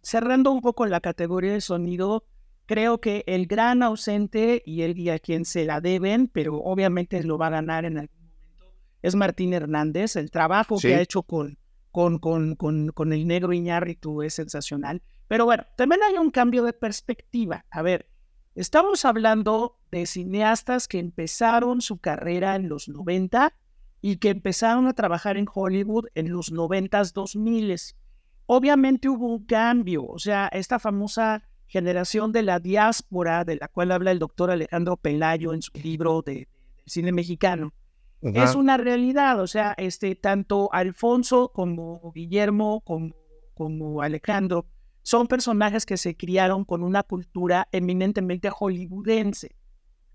cerrando 0.00 0.52
un 0.52 0.62
poco 0.62 0.86
la 0.86 1.02
categoría 1.02 1.52
de 1.52 1.60
sonido, 1.60 2.24
creo 2.64 2.98
que 2.98 3.24
el 3.26 3.46
gran 3.46 3.82
ausente 3.82 4.62
y 4.64 4.80
el 4.80 5.10
a 5.10 5.18
quien 5.18 5.44
se 5.44 5.66
la 5.66 5.82
deben, 5.82 6.28
pero 6.28 6.56
obviamente 6.56 7.22
lo 7.24 7.36
va 7.36 7.48
a 7.48 7.50
ganar 7.50 7.84
en 7.84 7.98
algún 7.98 8.16
momento, 8.16 8.72
es 9.02 9.14
Martín 9.14 9.52
Hernández. 9.52 10.16
El 10.16 10.30
trabajo 10.30 10.78
que 10.80 10.94
ha 10.94 11.02
hecho 11.02 11.24
con, 11.24 11.58
con, 11.90 12.18
con, 12.18 12.56
con, 12.56 12.88
con 12.88 13.12
el 13.12 13.26
negro 13.26 13.52
Iñárritu 13.52 14.22
es 14.22 14.32
sensacional. 14.32 15.02
Pero 15.32 15.46
bueno, 15.46 15.64
también 15.76 16.02
hay 16.02 16.18
un 16.18 16.30
cambio 16.30 16.62
de 16.62 16.74
perspectiva. 16.74 17.64
A 17.70 17.80
ver, 17.80 18.06
estamos 18.54 19.06
hablando 19.06 19.78
de 19.90 20.04
cineastas 20.04 20.88
que 20.88 20.98
empezaron 20.98 21.80
su 21.80 21.96
carrera 21.96 22.54
en 22.54 22.68
los 22.68 22.90
90 22.90 23.54
y 24.02 24.18
que 24.18 24.28
empezaron 24.28 24.88
a 24.88 24.92
trabajar 24.92 25.38
en 25.38 25.46
Hollywood 25.50 26.08
en 26.14 26.30
los 26.30 26.52
90s, 26.52 27.14
2000 27.14 27.78
Obviamente 28.44 29.08
hubo 29.08 29.26
un 29.26 29.46
cambio, 29.46 30.04
o 30.04 30.18
sea, 30.18 30.48
esta 30.48 30.78
famosa 30.78 31.48
generación 31.66 32.30
de 32.32 32.42
la 32.42 32.60
diáspora, 32.60 33.46
de 33.46 33.56
la 33.56 33.68
cual 33.68 33.92
habla 33.92 34.10
el 34.10 34.18
doctor 34.18 34.50
Alejandro 34.50 34.98
Pelayo 34.98 35.54
en 35.54 35.62
su 35.62 35.72
libro 35.82 36.20
de, 36.20 36.46
cine 36.84 37.10
mexicano, 37.10 37.72
es 38.20 38.54
una 38.54 38.76
realidad. 38.76 39.40
O 39.40 39.46
sea, 39.46 39.72
este, 39.78 40.14
tanto 40.14 40.68
Alfonso 40.74 41.52
como 41.54 42.12
Guillermo 42.14 42.82
como, 42.82 43.14
como 43.54 44.02
Alejandro 44.02 44.66
son 45.02 45.26
personajes 45.26 45.86
que 45.86 45.96
se 45.96 46.16
criaron 46.16 46.64
con 46.64 46.82
una 46.82 47.02
cultura 47.02 47.68
eminentemente 47.72 48.50
hollywoodense. 48.50 49.56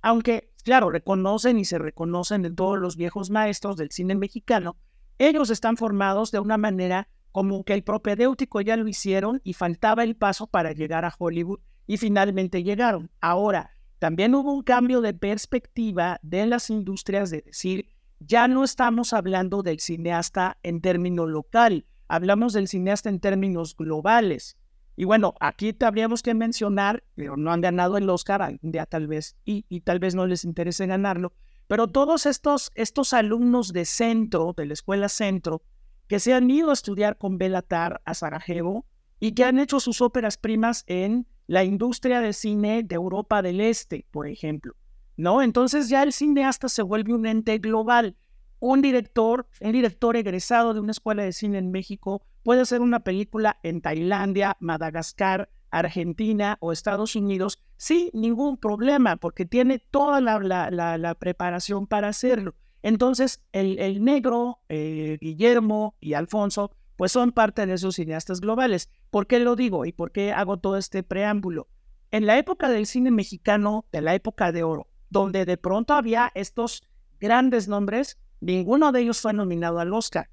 Aunque, 0.02 0.54
claro, 0.64 0.90
reconocen 0.90 1.60
y 1.60 1.66
se 1.66 1.80
reconocen 1.80 2.46
en 2.46 2.56
todos 2.56 2.80
los 2.80 2.96
viejos 2.96 3.30
maestros 3.30 3.78
del 3.78 3.92
cine 3.92 4.16
mexicano, 4.16 4.78
ellos 5.18 5.50
están 5.50 5.78
formados 5.78 6.32
de 6.32 6.40
una 6.40 6.58
manera 6.58 7.10
como 7.32 7.64
que 7.64 7.74
el 7.74 7.84
propedéutico 7.84 8.62
ya 8.62 8.78
lo 8.78 8.88
hicieron 8.88 9.42
y 9.44 9.54
faltaba 9.54 10.04
el 10.04 10.16
paso 10.16 10.48
para 10.48 10.72
llegar 10.72 11.06
a 11.06 11.14
Hollywood 11.18 11.60
y 11.86 11.98
finalmente 11.98 12.64
llegaron. 12.64 13.12
Ahora, 13.22 13.72
también 14.00 14.36
hubo 14.36 14.54
un 14.54 14.64
cambio 14.64 15.02
de 15.02 15.14
perspectiva 15.14 16.20
de 16.22 16.46
las 16.46 16.70
industrias 16.70 17.30
de 17.30 17.42
decir, 17.42 17.90
ya 18.20 18.48
no 18.48 18.64
estamos 18.64 19.14
hablando 19.14 19.64
del 19.64 19.80
cineasta 19.80 20.58
en 20.64 20.82
término 20.82 21.26
local, 21.26 21.86
hablamos 22.08 22.54
del 22.54 22.68
cineasta 22.68 23.10
en 23.10 23.20
términos 23.20 23.76
globales. 23.76 24.58
Y 25.00 25.06
bueno, 25.06 25.36
aquí 25.40 25.74
tendríamos 25.74 26.24
que 26.24 26.34
mencionar, 26.34 27.04
pero 27.14 27.38
no 27.38 27.52
han 27.54 27.62
ganado 27.62 27.98
el 27.98 28.10
Oscar, 28.10 28.42
algún 28.42 28.72
tal 28.90 29.06
vez, 29.08 29.38
y, 29.46 29.64
y 29.70 29.82
tal 29.82 30.00
vez 30.00 30.16
no 30.16 30.26
les 30.26 30.44
interese 30.44 30.88
ganarlo, 30.88 31.34
pero 31.68 31.88
todos 31.88 32.26
estos, 32.26 32.72
estos 32.74 33.14
alumnos 33.14 33.72
de 33.74 33.86
centro, 33.86 34.54
de 34.58 34.66
la 34.66 34.74
escuela 34.74 35.08
centro, 35.08 35.62
que 36.08 36.20
se 36.20 36.34
han 36.34 36.50
ido 36.50 36.72
a 36.72 36.74
estudiar 36.74 37.18
con 37.18 37.38
Belatar 37.38 38.02
a 38.06 38.16
Sarajevo 38.16 38.86
y 39.20 39.34
que 39.34 39.44
han 39.44 39.60
hecho 39.60 39.80
sus 39.80 40.02
óperas 40.02 40.38
primas 40.38 40.84
en 40.88 41.28
la 41.46 41.64
industria 41.64 42.20
de 42.20 42.34
cine 42.34 42.82
de 42.82 42.96
Europa 42.96 43.44
del 43.44 43.62
Este, 43.62 44.06
por 44.10 44.28
ejemplo. 44.28 44.74
¿No? 45.16 45.44
Entonces 45.44 45.90
ya 45.90 46.02
el 46.04 46.14
cineasta 46.14 46.70
se 46.70 46.82
vuelve 46.82 47.14
un 47.14 47.28
ente 47.28 47.60
global. 47.60 48.16
Un 48.60 48.82
director, 48.82 49.48
un 49.62 49.72
director 49.72 50.16
egresado 50.16 50.74
de 50.74 50.80
una 50.80 50.92
escuela 50.92 51.24
de 51.24 51.34
cine 51.34 51.60
en 51.60 51.70
México 51.70 52.24
puede 52.48 52.62
hacer 52.62 52.80
una 52.80 53.02
película 53.02 53.60
en 53.62 53.82
Tailandia, 53.82 54.56
Madagascar, 54.62 55.50
Argentina 55.70 56.56
o 56.62 56.72
Estados 56.72 57.18
Unidos 57.18 57.62
sin 57.76 58.10
ningún 58.14 58.56
problema, 58.56 59.18
porque 59.18 59.46
tiene 59.46 59.80
toda 59.80 60.22
la, 60.22 60.70
la 60.72 61.16
preparación 61.16 61.88
para 61.88 62.08
hacerlo. 62.08 62.56
Entonces, 62.84 63.44
el, 63.52 64.02
negro, 64.02 64.62
eh, 64.70 65.18
Guillermo 65.20 65.98
y 66.00 66.14
Alfonso, 66.14 66.72
pues 66.96 67.12
son 67.12 67.34
parte 67.34 67.66
de 67.66 67.74
esos 67.74 67.96
cineastas 67.96 68.40
globales. 68.40 68.90
¿Por 69.10 69.28
qué 69.28 69.40
lo 69.40 69.58
digo 69.58 69.86
y 69.86 69.92
por 69.92 70.14
qué 70.14 70.32
hago 70.32 70.56
todo 70.56 70.78
este 70.78 71.04
preámbulo? 71.04 71.68
En 72.12 72.26
la 72.26 72.38
época 72.38 72.70
del 72.70 72.86
cine 72.86 73.12
mexicano, 73.12 73.88
de 73.92 74.00
la 74.00 74.16
época 74.16 74.54
de 74.54 74.64
oro, 74.64 74.88
donde 75.10 75.44
de 75.44 75.58
pronto 75.58 75.96
había 75.96 76.32
estos 76.34 76.88
grandes 77.20 77.68
nombres, 77.68 78.18
ninguno 78.40 78.94
de 78.94 79.02
ellos 79.02 79.20
fue 79.20 79.34
nominado 79.34 79.80
al 79.80 79.92
Oscar. 79.92 80.30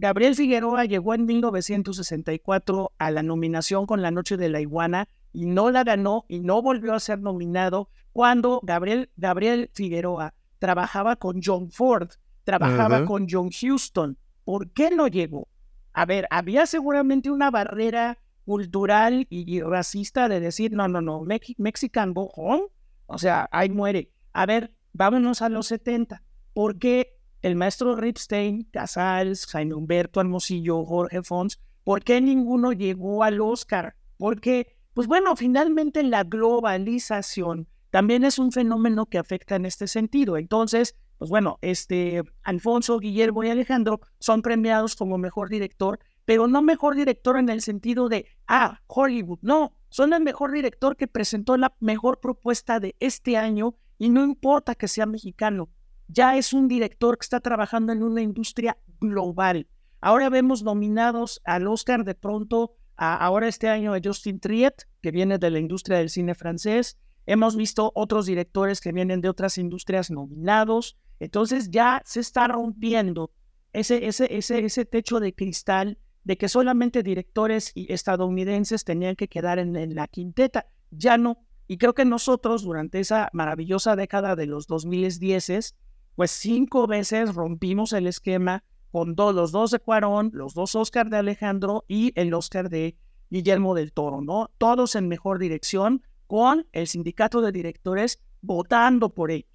Gabriel 0.00 0.36
Figueroa 0.36 0.84
llegó 0.84 1.12
en 1.12 1.26
1964 1.26 2.92
a 2.98 3.10
la 3.10 3.24
nominación 3.24 3.84
con 3.84 4.00
La 4.00 4.12
Noche 4.12 4.36
de 4.36 4.48
la 4.48 4.60
Iguana 4.60 5.08
y 5.32 5.46
no 5.46 5.72
la 5.72 5.82
ganó 5.82 6.24
y 6.28 6.38
no 6.38 6.62
volvió 6.62 6.94
a 6.94 7.00
ser 7.00 7.18
nominado 7.18 7.90
cuando 8.12 8.60
Gabriel, 8.62 9.10
Gabriel 9.16 9.70
Figueroa 9.74 10.34
trabajaba 10.60 11.16
con 11.16 11.40
John 11.44 11.72
Ford, 11.72 12.10
trabajaba 12.44 13.06
con 13.06 13.26
John 13.28 13.50
Houston. 13.50 14.16
¿Por 14.44 14.70
qué 14.70 14.92
no 14.92 15.08
llegó? 15.08 15.48
A 15.92 16.06
ver, 16.06 16.28
había 16.30 16.66
seguramente 16.66 17.28
una 17.32 17.50
barrera 17.50 18.18
cultural 18.44 19.26
y, 19.30 19.60
racista 19.62 20.28
de 20.28 20.38
decir, 20.38 20.74
no, 20.74 20.86
no, 20.86 21.00
no, 21.00 21.24
Mexican 21.56 22.14
go 22.14 22.30
home. 22.36 22.66
O 23.06 23.18
sea, 23.18 23.48
ahí 23.50 23.68
muere. 23.68 24.12
A 24.32 24.46
ver, 24.46 24.72
vámonos 24.92 25.42
a 25.42 25.48
los 25.48 25.66
70. 25.66 26.22
¿Por 26.52 26.78
qué 26.78 27.17
el 27.42 27.56
maestro 27.56 27.96
Ripstein, 27.96 28.64
Casals, 28.70 29.46
Jaime 29.46 29.74
Humberto 29.74 30.20
Almosillo, 30.20 30.84
Jorge 30.84 31.22
Fons, 31.22 31.60
por 31.84 32.02
qué 32.02 32.20
ninguno 32.20 32.72
llegó 32.72 33.24
al 33.24 33.40
Oscar? 33.40 33.96
Porque, 34.16 34.76
pues 34.94 35.06
bueno, 35.06 35.36
finalmente 35.36 36.02
la 36.02 36.24
globalización 36.24 37.68
también 37.90 38.24
es 38.24 38.38
un 38.38 38.52
fenómeno 38.52 39.06
que 39.06 39.18
afecta 39.18 39.56
en 39.56 39.64
este 39.64 39.86
sentido. 39.86 40.36
Entonces, 40.36 40.96
pues 41.18 41.30
bueno, 41.30 41.58
este 41.62 42.22
Alfonso, 42.42 42.98
Guillermo 42.98 43.42
y 43.44 43.50
Alejandro 43.50 44.00
son 44.18 44.42
premiados 44.42 44.96
como 44.96 45.18
mejor 45.18 45.48
director, 45.48 45.98
pero 46.24 46.46
no 46.46 46.62
mejor 46.62 46.94
director 46.94 47.38
en 47.38 47.48
el 47.48 47.62
sentido 47.62 48.08
de, 48.08 48.26
ah, 48.46 48.80
Hollywood, 48.86 49.38
no, 49.42 49.72
son 49.88 50.12
el 50.12 50.22
mejor 50.22 50.52
director 50.52 50.96
que 50.96 51.08
presentó 51.08 51.56
la 51.56 51.74
mejor 51.80 52.20
propuesta 52.20 52.80
de 52.80 52.94
este 53.00 53.36
año 53.36 53.74
y 53.98 54.10
no 54.10 54.22
importa 54.22 54.74
que 54.74 54.88
sea 54.88 55.06
mexicano, 55.06 55.70
ya 56.08 56.36
es 56.36 56.52
un 56.52 56.68
director 56.68 57.16
que 57.16 57.24
está 57.24 57.40
trabajando 57.40 57.92
en 57.92 58.02
una 58.02 58.22
industria 58.22 58.76
global. 59.00 59.68
Ahora 60.00 60.28
vemos 60.28 60.62
nominados 60.62 61.40
al 61.44 61.66
Oscar 61.66 62.04
de 62.04 62.14
pronto, 62.14 62.74
ahora 62.96 63.48
este 63.48 63.68
año 63.68 63.94
a 63.94 64.00
Justin 64.02 64.40
Triet, 64.40 64.88
que 65.00 65.10
viene 65.10 65.38
de 65.38 65.50
la 65.50 65.58
industria 65.58 65.98
del 65.98 66.10
cine 66.10 66.34
francés, 66.34 66.98
Hemos 67.28 67.56
visto 67.56 67.92
otros 67.94 68.24
directores 68.24 68.80
que 68.80 68.90
vienen 68.90 69.20
de 69.20 69.28
otras 69.28 69.58
industrias 69.58 70.10
nominados. 70.10 70.96
Entonces 71.20 71.70
ya 71.70 72.00
se 72.06 72.20
está 72.20 72.48
rompiendo 72.48 73.32
ese, 73.74 74.06
ese, 74.06 74.34
ese, 74.34 74.64
ese 74.64 74.86
techo 74.86 75.20
de 75.20 75.34
cristal 75.34 75.98
de 76.24 76.38
que 76.38 76.48
solamente 76.48 77.02
directores 77.02 77.72
estadounidenses 77.74 78.82
tenían 78.82 79.14
que 79.14 79.28
quedar 79.28 79.58
en, 79.58 79.94
la 79.94 80.08
quinteta. 80.08 80.68
Ya 80.90 81.18
no. 81.18 81.44
Y 81.66 81.76
creo 81.76 81.92
que 81.92 82.06
nosotros 82.06 82.62
durante 82.62 82.98
esa 82.98 83.28
maravillosa 83.34 83.94
década 83.94 84.34
de 84.34 84.46
los 84.46 84.66
2010, 84.66 85.76
pues 86.18 86.32
cinco 86.32 86.88
veces 86.88 87.32
rompimos 87.32 87.92
el 87.92 88.08
esquema 88.08 88.64
con 88.90 89.14
los 89.16 89.52
dos 89.52 89.70
de 89.70 89.78
Cuarón, 89.78 90.32
los 90.34 90.52
dos 90.52 90.74
Oscar 90.74 91.10
de 91.10 91.16
Alejandro 91.16 91.84
y 91.86 92.12
el 92.16 92.34
Oscar 92.34 92.68
de 92.68 92.98
Guillermo 93.30 93.72
del 93.76 93.92
Toro, 93.92 94.20
¿no? 94.20 94.50
Todos 94.58 94.96
en 94.96 95.06
mejor 95.06 95.38
dirección, 95.38 96.02
con 96.26 96.66
el 96.72 96.88
sindicato 96.88 97.40
de 97.40 97.52
directores 97.52 98.20
votando 98.40 99.10
por 99.10 99.30
ellos. 99.30 99.48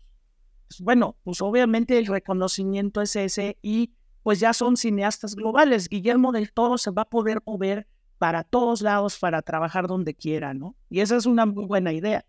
Pues, 0.70 0.80
bueno, 0.80 1.18
pues 1.26 1.42
obviamente 1.42 1.98
el 1.98 2.06
reconocimiento 2.06 3.02
es 3.02 3.18
ese 3.18 3.58
y 3.62 3.92
pues 4.22 4.40
ya 4.40 4.54
son 4.54 4.78
cineastas 4.78 5.36
globales. 5.36 5.90
Guillermo 5.90 6.32
del 6.32 6.54
Toro 6.54 6.78
se 6.78 6.92
va 6.92 7.02
a 7.02 7.10
poder 7.10 7.42
mover 7.46 7.88
para 8.20 8.46
todos 8.46 8.82
lados 8.82 9.20
para 9.20 9.42
trabajar 9.42 9.88
donde 9.88 10.14
quiera, 10.14 10.54
¿no? 10.54 10.78
Y 10.90 11.02
esa 11.02 11.18
es 11.18 11.26
una 11.26 11.46
muy 11.46 11.66
buena 11.66 11.92
idea. 11.92 12.26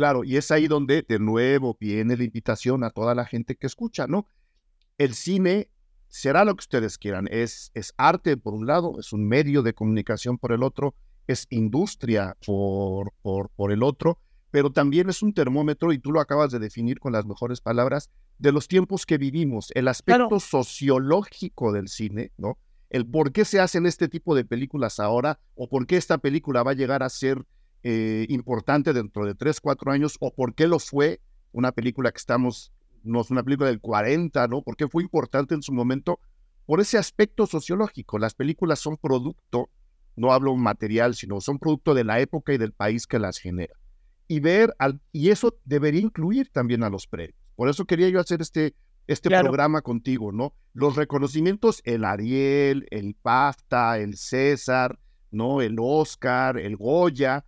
Claro, 0.00 0.24
y 0.24 0.38
es 0.38 0.50
ahí 0.50 0.66
donde 0.66 1.04
de 1.06 1.18
nuevo 1.18 1.76
viene 1.78 2.16
la 2.16 2.24
invitación 2.24 2.84
a 2.84 2.88
toda 2.88 3.14
la 3.14 3.26
gente 3.26 3.54
que 3.54 3.66
escucha, 3.66 4.06
¿no? 4.06 4.26
El 4.96 5.12
cine 5.12 5.68
será 6.08 6.46
lo 6.46 6.54
que 6.54 6.62
ustedes 6.62 6.96
quieran. 6.96 7.28
Es, 7.30 7.70
es 7.74 7.92
arte 7.98 8.38
por 8.38 8.54
un 8.54 8.66
lado, 8.66 8.98
es 8.98 9.12
un 9.12 9.28
medio 9.28 9.60
de 9.62 9.74
comunicación 9.74 10.38
por 10.38 10.52
el 10.52 10.62
otro, 10.62 10.94
es 11.26 11.46
industria 11.50 12.34
por, 12.46 13.12
por, 13.20 13.50
por 13.50 13.72
el 13.72 13.82
otro, 13.82 14.18
pero 14.50 14.72
también 14.72 15.10
es 15.10 15.22
un 15.22 15.34
termómetro, 15.34 15.92
y 15.92 15.98
tú 15.98 16.12
lo 16.12 16.20
acabas 16.20 16.50
de 16.50 16.60
definir 16.60 16.98
con 16.98 17.12
las 17.12 17.26
mejores 17.26 17.60
palabras, 17.60 18.08
de 18.38 18.52
los 18.52 18.68
tiempos 18.68 19.04
que 19.04 19.18
vivimos, 19.18 19.70
el 19.74 19.86
aspecto 19.86 20.40
sociológico 20.40 21.72
del 21.72 21.88
cine, 21.88 22.32
¿no? 22.38 22.56
El 22.88 23.06
por 23.06 23.32
qué 23.32 23.44
se 23.44 23.60
hacen 23.60 23.84
este 23.84 24.08
tipo 24.08 24.34
de 24.34 24.46
películas 24.46 24.98
ahora 24.98 25.40
o 25.56 25.68
por 25.68 25.86
qué 25.86 25.98
esta 25.98 26.16
película 26.16 26.62
va 26.62 26.70
a 26.70 26.74
llegar 26.74 27.02
a 27.02 27.10
ser 27.10 27.44
eh, 27.82 28.26
importante 28.28 28.92
dentro 28.92 29.24
de 29.24 29.34
tres, 29.34 29.60
cuatro 29.60 29.90
años 29.92 30.16
o 30.20 30.34
por 30.34 30.54
qué 30.54 30.66
lo 30.66 30.78
fue, 30.78 31.20
una 31.52 31.72
película 31.72 32.12
que 32.12 32.18
estamos, 32.18 32.72
no 33.02 33.20
es 33.20 33.30
una 33.30 33.42
película 33.42 33.68
del 33.68 33.80
40, 33.80 34.46
¿no? 34.48 34.62
¿Por 34.62 34.76
qué 34.76 34.88
fue 34.88 35.02
importante 35.02 35.54
en 35.54 35.62
su 35.62 35.72
momento? 35.72 36.20
Por 36.66 36.80
ese 36.80 36.98
aspecto 36.98 37.46
sociológico. 37.46 38.18
Las 38.18 38.34
películas 38.34 38.78
son 38.78 38.96
producto, 38.96 39.70
no 40.16 40.32
hablo 40.32 40.54
material, 40.56 41.14
sino 41.14 41.40
son 41.40 41.58
producto 41.58 41.94
de 41.94 42.04
la 42.04 42.20
época 42.20 42.52
y 42.52 42.58
del 42.58 42.72
país 42.72 43.06
que 43.06 43.18
las 43.18 43.38
genera. 43.38 43.74
Y 44.28 44.40
ver, 44.40 44.74
al, 44.78 45.00
y 45.10 45.30
eso 45.30 45.58
debería 45.64 46.02
incluir 46.02 46.50
también 46.52 46.84
a 46.84 46.90
los 46.90 47.06
premios. 47.06 47.36
Por 47.56 47.68
eso 47.68 47.84
quería 47.84 48.08
yo 48.08 48.20
hacer 48.20 48.40
este, 48.40 48.74
este 49.06 49.28
programa 49.28 49.82
contigo, 49.82 50.30
¿no? 50.30 50.54
Los 50.72 50.94
reconocimientos, 50.94 51.82
el 51.84 52.04
Ariel, 52.04 52.86
el 52.90 53.16
PAFTA, 53.20 53.98
el 53.98 54.16
César, 54.16 54.98
¿no? 55.32 55.60
El 55.60 55.76
Oscar, 55.80 56.58
el 56.58 56.76
Goya, 56.76 57.44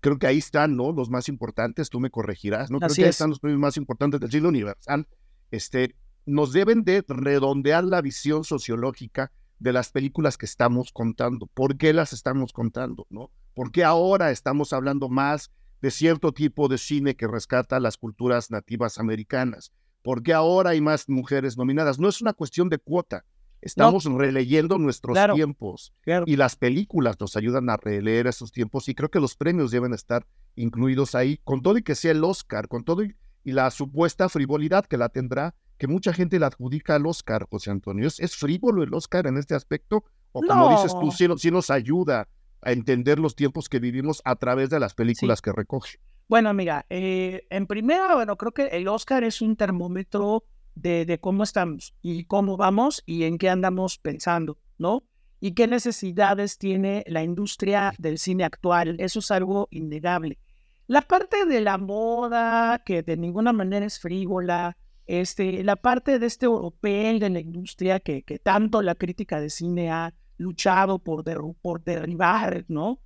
creo 0.00 0.18
que 0.18 0.26
ahí 0.26 0.38
están, 0.38 0.76
¿no? 0.76 0.92
Los 0.92 1.10
más 1.10 1.28
importantes, 1.28 1.90
tú 1.90 2.00
me 2.00 2.10
corregirás, 2.10 2.70
¿no? 2.70 2.78
Creo 2.78 2.94
que 2.94 3.04
ahí 3.04 3.08
están 3.08 3.30
los 3.30 3.40
premios 3.40 3.60
más 3.60 3.76
importantes 3.76 4.20
del 4.20 4.30
cine 4.30 4.48
universal. 4.48 5.06
Este, 5.50 5.96
nos 6.26 6.52
deben 6.52 6.84
de 6.84 7.04
redondear 7.06 7.84
la 7.84 8.00
visión 8.00 8.44
sociológica 8.44 9.32
de 9.58 9.72
las 9.72 9.90
películas 9.90 10.36
que 10.36 10.46
estamos 10.46 10.92
contando. 10.92 11.46
¿Por 11.46 11.76
qué 11.76 11.92
las 11.92 12.12
estamos 12.12 12.52
contando, 12.52 13.06
no? 13.10 13.30
¿Por 13.54 13.72
qué 13.72 13.84
ahora 13.84 14.30
estamos 14.30 14.72
hablando 14.72 15.08
más 15.08 15.50
de 15.82 15.90
cierto 15.90 16.32
tipo 16.32 16.68
de 16.68 16.78
cine 16.78 17.14
que 17.14 17.26
rescata 17.26 17.80
las 17.80 17.96
culturas 17.96 18.50
nativas 18.50 18.98
americanas? 18.98 19.72
¿Por 20.02 20.22
qué 20.22 20.32
ahora 20.32 20.70
hay 20.70 20.80
más 20.80 21.08
mujeres 21.08 21.58
nominadas? 21.58 21.98
No 21.98 22.08
es 22.08 22.22
una 22.22 22.32
cuestión 22.32 22.68
de 22.68 22.78
cuota, 22.78 23.24
Estamos 23.62 24.04
releyendo 24.04 24.78
nuestros 24.78 25.16
tiempos 25.34 25.92
y 26.26 26.36
las 26.36 26.56
películas 26.56 27.20
nos 27.20 27.36
ayudan 27.36 27.68
a 27.68 27.76
releer 27.76 28.26
esos 28.26 28.52
tiempos 28.52 28.88
y 28.88 28.94
creo 28.94 29.10
que 29.10 29.20
los 29.20 29.36
premios 29.36 29.70
deben 29.70 29.92
estar 29.92 30.26
incluidos 30.56 31.14
ahí, 31.14 31.38
con 31.44 31.62
todo 31.62 31.76
y 31.76 31.82
que 31.82 31.94
sea 31.94 32.12
el 32.12 32.24
Oscar, 32.24 32.68
con 32.68 32.84
todo 32.84 33.04
y, 33.04 33.14
la 33.44 33.70
supuesta 33.70 34.28
frivolidad 34.28 34.84
que 34.84 34.98
la 34.98 35.08
tendrá, 35.08 35.54
que 35.78 35.88
mucha 35.88 36.12
gente 36.12 36.38
la 36.38 36.48
adjudica 36.48 36.94
al 36.94 37.06
Oscar, 37.06 37.46
José 37.50 37.70
Antonio. 37.70 38.06
¿Es, 38.06 38.36
frívolo 38.36 38.82
el 38.82 38.92
Oscar 38.92 39.26
en 39.26 39.38
este 39.38 39.54
aspecto? 39.54 40.04
O 40.32 40.42
como 40.42 40.70
dices 40.70 40.92
tú, 40.92 41.10
sí, 41.10 41.50
nos 41.50 41.70
ayuda 41.70 42.28
a 42.62 42.72
entender 42.72 43.18
los 43.18 43.34
tiempos 43.34 43.68
que 43.68 43.78
vivimos 43.78 44.20
a 44.24 44.36
través 44.36 44.68
de 44.68 44.78
las 44.78 44.94
películas 44.94 45.40
que 45.40 45.52
recoge. 45.52 45.98
Bueno, 46.28 46.50
amiga, 46.50 46.86
eh, 46.90 47.46
en 47.50 47.66
primera, 47.66 48.14
bueno, 48.14 48.36
creo 48.36 48.52
que 48.52 48.66
el 48.66 48.86
Oscar 48.86 49.24
es 49.24 49.40
un 49.40 49.56
termómetro 49.56 50.44
de, 50.74 51.18
cómo 51.20 51.42
estamos 51.42 51.94
y 52.02 52.24
cómo 52.24 52.56
vamos 52.56 53.02
y 53.06 53.24
en 53.24 53.38
qué 53.38 53.48
andamos 53.48 53.98
pensando, 53.98 54.58
¿no? 54.78 55.04
Y 55.40 55.52
qué 55.52 55.66
necesidades 55.66 56.58
tiene 56.58 57.04
la 57.06 57.22
industria 57.22 57.94
del 57.98 58.18
cine 58.18 58.44
actual. 58.44 58.96
Eso 58.98 59.20
es 59.20 59.30
algo 59.30 59.68
innegable. 59.70 60.38
La 60.86 61.02
parte 61.02 61.46
de 61.46 61.60
la 61.60 61.78
moda, 61.78 62.82
que 62.84 63.02
de 63.02 63.16
ninguna 63.16 63.52
manera 63.52 63.86
es 63.86 63.98
frívola, 64.00 64.76
este, 65.06 65.64
la 65.64 65.76
parte 65.76 66.18
de 66.18 66.26
este 66.26 66.46
europeo 66.46 67.18
de 67.18 67.30
la 67.30 67.40
industria 67.40 68.00
que, 68.00 68.22
que 68.22 68.38
tanto 68.38 68.82
la 68.82 68.94
crítica 68.94 69.40
de 69.40 69.50
cine 69.50 69.90
ha 69.90 70.12
luchado 70.36 70.98
por, 70.98 71.24
por 71.60 71.84
derribar, 71.84 72.64
¿no? 72.68 73.00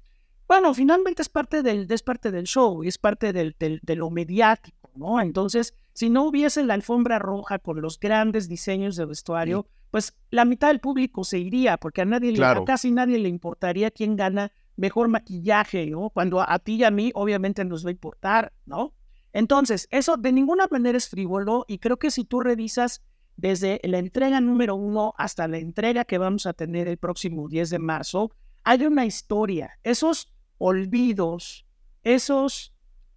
Bueno, 0.47 0.75
finalmente 0.75 1.23
es 1.23 1.29
parte 1.29 1.63
del, 1.63 1.91
es 1.91 2.03
parte 2.03 2.31
del 2.31 2.45
show 2.45 2.85
y 2.85 2.89
es 2.89 2.99
parte 2.99 3.33
del, 3.33 3.57
del, 3.59 3.81
de 3.83 3.97
lo 3.97 4.11
mediático, 4.11 4.84
¿no? 4.95 5.21
Entonces, 5.21 5.75
si 5.93 6.11
no 6.11 6.25
hubiese 6.25 6.65
la 6.65 6.75
alfombra 6.75 7.19
roja 7.19 7.59
con 7.59 7.81
los 7.81 7.99
grandes 7.99 8.49
diseños 8.49 8.97
de 8.97 9.07
vestuario, 9.07 9.67
pues 9.91 10.17
la 10.31 10.45
mitad 10.45 10.69
del 10.69 10.81
público 10.81 11.23
se 11.23 11.39
iría, 11.39 11.77
porque 11.77 12.03
a 12.03 12.05
nadie 12.05 12.33
le, 12.33 12.65
casi 12.65 12.91
nadie 12.91 13.19
le 13.19 13.29
importaría 13.29 13.91
quién 13.91 14.17
gana 14.17 14.51
mejor 14.77 15.09
maquillaje, 15.09 15.87
¿no? 15.87 16.11
Cuando 16.11 16.41
a, 16.41 16.59
ti 16.59 16.77
y 16.77 16.85
a 16.85 16.91
mí 16.91 17.13
obviamente 17.15 17.65
nos 17.65 17.85
va 17.85 17.91
a 17.91 17.93
importar, 17.93 18.53
¿no? 18.67 18.93
Entonces, 19.33 19.87
eso 19.91 20.17
de 20.17 20.33
ninguna 20.33 20.67
manera 20.71 20.99
es 20.99 21.09
frívolo 21.09 21.65
y 21.69 21.79
creo 21.79 21.97
que 21.97 22.11
si 22.11 22.25
tú 22.25 22.41
revisas 22.41 23.03
desde 23.37 23.81
la 23.85 23.99
entrega 23.99 24.41
número 24.41 24.77
uno 24.77 25.15
hasta 25.17 25.49
la 25.49 25.59
entrega 25.59 26.05
que 26.05 26.19
vamos 26.19 26.47
a 26.47 26.53
tener 26.53 26.89
el 26.89 26.99
próximo 26.99 27.49
10 27.49 27.71
de 27.71 27.79
marzo, 27.79 28.33
hay 28.65 28.85
una 28.87 29.07
historia. 29.07 29.79
Esos 29.83 30.33
olvidos, 30.59 31.67
esos 32.03 32.74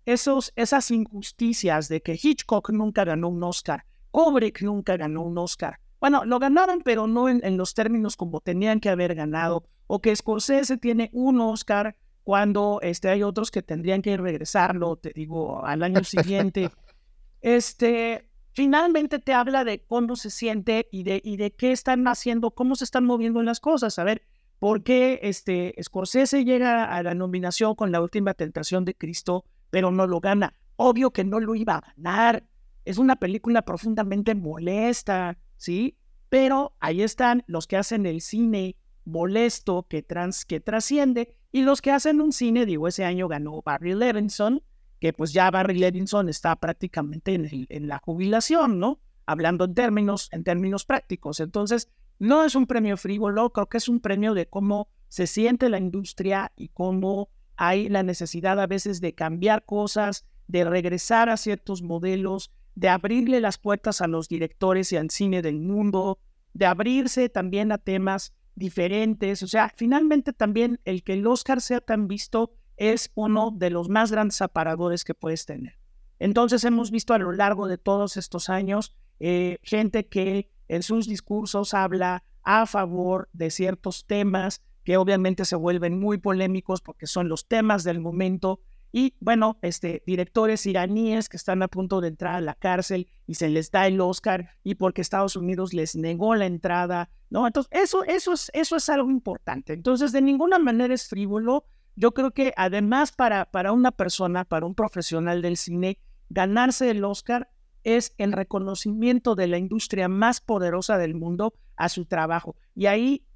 esos, 0.07 0.53
esas 0.55 0.89
injusticias 0.89 1.89
de 1.89 2.01
que 2.01 2.17
Hitchcock 2.21 2.69
nunca 2.69 3.03
ganó 3.03 3.27
un 3.27 3.43
Oscar, 3.43 3.83
Kubrick 4.11 4.61
nunca 4.61 4.95
ganó 4.95 5.21
un 5.23 5.37
Oscar. 5.37 5.79
Bueno, 5.99 6.23
lo 6.23 6.39
ganaron, 6.39 6.81
pero 6.81 7.07
no 7.07 7.27
en, 7.27 7.57
los 7.57 7.73
términos 7.73 8.15
como 8.15 8.39
tenían 8.39 8.79
que 8.79 8.89
haber 8.89 9.15
ganado, 9.15 9.65
o 9.85 9.99
que 9.99 10.15
Scorsese 10.15 10.77
tiene 10.77 11.09
un 11.11 11.41
Oscar 11.41 11.97
cuando 12.23 12.79
este, 12.83 13.09
hay 13.09 13.21
otros 13.21 13.51
que 13.51 13.61
tendrían 13.61 14.01
que 14.01 14.15
regresarlo, 14.15 14.95
te 14.95 15.11
digo, 15.13 15.65
al 15.65 15.83
año 15.83 16.03
siguiente. 16.05 16.69
este, 17.41 18.29
finalmente 18.53 19.19
te 19.19 19.33
habla 19.33 19.65
de 19.65 19.83
cómo 19.83 20.15
se 20.15 20.29
siente 20.29 20.87
y 20.89 21.03
de, 21.03 21.21
y 21.21 21.35
de 21.35 21.51
qué 21.51 21.73
están 21.73 22.07
haciendo, 22.07 22.51
cómo 22.51 22.75
se 22.75 22.85
están 22.85 23.03
moviendo 23.03 23.43
las 23.43 23.59
cosas. 23.59 23.99
A 23.99 24.05
ver, 24.05 24.21
¿por 24.57 24.83
qué 24.83 25.19
este, 25.23 25.75
Scorsese 25.83 26.45
llega 26.45 26.85
a 26.85 27.03
la 27.03 27.13
nominación 27.13 27.75
con 27.75 27.91
La 27.91 27.99
Última 27.99 28.33
Tentación 28.33 28.85
de 28.85 28.95
Cristo? 28.95 29.43
Pero 29.69 29.91
no 29.91 30.07
lo 30.07 30.19
gana. 30.19 30.53
Obvio 30.75 31.11
que 31.11 31.23
no 31.23 31.39
lo 31.39 31.55
iba 31.55 31.75
a 31.75 31.93
ganar. 31.95 32.43
Es 32.85 32.97
una 32.97 33.17
película 33.17 33.63
profundamente 33.63 34.35
molesta, 34.35 35.37
¿sí? 35.57 35.97
Pero 36.29 36.75
ahí 36.79 37.01
están 37.01 37.43
los 37.47 37.67
que 37.67 37.77
hacen 37.77 38.05
el 38.05 38.21
cine 38.21 38.75
molesto 39.05 39.87
que, 39.89 40.03
trans, 40.03 40.45
que 40.45 40.59
trasciende 40.59 41.33
y 41.51 41.61
los 41.61 41.81
que 41.81 41.91
hacen 41.91 42.21
un 42.21 42.33
cine, 42.33 42.65
digo, 42.65 42.87
ese 42.87 43.05
año 43.05 43.27
ganó 43.27 43.61
Barry 43.61 43.95
Levinson, 43.95 44.61
que 44.99 45.13
pues 45.13 45.31
ya 45.31 45.49
Barry 45.49 45.77
Levinson 45.77 46.27
está 46.27 46.55
prácticamente 46.57 47.33
en, 47.33 47.65
en 47.69 47.87
la 47.87 47.99
jubilación, 47.99 48.79
¿no? 48.79 48.99
Hablando 49.25 49.65
en 49.65 49.73
términos, 49.73 50.29
en 50.31 50.43
términos 50.43 50.85
prácticos. 50.85 51.39
Entonces, 51.39 51.89
no 52.19 52.43
es 52.43 52.55
un 52.55 52.67
premio 52.67 52.97
frívolo, 52.97 53.51
creo 53.51 53.67
que 53.67 53.77
es 53.77 53.87
un 53.87 53.99
premio 53.99 54.33
de 54.33 54.47
cómo 54.47 54.89
se 55.07 55.27
siente 55.27 55.69
la 55.69 55.77
industria 55.77 56.51
y 56.55 56.69
cómo 56.69 57.29
hay 57.57 57.89
la 57.89 58.03
necesidad 58.03 58.59
a 58.59 58.67
veces 58.67 59.01
de 59.01 59.13
cambiar 59.13 59.65
cosas, 59.65 60.25
de 60.47 60.63
regresar 60.63 61.29
a 61.29 61.37
ciertos 61.37 61.81
modelos, 61.81 62.51
de 62.75 62.89
abrirle 62.89 63.41
las 63.41 63.57
puertas 63.57 64.01
a 64.01 64.07
los 64.07 64.29
directores 64.29 64.91
y 64.91 64.97
al 64.97 65.09
cine 65.09 65.41
del 65.41 65.59
mundo, 65.59 66.19
de 66.53 66.67
abrirse 66.67 67.27
también 67.27 67.71
a 67.71 67.79
temas 67.79 68.33
diferentes. 68.55 69.43
O 69.43 69.47
sea, 69.47 69.73
finalmente 69.75 70.31
también 70.33 70.79
el 70.85 71.03
que 71.03 71.13
el 71.13 71.25
Oscar 71.27 71.61
sea 71.61 71.81
tan 71.81 72.07
visto 72.07 72.53
es 72.77 73.11
uno 73.15 73.51
de 73.51 73.71
los 73.71 73.89
más 73.89 74.11
grandes 74.11 74.41
aparadores 74.41 75.03
que 75.03 75.15
puedes 75.15 75.45
tener. 75.45 75.77
Entonces 76.19 76.63
hemos 76.63 76.91
visto 76.91 77.13
a 77.13 77.19
lo 77.19 77.31
largo 77.31 77.67
de 77.67 77.77
todos 77.77 78.17
estos 78.17 78.49
años 78.49 78.95
eh, 79.19 79.57
gente 79.63 80.07
que 80.07 80.51
en 80.67 80.83
sus 80.83 81.07
discursos 81.07 81.73
habla 81.73 82.23
a 82.43 82.65
favor 82.65 83.29
de 83.33 83.49
ciertos 83.49 84.05
temas, 84.05 84.61
que 84.87 84.95
obviamente 84.95 85.43
se 85.43 85.57
vuelven 85.57 85.99
muy 85.99 86.17
polémicos 86.17 86.79
porque 86.79 87.07
son 87.07 87.27
los 87.27 87.45
temas 87.45 87.83
del 87.83 87.99
momento. 87.99 88.61
Y 88.93 89.15
bueno, 89.19 89.57
este, 89.61 90.01
directores 90.07 90.65
iraníes 90.65 91.27
que 91.27 91.35
están 91.35 91.61
a 91.61 91.67
punto 91.67 91.99
de 91.99 92.07
entrar 92.07 92.35
a 92.35 92.39
la 92.39 92.55
cárcel 92.55 93.09
y 93.25 93.35
se 93.35 93.49
les 93.49 93.69
da 93.69 93.85
el 93.85 93.99
Oscar 93.99 94.51
y 94.63 94.75
porque 94.75 95.01
Estados 95.01 95.35
Unidos 95.35 95.73
les 95.73 95.97
negó 95.97 96.35
la 96.35 96.45
entrada, 96.45 97.09
¿no? 97.29 97.45
Entonces, 97.45 97.69
eso, 97.73 98.05
eso, 98.05 98.31
es, 98.31 98.49
eso 98.53 98.77
es 98.77 98.87
algo 98.87 99.11
importante. 99.11 99.73
Entonces, 99.73 100.13
de 100.13 100.21
ninguna 100.21 100.57
manera 100.57 100.93
es 100.93 101.09
frívolo. 101.09 101.65
Yo 101.97 102.13
creo 102.13 102.31
que 102.31 102.53
además 102.55 103.11
para, 103.11 103.43
para 103.43 103.73
una 103.73 103.91
persona, 103.91 104.45
para 104.45 104.65
un 104.65 104.73
profesional 104.73 105.41
del 105.41 105.57
cine, 105.57 105.99
ganarse 106.29 106.89
el 106.91 107.03
Oscar 107.03 107.49
es 107.83 108.13
el 108.17 108.31
reconocimiento 108.31 109.35
de 109.35 109.47
la 109.47 109.57
industria 109.57 110.07
más 110.07 110.39
poderosa 110.39 110.97
del 110.97 111.13
mundo 111.13 111.55
a 111.75 111.89
su 111.89 112.05
trabajo. 112.05 112.55
Y 112.73 112.85
ahí 112.85 113.26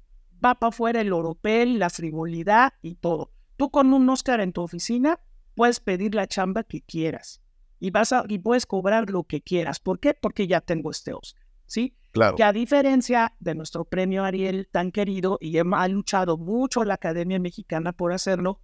va 0.44 0.54
para 0.56 0.68
afuera 0.68 1.00
el 1.00 1.12
oropel, 1.12 1.78
la 1.78 1.90
frivolidad 1.90 2.74
y 2.82 2.96
todo. 2.96 3.32
Tú 3.56 3.70
con 3.70 3.92
un 3.92 4.08
Oscar 4.08 4.40
en 4.40 4.52
tu 4.52 4.62
oficina 4.62 5.20
puedes 5.54 5.80
pedir 5.80 6.14
la 6.14 6.26
chamba 6.26 6.64
que 6.64 6.80
quieras 6.82 7.42
y 7.78 7.90
vas 7.90 8.12
a, 8.12 8.24
y 8.28 8.38
puedes 8.38 8.66
cobrar 8.66 9.10
lo 9.10 9.24
que 9.24 9.42
quieras. 9.42 9.80
¿Por 9.80 9.98
qué? 9.98 10.14
Porque 10.14 10.46
ya 10.46 10.60
tengo 10.60 10.90
este 10.90 11.12
Oscar, 11.12 11.44
¿sí? 11.66 11.96
Claro. 12.12 12.36
Que 12.36 12.44
a 12.44 12.52
diferencia 12.52 13.34
de 13.40 13.54
nuestro 13.54 13.84
premio 13.84 14.24
Ariel 14.24 14.68
tan 14.70 14.92
querido 14.92 15.38
y 15.40 15.58
ha 15.58 15.88
luchado 15.88 16.36
mucho 16.36 16.84
la 16.84 16.94
Academia 16.94 17.38
Mexicana 17.38 17.92
por 17.92 18.12
hacerlo, 18.12 18.60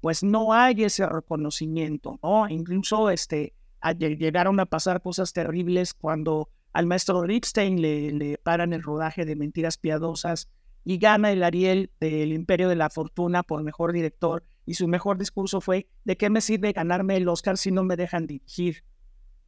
pues 0.00 0.22
no 0.22 0.52
hay 0.52 0.84
ese 0.84 1.06
reconocimiento, 1.06 2.18
¿no? 2.22 2.48
Incluso 2.48 3.10
este, 3.10 3.54
llegaron 3.98 4.58
a 4.60 4.66
pasar 4.66 5.02
cosas 5.02 5.32
terribles 5.32 5.94
cuando 5.94 6.48
al 6.72 6.86
maestro 6.86 7.22
Ripstein 7.22 7.80
le, 7.80 8.12
le 8.12 8.38
paran 8.38 8.72
el 8.72 8.82
rodaje 8.82 9.24
de 9.24 9.36
Mentiras 9.36 9.76
Piadosas 9.78 10.48
y 10.84 10.98
gana 10.98 11.30
el 11.30 11.42
Ariel 11.42 11.90
del 12.00 12.32
Imperio 12.32 12.68
de 12.68 12.76
la 12.76 12.90
Fortuna 12.90 13.42
por 13.42 13.62
mejor 13.62 13.92
director. 13.92 14.44
Y 14.64 14.74
su 14.74 14.88
mejor 14.88 15.18
discurso 15.18 15.60
fue, 15.60 15.88
¿de 16.04 16.16
qué 16.16 16.30
me 16.30 16.40
sirve 16.40 16.72
ganarme 16.72 17.16
el 17.16 17.28
Oscar 17.28 17.58
si 17.58 17.70
no 17.70 17.82
me 17.82 17.96
dejan 17.96 18.26
dirigir? 18.26 18.84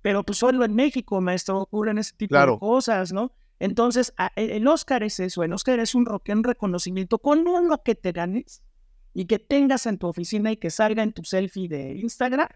Pero 0.02 0.22
pues 0.24 0.38
solo 0.38 0.64
en 0.64 0.74
México, 0.74 1.20
maestro, 1.20 1.60
ocurren 1.60 1.98
ese 1.98 2.14
tipo 2.16 2.36
de 2.36 2.58
cosas, 2.58 3.12
¿no? 3.12 3.32
Entonces, 3.58 4.12
e, 4.36 4.56
el 4.56 4.66
Oscar 4.66 5.02
es 5.02 5.20
eso, 5.20 5.42
el 5.42 5.52
Oscar 5.52 5.78
es 5.78 5.94
un, 5.94 6.06
un 6.08 6.44
reconocimiento 6.44 7.18
con 7.18 7.44
lo 7.44 7.82
que 7.82 7.94
te 7.94 8.12
ganes, 8.12 8.62
y 9.14 9.26
que 9.26 9.38
tengas 9.38 9.86
en 9.86 9.96
tu 9.96 10.08
oficina 10.08 10.50
y 10.50 10.56
que 10.56 10.70
salga 10.70 11.02
en 11.02 11.12
tu 11.12 11.22
selfie 11.24 11.68
de 11.68 11.94
Instagram, 11.94 12.48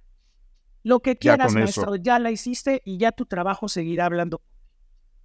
lo 0.82 1.00
que 1.00 1.16
quieras, 1.16 1.54
maestro, 1.54 1.96
ya 1.96 2.18
la 2.18 2.30
hiciste 2.30 2.82
y 2.84 2.98
ya 2.98 3.12
tu 3.12 3.26
trabajo 3.26 3.68
seguirá 3.68 4.06
hablando. 4.06 4.42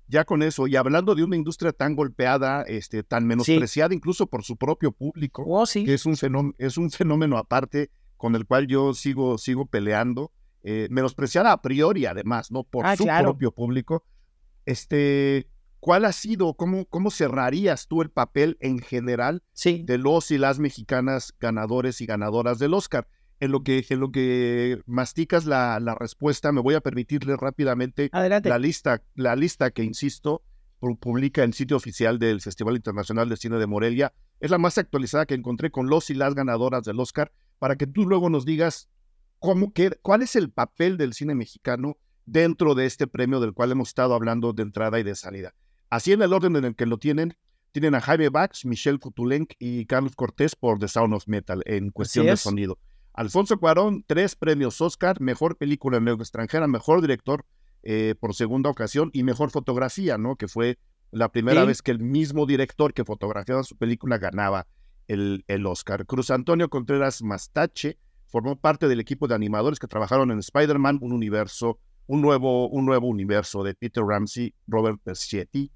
Ya 0.07 0.25
con 0.25 0.43
eso, 0.43 0.67
y 0.67 0.75
hablando 0.75 1.15
de 1.15 1.23
una 1.23 1.35
industria 1.35 1.71
tan 1.71 1.95
golpeada, 1.95 2.63
este, 2.63 3.03
tan 3.03 3.25
menospreciada 3.25 3.93
incluso 3.93 4.27
por 4.27 4.43
su 4.43 4.57
propio 4.57 4.91
público, 4.91 5.43
oh, 5.47 5.65
sí. 5.65 5.85
que 5.85 5.93
es 5.93 6.05
un, 6.05 6.17
fenómeno, 6.17 6.53
es 6.57 6.77
un 6.77 6.91
fenómeno 6.91 7.37
aparte 7.37 7.89
con 8.17 8.35
el 8.35 8.45
cual 8.45 8.67
yo 8.67 8.93
sigo, 8.93 9.37
sigo 9.37 9.65
peleando, 9.65 10.31
eh, 10.63 10.87
menospreciada 10.89 11.51
a 11.51 11.61
priori 11.61 12.05
además, 12.05 12.51
¿no? 12.51 12.63
Por 12.63 12.85
ah, 12.85 12.95
su 12.95 13.05
propio 13.05 13.51
público. 13.51 14.05
Este, 14.65 15.47
¿Cuál 15.83 16.05
ha 16.05 16.13
sido, 16.13 16.53
cómo, 16.53 16.85
cómo 16.85 17.11
cerrarías 17.11 17.87
tú 17.87 18.01
el 18.01 18.09
papel 18.09 18.57
en 18.61 18.79
general 18.79 19.43
de 19.65 19.97
los 19.97 20.31
y 20.31 20.37
las 20.37 20.57
mexicanas 20.57 21.33
ganadores 21.37 21.99
y 21.99 22.05
ganadoras 22.05 22.59
del 22.59 22.73
Oscar? 22.73 23.07
En 23.39 23.51
lo 23.51 23.63
que, 23.63 23.85
en 23.89 23.99
lo 23.99 24.11
que 24.11 24.81
masticas 24.85 25.45
la, 25.45 25.79
la 25.79 25.95
respuesta, 25.95 26.51
me 26.51 26.61
voy 26.61 26.75
a 26.75 26.81
permitirle 26.81 27.35
rápidamente 27.35 28.09
la 28.11 28.57
lista, 28.57 29.03
la 29.15 29.35
lista 29.35 29.71
que, 29.71 29.83
insisto, 29.83 30.43
publica 30.99 31.43
el 31.43 31.53
sitio 31.53 31.77
oficial 31.77 32.19
del 32.19 32.41
Festival 32.41 32.75
Internacional 32.75 33.29
de 33.29 33.37
Cine 33.37 33.57
de 33.57 33.67
Morelia. 33.67 34.13
Es 34.39 34.51
la 34.51 34.57
más 34.57 34.77
actualizada 34.77 35.25
que 35.25 35.33
encontré 35.33 35.71
con 35.71 35.87
los 35.87 36.09
y 36.09 36.13
las 36.13 36.35
ganadoras 36.35 36.83
del 36.83 36.99
Oscar, 36.99 37.31
para 37.59 37.77
que 37.77 37.87
tú 37.87 38.05
luego 38.05 38.29
nos 38.29 38.45
digas 38.45 38.89
cómo, 39.39 39.73
qué, 39.73 39.91
cuál 40.01 40.21
es 40.21 40.35
el 40.35 40.49
papel 40.49 40.97
del 40.97 41.13
cine 41.13 41.35
mexicano 41.35 41.97
dentro 42.25 42.75
de 42.75 42.85
este 42.85 43.07
premio 43.07 43.39
del 43.39 43.53
cual 43.53 43.71
hemos 43.71 43.89
estado 43.89 44.13
hablando 44.13 44.53
de 44.53 44.63
entrada 44.63 44.99
y 44.99 45.03
de 45.03 45.15
salida. 45.15 45.53
Así 45.89 46.11
en 46.11 46.21
el 46.21 46.33
orden 46.33 46.55
en 46.55 46.65
el 46.65 46.75
que 46.75 46.85
lo 46.85 46.97
tienen, 46.97 47.35
tienen 47.71 47.95
a 47.95 48.01
Jaime 48.01 48.29
Bax, 48.29 48.65
Michelle 48.65 48.99
Kutulenk 48.99 49.53
y 49.59 49.85
Carlos 49.85 50.15
Cortés 50.15 50.55
por 50.55 50.79
The 50.79 50.87
Sound 50.87 51.13
of 51.13 51.27
Metal 51.27 51.61
en 51.65 51.89
cuestión 51.91 52.25
de 52.25 52.37
sonido. 52.37 52.77
Alfonso 53.13 53.59
Cuarón, 53.59 54.03
tres 54.07 54.35
premios 54.35 54.81
Oscar, 54.81 55.21
mejor 55.21 55.57
película 55.57 55.97
en 55.97 56.05
lengua 56.05 56.23
extranjera, 56.23 56.67
mejor 56.67 57.01
director 57.01 57.45
eh, 57.83 58.15
por 58.19 58.33
segunda 58.33 58.69
ocasión 58.69 59.11
y 59.13 59.23
mejor 59.23 59.51
fotografía, 59.51 60.17
¿no? 60.17 60.35
Que 60.35 60.47
fue 60.47 60.79
la 61.11 61.29
primera 61.29 61.63
vez 61.63 61.81
que 61.81 61.91
el 61.91 61.99
mismo 61.99 62.45
director 62.47 62.93
que 62.93 63.05
fotografiaba 63.05 63.63
su 63.63 63.77
película 63.77 64.17
ganaba 64.17 64.65
el, 65.07 65.43
el 65.47 65.65
Oscar. 65.67 66.05
Cruz 66.07 66.31
Antonio 66.31 66.69
Contreras 66.69 67.21
Mastache 67.21 67.97
formó 68.27 68.55
parte 68.55 68.87
del 68.87 68.99
equipo 68.99 69.27
de 69.27 69.35
animadores 69.35 69.77
que 69.77 69.87
trabajaron 69.87 70.31
en 70.31 70.39
Spider-Man, 70.39 70.97
un 71.01 71.13
universo, 71.13 71.77
un 72.07 72.21
nuevo, 72.21 72.67
un 72.67 72.85
nuevo 72.85 73.07
universo 73.07 73.61
de 73.63 73.75
Peter 73.75 74.03
Ramsey, 74.03 74.55
Robert 74.65 74.99
Pescetti, 75.03 75.71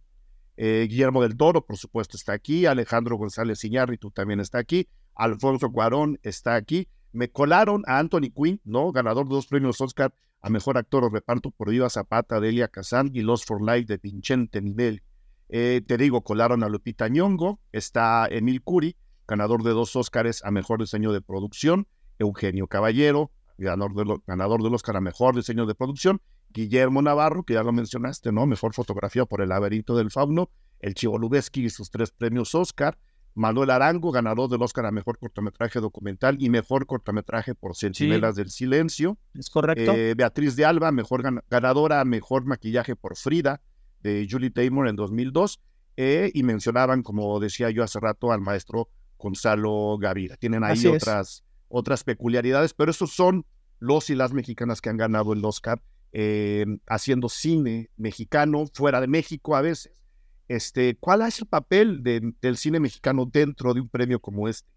eh, 0.58 0.88
Guillermo 0.90 1.22
del 1.22 1.38
Toro, 1.38 1.64
por 1.64 1.78
supuesto, 1.78 2.18
está 2.18 2.34
aquí. 2.34 2.66
Alejandro 2.66 3.16
González 3.16 3.64
Iñárritu 3.64 4.10
también 4.10 4.40
está 4.40 4.58
aquí. 4.58 4.88
Alfonso 5.14 5.72
Cuarón 5.72 6.20
está 6.24 6.56
aquí. 6.56 6.88
Me 7.18 7.32
colaron 7.32 7.82
a 7.88 7.98
Anthony 7.98 8.30
Quinn, 8.30 8.62
¿no? 8.64 8.92
Ganador 8.92 9.28
de 9.28 9.34
dos 9.34 9.48
premios 9.48 9.82
Oscar 9.82 10.14
a 10.40 10.52
Mejor 10.52 10.78
Actor 10.78 11.04
o 11.04 11.10
Reparto 11.10 11.50
por 11.50 11.72
Viva 11.72 11.90
Zapata, 11.90 12.40
Delia 12.40 12.68
Kazan 12.68 13.10
y 13.12 13.22
Lost 13.22 13.48
for 13.48 13.60
Life 13.60 13.92
de 13.92 13.98
Vincente 13.98 14.62
Nivel. 14.62 15.02
Eh, 15.50 15.82
te 15.88 15.98
digo, 15.98 16.22
colaron 16.22 16.64
a 16.64 16.70
Lupita 16.70 17.08
Nyong'o. 17.10 17.60
Está 17.72 18.28
Emil 18.30 18.62
Curi, 18.62 18.98
ganador 19.28 19.64
de 19.64 19.72
dos 19.72 19.96
Oscars 19.96 20.46
a 20.46 20.52
Mejor 20.52 20.80
Diseño 20.80 21.12
de 21.12 21.22
Producción. 21.22 21.88
Eugenio 22.20 22.68
Caballero, 22.68 23.32
ganador, 23.58 23.96
de 23.96 24.22
ganador 24.28 24.62
del 24.62 24.76
Oscar 24.76 24.98
a 24.98 25.02
Mejor 25.02 25.36
Diseño 25.36 25.66
de 25.66 25.74
Producción. 25.74 26.22
Guillermo 26.50 27.02
Navarro, 27.02 27.42
que 27.42 27.56
ya 27.56 27.64
lo 27.64 27.74
mencionaste, 27.74 28.32
¿no? 28.32 28.46
Mejor 28.46 28.76
fotografía 28.76 29.26
por 29.26 29.42
El 29.42 29.50
laberinto 29.50 29.98
del 29.98 30.12
fauno, 30.12 30.52
el 30.82 30.94
Chivo 30.94 31.18
Lubeski 31.18 31.66
y 31.66 31.72
sus 31.72 31.90
tres 31.90 32.12
premios 32.12 32.54
Oscar, 32.54 32.96
Manuel 33.38 33.70
Arango, 33.70 34.12
ganador 34.12 34.50
del 34.50 34.62
Oscar 34.62 34.88
a 34.88 34.92
Mejor 34.92 35.20
Cortometraje 35.20 35.80
Documental 35.80 36.38
y 36.40 36.50
Mejor 36.50 36.86
Cortometraje 36.88 37.54
por 37.56 37.76
Centinelas 37.76 38.36
del 38.36 38.50
Silencio. 38.50 39.18
Es 39.34 39.50
correcto. 39.50 39.94
Eh, 39.94 40.16
Beatriz 40.16 40.56
de 40.56 40.66
Alba, 40.66 40.92
mejor 40.92 41.24
ganadora 41.50 42.02
a 42.02 42.06
Mejor 42.06 42.46
Maquillaje 42.46 42.96
por 42.96 43.16
Frida, 43.16 43.62
de 44.02 44.28
Julie 44.30 44.50
Taymor 44.50 44.88
en 44.88 44.96
2002. 44.96 45.60
Eh, 45.98 46.32
y 46.34 46.44
mencionaban, 46.44 47.04
como 47.04 47.40
decía 47.40 47.70
yo 47.70 47.84
hace 47.84 48.00
rato, 48.00 48.32
al 48.32 48.42
maestro 48.42 48.90
Gonzalo 49.18 49.98
Gavira. 50.00 50.36
Tienen 50.38 50.64
ahí 50.64 50.86
otras, 50.88 51.44
otras 51.70 52.04
peculiaridades, 52.04 52.74
pero 52.74 52.92
esos 52.92 53.14
son 53.14 53.46
los 53.80 54.10
y 54.10 54.16
las 54.16 54.34
mexicanas 54.34 54.82
que 54.82 54.90
han 54.90 54.98
ganado 54.98 55.34
el 55.34 55.46
Oscar 55.46 55.82
eh, 56.12 56.66
haciendo 56.88 57.30
cine 57.30 57.90
mexicano 57.98 58.66
fuera 58.74 59.00
de 59.02 59.08
México 59.08 59.56
a 59.56 59.62
veces. 59.62 60.07
Este, 60.48 60.96
¿Cuál 60.98 61.22
es 61.24 61.40
el 61.40 61.48
papel 61.48 62.04
del 62.04 62.58
cine 62.58 62.80
mexicano 62.80 63.26
dentro 63.26 63.74
de 63.74 63.82
un 63.82 63.90
premio 63.90 64.20
como 64.20 64.48
este? 64.48 64.70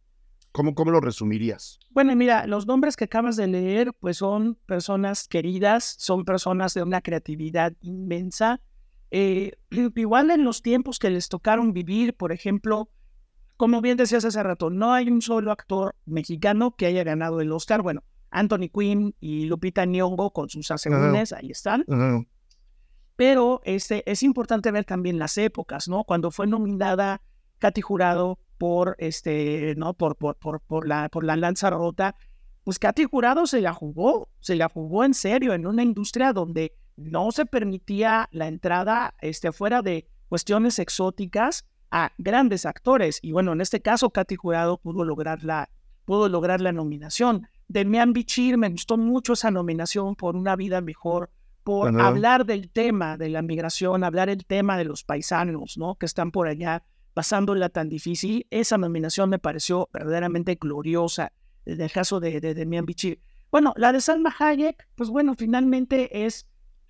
¿Cómo, 0.53 0.75
¿Cómo 0.75 0.91
lo 0.91 1.01
resumirías? 1.01 1.79
Bueno, 1.91 2.17
mira, 2.17 2.47
los 2.49 2.67
nombres 2.67 2.97
que 2.97 3.05
acabas 3.05 3.37
de 3.37 3.47
leer, 3.47 3.93
pues 4.01 4.17
son 4.17 4.57
personas 4.67 5.29
queridas, 5.29 5.95
son 5.99 6.25
personas 6.25 6.75
de 6.75 6.83
una 6.83 7.01
creatividad 7.01 7.73
inmensa. 7.83 8.61
Eh, 9.13 9.53
igual 9.95 10.31
en 10.33 10.45
los 10.45 10.63
tiempos 10.63 10.99
que 10.99 11.11
les 11.11 11.29
tocaron 11.29 11.73
vivir, 11.73 12.15
por 12.15 12.33
ejemplo, 12.33 12.91
como 13.57 13.81
bien 13.81 13.97
decías 13.97 14.25
hace 14.25 14.43
rato, 14.43 14.71
no 14.71 14.93
hay 14.93 15.09
un 15.09 15.23
solo 15.23 15.53
actor 15.53 15.95
mexicano 16.07 16.75
que 16.75 16.87
haya 16.87 17.05
ganado 17.05 17.41
el 17.41 17.53
Oscar. 17.53 17.83
Bueno, 17.83 18.03
Anthony 18.31 18.71
Quinn 18.73 19.15
y 19.21 19.45
Lupita 19.45 19.85
Nyong'o 19.85 20.33
con 20.33 20.49
sus 20.49 20.71
asegúnes, 20.71 21.33
ahí 21.33 21.51
están. 21.51 21.85
Pero 23.21 23.61
este, 23.65 24.03
es 24.11 24.23
importante 24.23 24.71
ver 24.71 24.87
también 24.87 25.19
las 25.19 25.37
épocas, 25.37 25.89
¿no? 25.89 26.05
Cuando 26.05 26.31
fue 26.31 26.47
nominada 26.47 27.21
Katy 27.59 27.83
Jurado 27.83 28.39
por, 28.57 28.97
este, 28.99 29.75
¿no? 29.77 29.93
por, 29.93 30.17
por, 30.17 30.37
por, 30.37 30.63
por, 30.63 30.89
la, 30.89 31.11
por 31.11 31.25
la 31.25 31.37
lanza 31.37 31.69
rota, 31.69 32.15
pues 32.65 32.79
Katy 32.79 33.05
Jurado 33.05 33.47
se 33.47 33.61
la 33.61 33.75
jugó, 33.75 34.31
se 34.39 34.57
la 34.57 34.71
jugó 34.71 35.05
en 35.05 35.13
serio 35.13 35.53
en 35.53 35.67
una 35.67 35.83
industria 35.83 36.33
donde 36.33 36.73
no 36.97 37.31
se 37.31 37.45
permitía 37.45 38.27
la 38.33 38.49
entrada 38.49 39.15
este, 39.21 39.53
fuera 39.53 39.83
de 39.83 40.09
cuestiones 40.31 40.79
exóticas 40.79 41.67
a 41.91 42.13
grandes 42.17 42.65
actores. 42.65 43.19
Y 43.21 43.33
bueno, 43.33 43.53
en 43.53 43.61
este 43.61 43.83
caso, 43.83 44.09
Katy 44.09 44.37
Jurado 44.37 44.79
pudo 44.79 45.05
lograr 45.05 45.45
la, 45.45 45.69
pudo 46.07 46.31
lograr 46.31 46.63
la 46.63 46.73
nominación. 46.73 47.47
Bichir, 47.69 48.57
me 48.57 48.71
gustó 48.71 48.97
mucho 48.97 49.35
esa 49.35 49.51
nominación 49.51 50.17
por 50.17 50.37
una 50.37 50.57
vida 50.57 50.81
mejor, 50.81 51.29
por 51.63 52.01
hablar 52.01 52.47
del 52.47 52.71
tema 52.71 53.17
de 53.17 53.29
la 53.29 53.43
migración, 53.43 54.05
hablar 54.05 54.29
el 54.29 54.45
tema 54.45 54.77
de 54.79 54.85
los 54.85 55.05
paisanos, 55.05 55.77
¿no? 55.77 55.97
Que 55.97 56.07
están 56.07 56.31
por 56.31 56.49
allá 56.49 56.83
pasándola 57.15 57.69
tan 57.69 57.89
difícil. 57.89 58.47
Esa 58.51 58.79
nominación 58.79 59.31
me 59.31 59.39
pareció 59.39 59.89
verdaderamente 59.93 60.55
gloriosa, 60.55 61.33
en 61.67 61.81
el 61.81 61.91
caso 61.91 62.21
de, 62.21 62.41
de 62.41 62.55
Demian 62.55 62.87
Bichir. 62.87 63.21
Bueno, 63.51 63.75
la 63.77 63.93
de 63.93 64.01
Salma 64.01 64.35
Hayek, 64.39 64.89
pues 64.95 65.11
bueno, 65.11 65.35
finalmente 65.35 66.25
es 66.25 66.47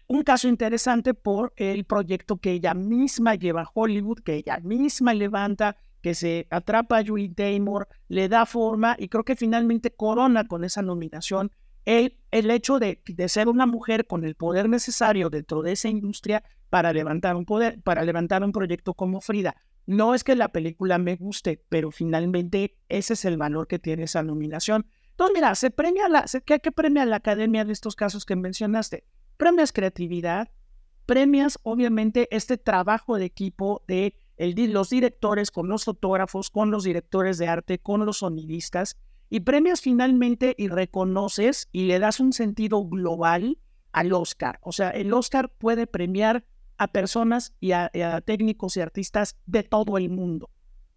un 0.07 0.23
caso 0.23 0.49
interesante 0.49 1.14
por 1.14 1.53
el 1.57 1.85
proyecto 1.85 2.37
que 2.37 2.53
ella 2.53 2.75
misma 2.75 3.37
lleva 3.37 3.62
a 3.62 3.71
Hollywood, 3.73 4.21
que 4.21 4.35
ella 4.35 4.59
misma 4.59 5.14
levanta, 5.14 5.77
que 6.03 6.14
se 6.14 6.47
atrapa 6.51 6.99
a 6.99 7.05
Julie 7.05 7.33
Taymor, 7.35 7.89
le 8.09 8.29
da 8.29 8.45
forma 8.45 8.97
y 8.99 9.09
creo 9.09 9.25
que 9.25 9.37
finalmente 9.37 9.91
corona 9.91 10.47
con 10.47 10.64
esa 10.64 10.83
nominación 10.83 11.53
el, 11.85 12.18
hecho 12.31 12.78
de, 12.78 13.01
ser 13.28 13.49
una 13.49 13.66
mujer 13.66 14.07
con 14.07 14.24
el 14.24 14.35
poder 14.35 14.68
necesario 14.68 15.31
dentro 15.31 15.62
de 15.62 15.72
esa 15.72 15.89
industria 15.89 16.43
para 16.68 16.93
levantar 16.93 17.37
un 17.37 17.45
poder, 17.45 17.81
para 17.83 18.05
levantar 18.05 18.45
un 18.45 18.53
proyecto 18.53 18.95
como 18.95 19.20
Frida. 19.20 19.57
No 19.87 20.14
es 20.14 20.22
que 20.22 20.37
la 20.37 20.49
película 20.49 20.99
me 20.99 21.16
guste, 21.16 21.64
pero 21.68 21.91
finalmente 21.91 22.76
ese 22.89 23.14
es 23.14 23.24
el 23.24 23.37
valor 23.37 23.66
que 23.66 23.78
tiene 23.78 24.05
esa 24.05 24.22
nominación. 24.22 24.87
Entonces, 25.11 25.35
mira, 25.35 25.55
se 25.55 25.70
premia 25.70 26.09
la, 26.09 26.24
¿qué, 26.45 26.61
¿qué 26.61 26.72
premia 26.72 27.05
la 27.05 27.16
academia 27.16 27.64
de 27.64 27.72
estos 27.72 27.97
casos 27.97 28.24
que 28.24 28.37
mencionaste? 28.37 29.05
Premias 29.37 29.72
creatividad, 29.72 30.49
premias 31.07 31.59
obviamente 31.62 32.28
este 32.31 32.57
trabajo 32.57 33.16
de 33.16 33.24
equipo 33.24 33.83
de 33.89 34.14
los 34.39 34.91
directores, 34.91 35.51
con 35.51 35.68
los 35.68 35.85
fotógrafos, 35.85 36.51
con 36.51 36.70
los 36.70 36.85
directores 36.85 37.37
de 37.37 37.49
arte, 37.49 37.78
con 37.78 38.07
los 38.07 38.18
sonidistas, 38.18 38.97
y 39.31 39.41
premias 39.41 39.81
finalmente 39.81 40.55
y 40.59 40.68
reconoces 40.68 41.68
y 41.72 41.85
le 41.87 41.99
das 41.99 42.20
un 42.20 42.33
sentido 42.33 42.85
global 42.85 43.59
al 43.93 44.12
Oscar. 44.12 44.59
O 44.62 44.72
sea, 44.72 44.91
el 44.91 45.12
Oscar 45.14 45.51
puede 45.51 45.87
premiar 45.87 46.45
a 46.76 46.89
personas 46.89 47.55
y 47.61 47.72
a, 47.72 47.91
técnicos 48.24 48.76
y 48.76 48.81
artistas 48.81 49.37
de 49.47 49.62
todo 49.62 49.97
el 49.97 50.11
mundo. 50.11 50.51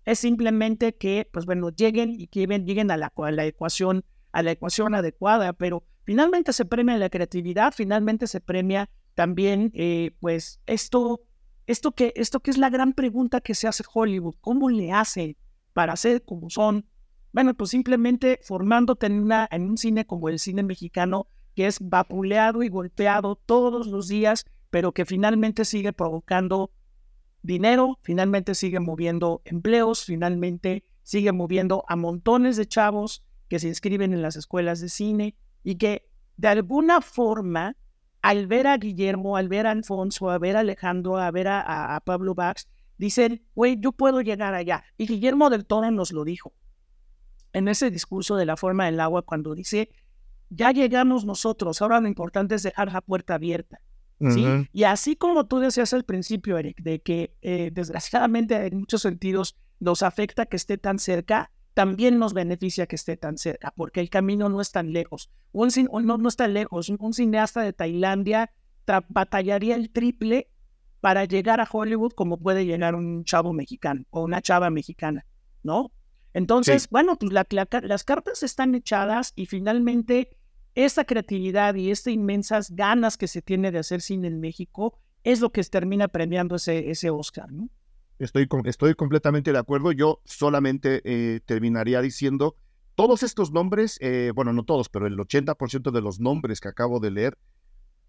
Es 0.05 0.19
simplemente 0.19 0.95
que, 0.95 1.29
pues 1.31 1.45
bueno, 1.45 1.69
lleguen 1.69 2.19
y 2.19 2.27
que 2.27 2.45
lleguen 2.47 2.91
a 2.91 2.97
la, 2.97 3.13
a 3.15 3.31
la 3.31 3.45
ecuación, 3.45 4.03
a 4.31 4.43
la 4.43 4.51
ecuación 4.51 4.95
adecuada, 4.95 5.53
pero 5.53 5.83
finalmente 6.03 6.51
se 6.51 6.65
premia 6.65 6.97
la 6.97 7.09
creatividad, 7.09 7.73
finalmente 7.75 8.27
se 8.27 8.41
premia 8.41 8.89
también, 9.13 9.71
eh, 9.75 10.11
pues, 10.19 10.59
esto 10.65 11.21
esto 11.65 11.93
que, 11.93 12.13
esto 12.15 12.41
que 12.41 12.51
es 12.51 12.57
la 12.57 12.69
gran 12.69 12.93
pregunta 12.93 13.41
que 13.41 13.55
se 13.55 13.67
hace 13.67 13.83
Hollywood, 13.91 14.35
¿cómo 14.41 14.69
le 14.69 14.91
hace 14.91 15.37
para 15.71 15.95
ser 15.95 16.23
como 16.23 16.49
son? 16.49 16.85
Bueno, 17.33 17.55
pues 17.55 17.71
simplemente 17.71 18.39
formándote 18.43 19.07
en, 19.07 19.23
una, 19.23 19.49
en 19.51 19.63
un 19.63 19.77
cine 19.77 20.05
como 20.05 20.29
el 20.29 20.37
cine 20.37 20.61
mexicano, 20.61 21.27
que 21.55 21.65
es 21.65 21.79
vapuleado 21.81 22.61
y 22.61 22.69
golpeado 22.69 23.35
todos 23.35 23.87
los 23.87 24.07
días, 24.07 24.45
pero 24.69 24.91
que 24.91 25.03
finalmente 25.03 25.65
sigue 25.65 25.93
provocando 25.93 26.71
dinero, 27.41 27.97
finalmente 28.03 28.53
sigue 28.53 28.79
moviendo 28.79 29.41
empleos, 29.45 30.05
finalmente 30.05 30.83
sigue 31.01 31.31
moviendo 31.31 31.83
a 31.87 31.95
montones 31.95 32.55
de 32.55 32.67
chavos 32.67 33.23
que 33.49 33.57
se 33.57 33.67
inscriben 33.67 34.13
en 34.13 34.21
las 34.21 34.35
escuelas 34.35 34.79
de 34.79 34.89
cine 34.89 35.35
y 35.63 35.75
que 35.75 36.07
de 36.37 36.49
alguna 36.49 37.01
forma, 37.01 37.75
al 38.21 38.45
ver 38.45 38.67
a 38.67 38.77
Guillermo, 38.77 39.37
al 39.37 39.49
ver 39.49 39.65
a 39.65 39.71
Alfonso, 39.71 40.29
a 40.29 40.37
ver 40.37 40.55
a 40.55 40.59
Alejandro, 40.59 41.17
a 41.17 41.31
ver 41.31 41.47
a, 41.47 41.99
Pablo 42.05 42.35
Bax, 42.35 42.69
dicen, 42.99 43.43
güey, 43.55 43.79
yo 43.79 43.91
puedo 43.91 44.21
llegar 44.21 44.53
allá. 44.53 44.83
Y 44.97 45.07
Guillermo 45.07 45.49
del 45.49 45.65
Toro 45.65 45.89
nos 45.89 46.11
lo 46.11 46.23
dijo 46.23 46.53
en 47.53 47.67
ese 47.67 47.91
discurso 47.91 48.35
de 48.35 48.45
la 48.45 48.57
forma 48.57 48.85
del 48.85 48.99
agua 48.99 49.21
cuando 49.21 49.55
dice, 49.55 49.89
ya 50.49 50.71
llegamos 50.71 51.25
nosotros, 51.25 51.81
ahora 51.81 51.99
lo 51.99 52.07
importante 52.07 52.55
es 52.55 52.63
dejar 52.63 52.91
la 52.91 53.01
puerta 53.01 53.35
abierta. 53.35 53.79
¿sí? 54.19 54.45
Y 54.71 54.83
así 54.83 55.15
como 55.15 55.47
tú 55.47 55.59
decías 55.59 55.93
al 55.93 56.05
principio, 56.05 56.57
Eric, 56.57 56.81
de 56.81 57.01
que 57.01 57.35
eh, 57.41 57.71
desgraciadamente 57.73 58.55
en 58.67 58.79
muchos 58.79 59.01
sentidos 59.01 59.57
nos 59.79 60.01
afecta 60.01 60.45
que 60.45 60.55
esté 60.55 60.77
tan 60.77 60.97
cerca, 60.99 61.51
también 61.73 62.19
nos 62.19 62.33
beneficia 62.33 62.85
que 62.85 62.95
esté 62.95 63.17
tan 63.17 63.37
cerca, 63.37 63.73
porque 63.75 63.99
el 63.99 64.09
camino 64.09 64.47
no 64.47 64.61
es 64.61 64.71
tan 64.71 64.93
lejos. 64.93 65.29
Un, 65.51 65.69
no, 66.05 66.17
no 66.17 66.29
está 66.29 66.47
lejos. 66.47 66.89
Un, 66.89 67.13
cineasta 67.13 67.61
de 67.61 67.73
Tailandia 67.73 68.51
batallaría 69.09 69.75
el 69.75 69.91
triple 69.91 70.49
para 71.01 71.25
llegar 71.25 71.59
a 71.59 71.67
Hollywood 71.69 72.13
como 72.13 72.37
puede 72.37 72.65
llegar 72.65 72.95
un 72.95 73.25
chavo 73.25 73.53
mexicano 73.53 74.05
o 74.09 74.23
una 74.23 74.41
chava 74.41 74.69
mexicana, 74.69 75.25
¿no? 75.63 75.91
Entonces, 76.33 76.89
bueno, 76.89 77.17
pues 77.17 77.31
las 77.31 78.03
cartas 78.03 78.43
están 78.43 78.75
echadas 78.75 79.33
y 79.35 79.45
finalmente 79.45 80.35
esta 80.75 81.05
creatividad 81.05 81.75
y 81.75 81.91
estas 81.91 82.13
inmensas 82.13 82.71
ganas 82.71 83.17
que 83.17 83.27
se 83.27 83.41
tiene 83.41 83.71
de 83.71 83.79
hacer 83.79 84.01
cine 84.01 84.27
en 84.27 84.39
México 84.39 84.97
es 85.23 85.41
lo 85.41 85.51
que 85.51 85.63
termina 85.63 86.07
premiando 86.07 86.55
ese, 86.55 86.89
ese 86.89 87.09
Oscar, 87.09 87.51
¿no? 87.51 87.69
Estoy, 88.19 88.47
estoy 88.65 88.93
completamente 88.95 89.51
de 89.51 89.57
acuerdo. 89.57 89.91
Yo 89.91 90.21
solamente 90.25 91.01
eh, 91.03 91.41
terminaría 91.45 92.01
diciendo, 92.01 92.55
todos 92.95 93.23
estos 93.23 93.51
nombres, 93.51 93.97
eh, 94.01 94.31
bueno, 94.35 94.53
no 94.53 94.63
todos, 94.63 94.89
pero 94.89 95.07
el 95.07 95.17
80% 95.17 95.91
de 95.91 96.01
los 96.01 96.19
nombres 96.19 96.59
que 96.59 96.69
acabo 96.69 96.99
de 96.99 97.11
leer, 97.11 97.37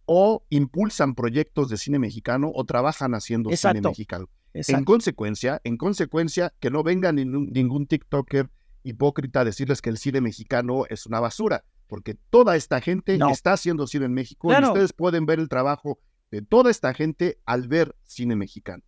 o 0.07 0.45
impulsan 0.51 1.15
proyectos 1.15 1.69
de 1.69 1.79
cine 1.79 1.99
mexicano 1.99 2.51
o 2.55 2.65
trabajan 2.65 3.15
haciendo 3.15 3.51
cine 3.57 3.81
mexicano. 3.81 4.29
En 4.55 4.85
consecuencia, 4.85 5.61
en 5.65 5.77
consecuencia, 5.77 6.55
que 6.61 6.71
no 6.71 6.83
venga 6.83 7.13
ningún, 7.13 7.51
ningún 7.53 7.87
TikToker 7.87 8.51
hipócrita 8.85 9.41
a 9.41 9.45
decirles 9.45 9.83
que 9.83 9.91
el 9.91 9.99
cine 9.99 10.21
mexicano 10.21 10.85
es 10.89 11.07
una 11.07 11.19
basura, 11.19 11.65
porque 11.89 12.15
toda 12.31 12.55
esta 12.55 12.81
gente 12.81 13.19
está 13.31 13.55
haciendo 13.55 13.87
cine 13.87 14.07
en 14.07 14.13
México 14.13 14.53
y 14.53 14.63
ustedes 14.63 14.93
pueden 14.93 15.27
ver 15.27 15.41
el 15.41 15.49
trabajo 15.49 15.99
de 16.31 16.43
toda 16.43 16.71
esta 16.71 16.95
gente 16.95 17.39
al 17.47 17.67
ver 17.67 17.97
cine 18.05 18.37
mexicano. 18.37 18.83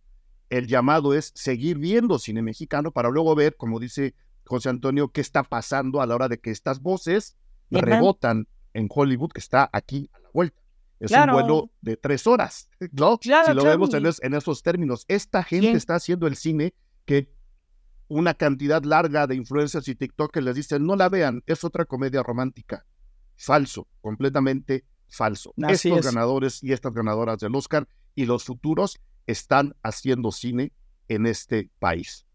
El 0.49 0.67
llamado 0.67 1.13
es 1.13 1.33
seguir 1.35 1.77
viendo 1.77 2.19
cine 2.19 2.41
mexicano 2.41 2.91
para 2.91 3.09
luego 3.09 3.35
ver, 3.35 3.57
como 3.57 3.79
dice 3.79 4.15
José 4.45 4.69
Antonio, 4.69 5.09
qué 5.09 5.21
está 5.21 5.43
pasando 5.43 6.01
a 6.01 6.05
la 6.05 6.15
hora 6.15 6.29
de 6.29 6.39
que 6.39 6.51
estas 6.51 6.81
voces 6.81 7.35
rebotan 7.69 8.47
en 8.73 8.87
Hollywood, 8.89 9.31
que 9.33 9.39
está 9.39 9.69
aquí 9.73 10.09
a 10.13 10.19
la 10.19 10.29
vuelta. 10.33 10.61
Es 10.99 11.11
un 11.11 11.31
vuelo 11.31 11.69
de 11.81 11.95
tres 11.95 12.25
horas, 12.25 12.69
¿no? 12.91 13.19
si 13.21 13.29
lo 13.29 13.63
vemos 13.63 13.93
en, 13.93 14.33
esos 14.33 14.63
términos. 14.63 15.05
Esta 15.07 15.43
gente 15.43 15.71
está 15.71 15.95
haciendo 15.95 16.27
el 16.27 16.35
cine 16.35 16.73
que 17.05 17.31
una 18.07 18.33
cantidad 18.33 18.83
larga 18.83 19.27
de 19.27 19.35
influencers 19.35 19.87
y 19.87 19.95
TikTokers 19.95 20.45
les 20.45 20.55
dicen, 20.55 20.85
no 20.85 20.95
la 20.95 21.09
vean, 21.09 21.43
es 21.45 21.63
otra 21.63 21.85
comedia 21.85 22.23
romántica. 22.23 22.85
Falso, 23.35 23.87
completamente 24.01 24.85
falso. 25.07 25.53
Estos 25.69 26.01
ganadores 26.01 26.63
y 26.63 26.73
estas 26.73 26.93
ganadoras 26.93 27.37
del 27.39 27.55
Oscar 27.55 27.87
y 28.15 28.25
los 28.25 28.45
futuros 28.45 28.99
están 29.27 29.75
haciendo 29.83 30.31
cine 30.31 30.71
en 31.07 31.27
este 31.27 31.69
país. 31.79 32.25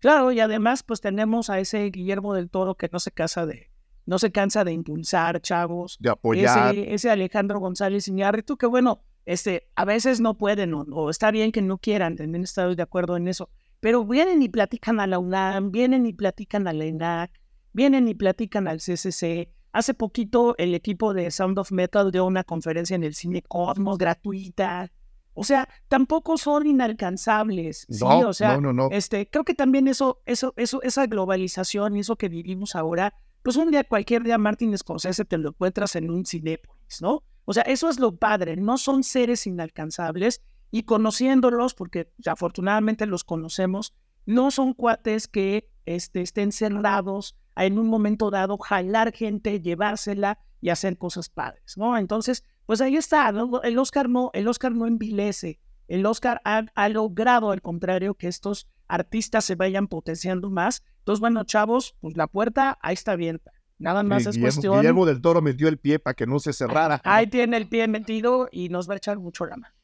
Claro, 0.00 0.32
y 0.32 0.40
además 0.40 0.82
pues 0.82 1.00
tenemos 1.00 1.50
a 1.50 1.58
ese 1.60 1.84
Guillermo 1.90 2.34
del 2.34 2.50
Toro 2.50 2.76
que 2.76 2.88
no 2.92 2.98
se 3.00 3.10
cansa 3.10 3.46
de, 3.46 3.70
no 4.08 4.18
se 4.18 4.32
cansa 4.32 4.64
de 4.64 4.72
impulsar, 4.72 5.38
chavos. 5.42 5.98
De 6.00 6.08
apoyar. 6.08 6.74
Ese, 6.74 7.10
Alejandro 7.10 7.60
González 7.60 8.08
Iñárritu, 8.08 8.56
que 8.56 8.64
bueno, 8.64 9.02
este, 9.26 9.68
a 9.76 9.84
veces 9.84 10.18
no 10.18 10.38
pueden 10.38 10.72
o, 10.72 11.10
está 11.10 11.30
bien 11.30 11.52
que 11.52 11.60
no 11.60 11.76
quieran, 11.76 12.16
también 12.16 12.42
estoy 12.42 12.74
de 12.74 12.82
acuerdo 12.82 13.18
en 13.18 13.28
eso, 13.28 13.50
pero 13.80 14.06
vienen 14.06 14.40
y 14.40 14.48
platican 14.48 14.98
a 14.98 15.06
la 15.06 15.18
UNAM, 15.18 15.72
vienen 15.72 16.06
y 16.06 16.14
platican 16.14 16.66
a 16.66 16.72
la 16.72 16.86
ENAC, 16.86 17.38
vienen 17.74 18.08
y 18.08 18.14
platican 18.14 18.66
al 18.66 18.78
CCC. 18.78 19.52
Hace 19.72 19.92
poquito 19.92 20.54
el 20.56 20.74
equipo 20.74 21.12
de 21.12 21.30
Sound 21.30 21.58
of 21.58 21.70
Metal 21.70 22.10
dio 22.10 22.24
una 22.24 22.44
conferencia 22.44 22.96
en 22.96 23.04
el 23.04 23.14
Cine 23.14 23.42
Cosmos 23.42 23.98
gratuita. 23.98 24.90
O 25.34 25.44
sea, 25.44 25.68
tampoco 25.88 26.38
son 26.38 26.66
inalcanzables. 26.66 27.86
Sí, 27.90 28.04
o 28.04 28.32
sea, 28.32 28.58
no, 28.58 28.72
no, 28.72 28.88
este, 28.90 29.28
creo 29.28 29.44
que 29.44 29.54
también 29.54 29.86
eso, 29.86 30.22
eso, 30.24 30.54
eso, 30.56 30.80
esa 30.82 31.06
globalización 31.06 31.94
y 31.94 32.00
eso 32.00 32.16
que 32.16 32.30
vivimos 32.30 32.74
ahora, 32.74 33.12
pues 33.42 33.56
un 33.56 33.70
día, 33.70 33.84
cualquier 33.84 34.22
día, 34.22 34.38
Martin 34.38 34.76
Scorsese 34.76 35.24
te 35.24 35.38
lo 35.38 35.50
encuentras 35.50 35.96
en 35.96 36.10
un 36.10 36.24
Cinépolis, 36.26 37.00
¿no? 37.00 37.22
O 37.44 37.54
sea, 37.54 37.62
eso 37.62 37.88
es 37.88 37.98
lo 37.98 38.16
padre, 38.16 38.56
no 38.56 38.76
son 38.76 39.02
seres 39.02 39.46
inalcanzables 39.46 40.42
y 40.70 40.82
conociéndolos, 40.82 41.74
porque 41.74 42.12
afortunadamente 42.26 43.06
los 43.06 43.24
conocemos, 43.24 43.94
no 44.26 44.50
son 44.50 44.74
cuates 44.74 45.28
que 45.28 45.70
este, 45.86 46.20
estén 46.20 46.52
cerrados 46.52 47.36
a 47.54 47.64
en 47.64 47.78
un 47.78 47.88
momento 47.88 48.30
dado 48.30 48.58
jalar 48.58 49.12
gente, 49.12 49.60
llevársela 49.60 50.38
y 50.60 50.68
hacer 50.68 50.98
cosas 50.98 51.30
padres, 51.30 51.78
¿no? 51.78 51.96
Entonces, 51.96 52.44
pues 52.66 52.80
ahí 52.80 52.96
está, 52.96 53.32
el 53.62 53.78
Oscar 53.78 54.08
no, 54.08 54.30
el 54.34 54.46
Oscar 54.46 54.72
no 54.72 54.86
envilece, 54.86 55.58
el 55.88 56.04
Oscar 56.04 56.42
ha, 56.44 56.88
logrado 56.90 57.50
al 57.50 57.62
contrario 57.62 58.14
que 58.14 58.28
estos 58.28 58.68
artistas 58.88 59.46
se 59.46 59.54
vayan 59.54 59.88
potenciando 59.88 60.50
más. 60.50 60.82
Entonces, 61.08 61.20
bueno, 61.22 61.42
chavos, 61.44 61.96
pues 62.02 62.18
la 62.18 62.26
puerta 62.26 62.78
ahí 62.82 62.92
está 62.92 63.12
abierta. 63.12 63.50
Nada 63.78 64.02
más 64.02 64.26
es 64.26 64.36
cuestión. 64.36 64.76
Guillermo 64.76 65.06
del 65.06 65.22
Toro 65.22 65.40
metió 65.40 65.66
el 65.66 65.78
pie 65.78 65.98
para 65.98 66.12
que 66.12 66.26
no 66.26 66.38
se 66.38 66.52
cerrara. 66.52 67.00
Ahí 67.02 67.28
tiene 67.28 67.56
el 67.56 67.66
pie 67.66 67.88
metido 67.88 68.50
y 68.52 68.68
nos 68.68 68.90
va 68.90 68.92
a 68.92 68.96
echar 68.98 69.18
mucho 69.18 69.46
la 69.46 69.56
mano. 69.56 69.74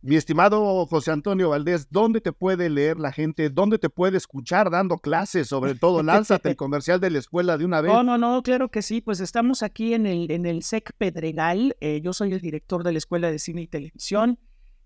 Mi 0.00 0.16
estimado 0.16 0.86
José 0.86 1.10
Antonio 1.10 1.50
Valdés, 1.50 1.90
¿dónde 1.90 2.22
te 2.22 2.32
puede 2.32 2.70
leer 2.70 2.98
la 2.98 3.12
gente? 3.12 3.50
¿Dónde 3.50 3.78
te 3.78 3.90
puede 3.90 4.16
escuchar 4.16 4.70
dando 4.70 4.96
clases? 4.96 5.48
Sobre 5.48 5.74
todo, 5.74 6.02
lánzate 6.02 6.48
el 6.48 6.56
comercial 6.56 6.98
de 6.98 7.10
la 7.10 7.18
escuela 7.18 7.58
de 7.58 7.66
una 7.66 7.82
vez. 7.82 7.92
No, 7.92 8.02
no, 8.02 8.16
no, 8.16 8.42
claro 8.42 8.70
que 8.70 8.80
sí. 8.80 9.02
Pues 9.02 9.20
estamos 9.20 9.62
aquí 9.62 9.92
en 9.92 10.06
el, 10.06 10.30
en 10.30 10.46
el 10.46 10.62
SEC 10.62 10.94
Pedregal. 10.96 11.76
Eh, 11.82 12.00
yo 12.02 12.14
soy 12.14 12.32
el 12.32 12.40
director 12.40 12.84
de 12.84 12.92
la 12.92 12.98
Escuela 12.98 13.30
de 13.30 13.38
Cine 13.38 13.60
y 13.60 13.66
Televisión. 13.66 14.38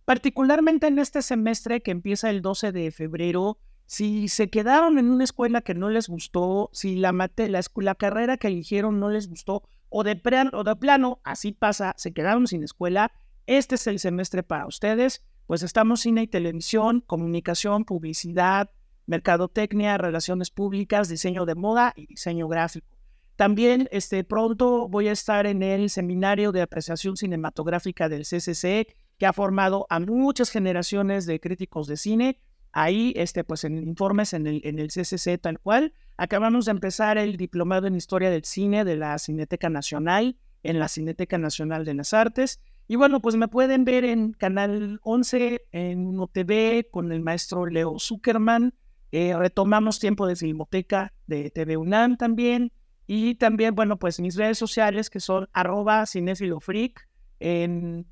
Particularmente 0.04 0.88
en 0.88 0.98
este 0.98 1.22
semestre 1.22 1.82
que 1.82 1.92
empieza 1.92 2.30
el 2.30 2.42
12 2.42 2.72
de 2.72 2.90
febrero, 2.90 3.58
si 3.88 4.28
se 4.28 4.50
quedaron 4.50 4.98
en 4.98 5.08
una 5.08 5.24
escuela 5.24 5.62
que 5.62 5.72
no 5.72 5.88
les 5.88 6.08
gustó, 6.08 6.68
si 6.74 6.96
la, 6.96 7.10
la, 7.12 7.94
carrera 7.94 8.36
que 8.36 8.48
eligieron 8.48 9.00
no 9.00 9.08
les 9.08 9.30
gustó, 9.30 9.62
o 9.88 10.04
de, 10.04 10.20
o 10.52 10.62
de 10.62 10.76
plano, 10.76 11.22
así 11.24 11.52
pasa, 11.52 11.94
se 11.96 12.12
quedaron 12.12 12.46
sin 12.46 12.62
escuela, 12.62 13.10
este 13.46 13.76
es 13.76 13.86
el 13.86 13.98
semestre 13.98 14.42
para 14.42 14.66
ustedes, 14.66 15.24
pues 15.46 15.62
estamos 15.62 16.00
cine 16.02 16.24
y 16.24 16.26
televisión, 16.26 17.00
comunicación, 17.00 17.86
publicidad, 17.86 18.70
mercadotecnia, 19.06 19.96
relaciones 19.96 20.50
públicas, 20.50 21.08
diseño 21.08 21.46
de 21.46 21.54
moda 21.54 21.94
y 21.96 22.04
diseño 22.04 22.46
gráfico. 22.46 22.94
También 23.36 23.88
este, 23.90 24.22
pronto 24.22 24.86
voy 24.88 25.08
a 25.08 25.12
estar 25.12 25.46
en 25.46 25.62
el 25.62 25.88
seminario 25.88 26.52
de 26.52 26.60
apreciación 26.60 27.16
cinematográfica 27.16 28.10
del 28.10 28.26
CCC, 28.26 28.94
que 29.16 29.24
ha 29.26 29.32
formado 29.32 29.86
a 29.88 29.98
muchas 29.98 30.50
generaciones 30.50 31.24
de 31.24 31.40
críticos 31.40 31.86
de 31.86 31.96
cine. 31.96 32.38
Ahí, 32.80 33.12
este, 33.16 33.42
pues 33.42 33.64
en 33.64 33.76
informes 33.76 34.32
en 34.32 34.46
el, 34.46 34.60
en 34.62 34.76
CCC 34.86 35.36
tal 35.40 35.58
cual. 35.58 35.92
Acabamos 36.16 36.66
de 36.66 36.70
empezar 36.70 37.18
el 37.18 37.36
diplomado 37.36 37.88
en 37.88 37.96
Historia 37.96 38.30
del 38.30 38.44
Cine 38.44 38.84
de 38.84 38.96
la 38.96 39.18
Cineteca 39.18 39.68
Nacional, 39.68 40.36
en 40.62 40.78
la 40.78 40.86
Cineteca 40.86 41.38
Nacional 41.38 41.84
de 41.84 41.94
las 41.94 42.14
Artes. 42.14 42.60
Y 42.86 42.94
bueno, 42.94 43.20
pues 43.20 43.34
me 43.34 43.48
pueden 43.48 43.84
ver 43.84 44.04
en 44.04 44.30
Canal 44.32 45.00
11, 45.02 45.66
en 45.72 46.06
UNOTV, 46.06 46.88
con 46.88 47.10
el 47.10 47.20
maestro 47.20 47.66
Leo 47.66 47.98
Zuckerman. 47.98 48.72
Eh, 49.10 49.36
retomamos 49.36 49.98
tiempo 49.98 50.28
de 50.28 50.36
Filmoteca 50.36 51.12
de 51.26 51.50
TV 51.50 51.76
UNAM 51.76 52.16
también. 52.16 52.70
Y 53.08 53.34
también, 53.34 53.74
bueno, 53.74 53.98
pues 53.98 54.20
mis 54.20 54.36
redes 54.36 54.56
sociales 54.56 55.10
que 55.10 55.18
son 55.18 55.48
arroba 55.52 56.06
cinefilofreak 56.06 57.08
en 57.40 58.06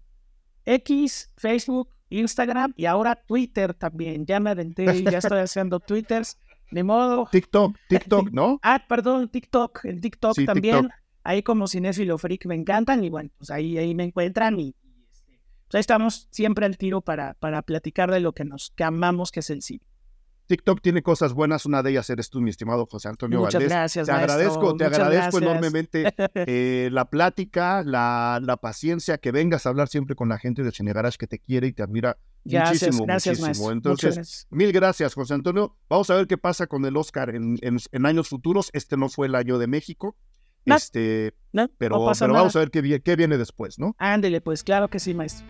X, 0.64 1.32
Facebook, 1.36 1.88
Instagram 2.10 2.72
y 2.76 2.86
ahora 2.86 3.16
Twitter 3.16 3.74
también. 3.74 4.26
Ya 4.26 4.40
me 4.40 4.50
aventé 4.50 4.96
y 4.96 5.04
ya 5.04 5.18
estoy 5.18 5.38
haciendo 5.38 5.80
Twitters. 5.80 6.38
De 6.70 6.82
modo. 6.82 7.28
TikTok, 7.30 7.76
TikTok, 7.88 8.30
¿no? 8.32 8.58
Ah, 8.62 8.84
perdón, 8.88 9.28
TikTok. 9.28 9.84
En 9.84 10.00
TikTok 10.00 10.36
también 10.44 10.90
ahí 11.26 11.42
como 11.42 11.66
cinéfilo 11.66 12.18
freak 12.18 12.46
me 12.46 12.54
encantan 12.54 13.02
y 13.02 13.10
bueno, 13.10 13.30
pues 13.36 13.50
ahí, 13.50 13.76
ahí 13.78 13.94
me 13.94 14.04
encuentran 14.04 14.58
y, 14.60 14.74
este, 15.12 15.40
pues 15.64 15.74
ahí 15.74 15.80
estamos 15.80 16.28
siempre 16.30 16.64
al 16.66 16.78
tiro 16.78 17.00
para, 17.00 17.34
para 17.34 17.62
platicar 17.62 18.10
de 18.10 18.20
lo 18.20 18.32
que 18.32 18.44
nos 18.44 18.72
que 18.76 18.84
amamos, 18.84 19.32
que 19.32 19.40
es 19.40 19.50
el 19.50 19.62
cine. 19.62 19.84
TikTok 20.46 20.80
tiene 20.80 21.02
cosas 21.02 21.32
buenas, 21.32 21.66
una 21.66 21.82
de 21.82 21.90
ellas 21.90 22.08
eres 22.10 22.30
tú, 22.30 22.40
mi 22.40 22.50
estimado 22.50 22.86
José 22.86 23.08
Antonio 23.08 23.40
Muchas 23.40 23.62
gracias, 23.62 24.06
Te 24.06 24.12
agradezco, 24.12 24.76
te 24.76 24.84
agradezco 24.84 25.38
enormemente 25.38 26.14
eh, 26.34 26.88
la 26.92 27.10
plática, 27.10 27.82
la, 27.84 28.40
la, 28.42 28.56
paciencia, 28.56 29.18
que 29.18 29.32
vengas 29.32 29.66
a 29.66 29.70
hablar 29.70 29.88
siempre 29.88 30.14
con 30.14 30.28
la 30.28 30.38
gente 30.38 30.62
de 30.62 30.72
Cine 30.72 30.92
que 31.18 31.26
te 31.26 31.38
quiere 31.38 31.66
y 31.66 31.72
te 31.72 31.82
admira 31.82 32.16
muchísimo, 32.44 33.06
muchísimo. 33.06 33.70
Entonces, 33.72 34.46
mil 34.50 34.72
gracias, 34.72 35.14
José 35.14 35.34
Antonio. 35.34 35.76
Vamos 35.88 36.08
a 36.10 36.14
ver 36.14 36.26
qué 36.26 36.38
pasa 36.38 36.66
con 36.66 36.84
el 36.84 36.96
Oscar 36.96 37.34
en, 37.34 37.58
en, 37.60 38.06
años 38.06 38.28
futuros. 38.28 38.70
Este 38.72 38.96
no 38.96 39.08
fue 39.08 39.26
el 39.26 39.34
año 39.34 39.58
de 39.58 39.66
México. 39.66 40.16
este, 40.64 41.34
pero, 41.78 42.00
vamos 42.00 42.56
a 42.56 42.58
ver 42.58 42.70
qué, 42.70 43.00
qué 43.02 43.16
viene 43.16 43.36
después, 43.38 43.78
¿no? 43.78 43.94
Ándele, 43.98 44.40
pues 44.40 44.62
claro 44.62 44.88
que 44.88 44.98
sí, 44.98 45.14
maestro. 45.14 45.46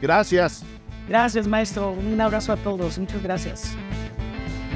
Gracias. 0.00 0.64
Gracias, 1.08 1.46
maestro. 1.46 1.92
Un 1.92 2.20
abrazo 2.20 2.52
a 2.52 2.56
todos. 2.56 2.98
Muchas 2.98 3.22
gracias. 3.22 3.76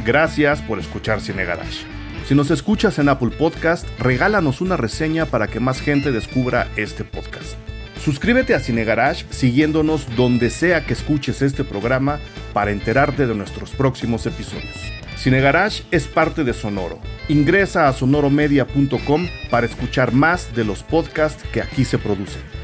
Gracias 0.04 0.60
por 0.60 0.78
escuchar 0.78 1.20
Cine 1.20 1.44
Garage. 1.44 1.86
Si 2.26 2.34
nos 2.34 2.50
escuchas 2.50 2.98
en 2.98 3.08
Apple 3.08 3.30
Podcast, 3.30 3.88
regálanos 3.98 4.60
una 4.60 4.76
reseña 4.76 5.26
para 5.26 5.48
que 5.48 5.60
más 5.60 5.80
gente 5.80 6.12
descubra 6.12 6.68
este 6.76 7.04
podcast. 7.04 7.54
Suscríbete 8.02 8.54
a 8.54 8.60
Cine 8.60 8.84
Garage 8.84 9.24
siguiéndonos 9.30 10.14
donde 10.14 10.50
sea 10.50 10.84
que 10.84 10.92
escuches 10.92 11.40
este 11.40 11.64
programa 11.64 12.20
para 12.52 12.70
enterarte 12.70 13.26
de 13.26 13.34
nuestros 13.34 13.70
próximos 13.70 14.26
episodios. 14.26 14.76
Cine 15.16 15.40
Garage 15.40 15.84
es 15.90 16.06
parte 16.06 16.44
de 16.44 16.52
Sonoro. 16.52 16.98
Ingresa 17.28 17.88
a 17.88 17.92
sonoromedia.com 17.94 19.28
para 19.50 19.66
escuchar 19.66 20.12
más 20.12 20.54
de 20.54 20.64
los 20.64 20.82
podcasts 20.82 21.44
que 21.50 21.62
aquí 21.62 21.86
se 21.86 21.96
producen. 21.96 22.63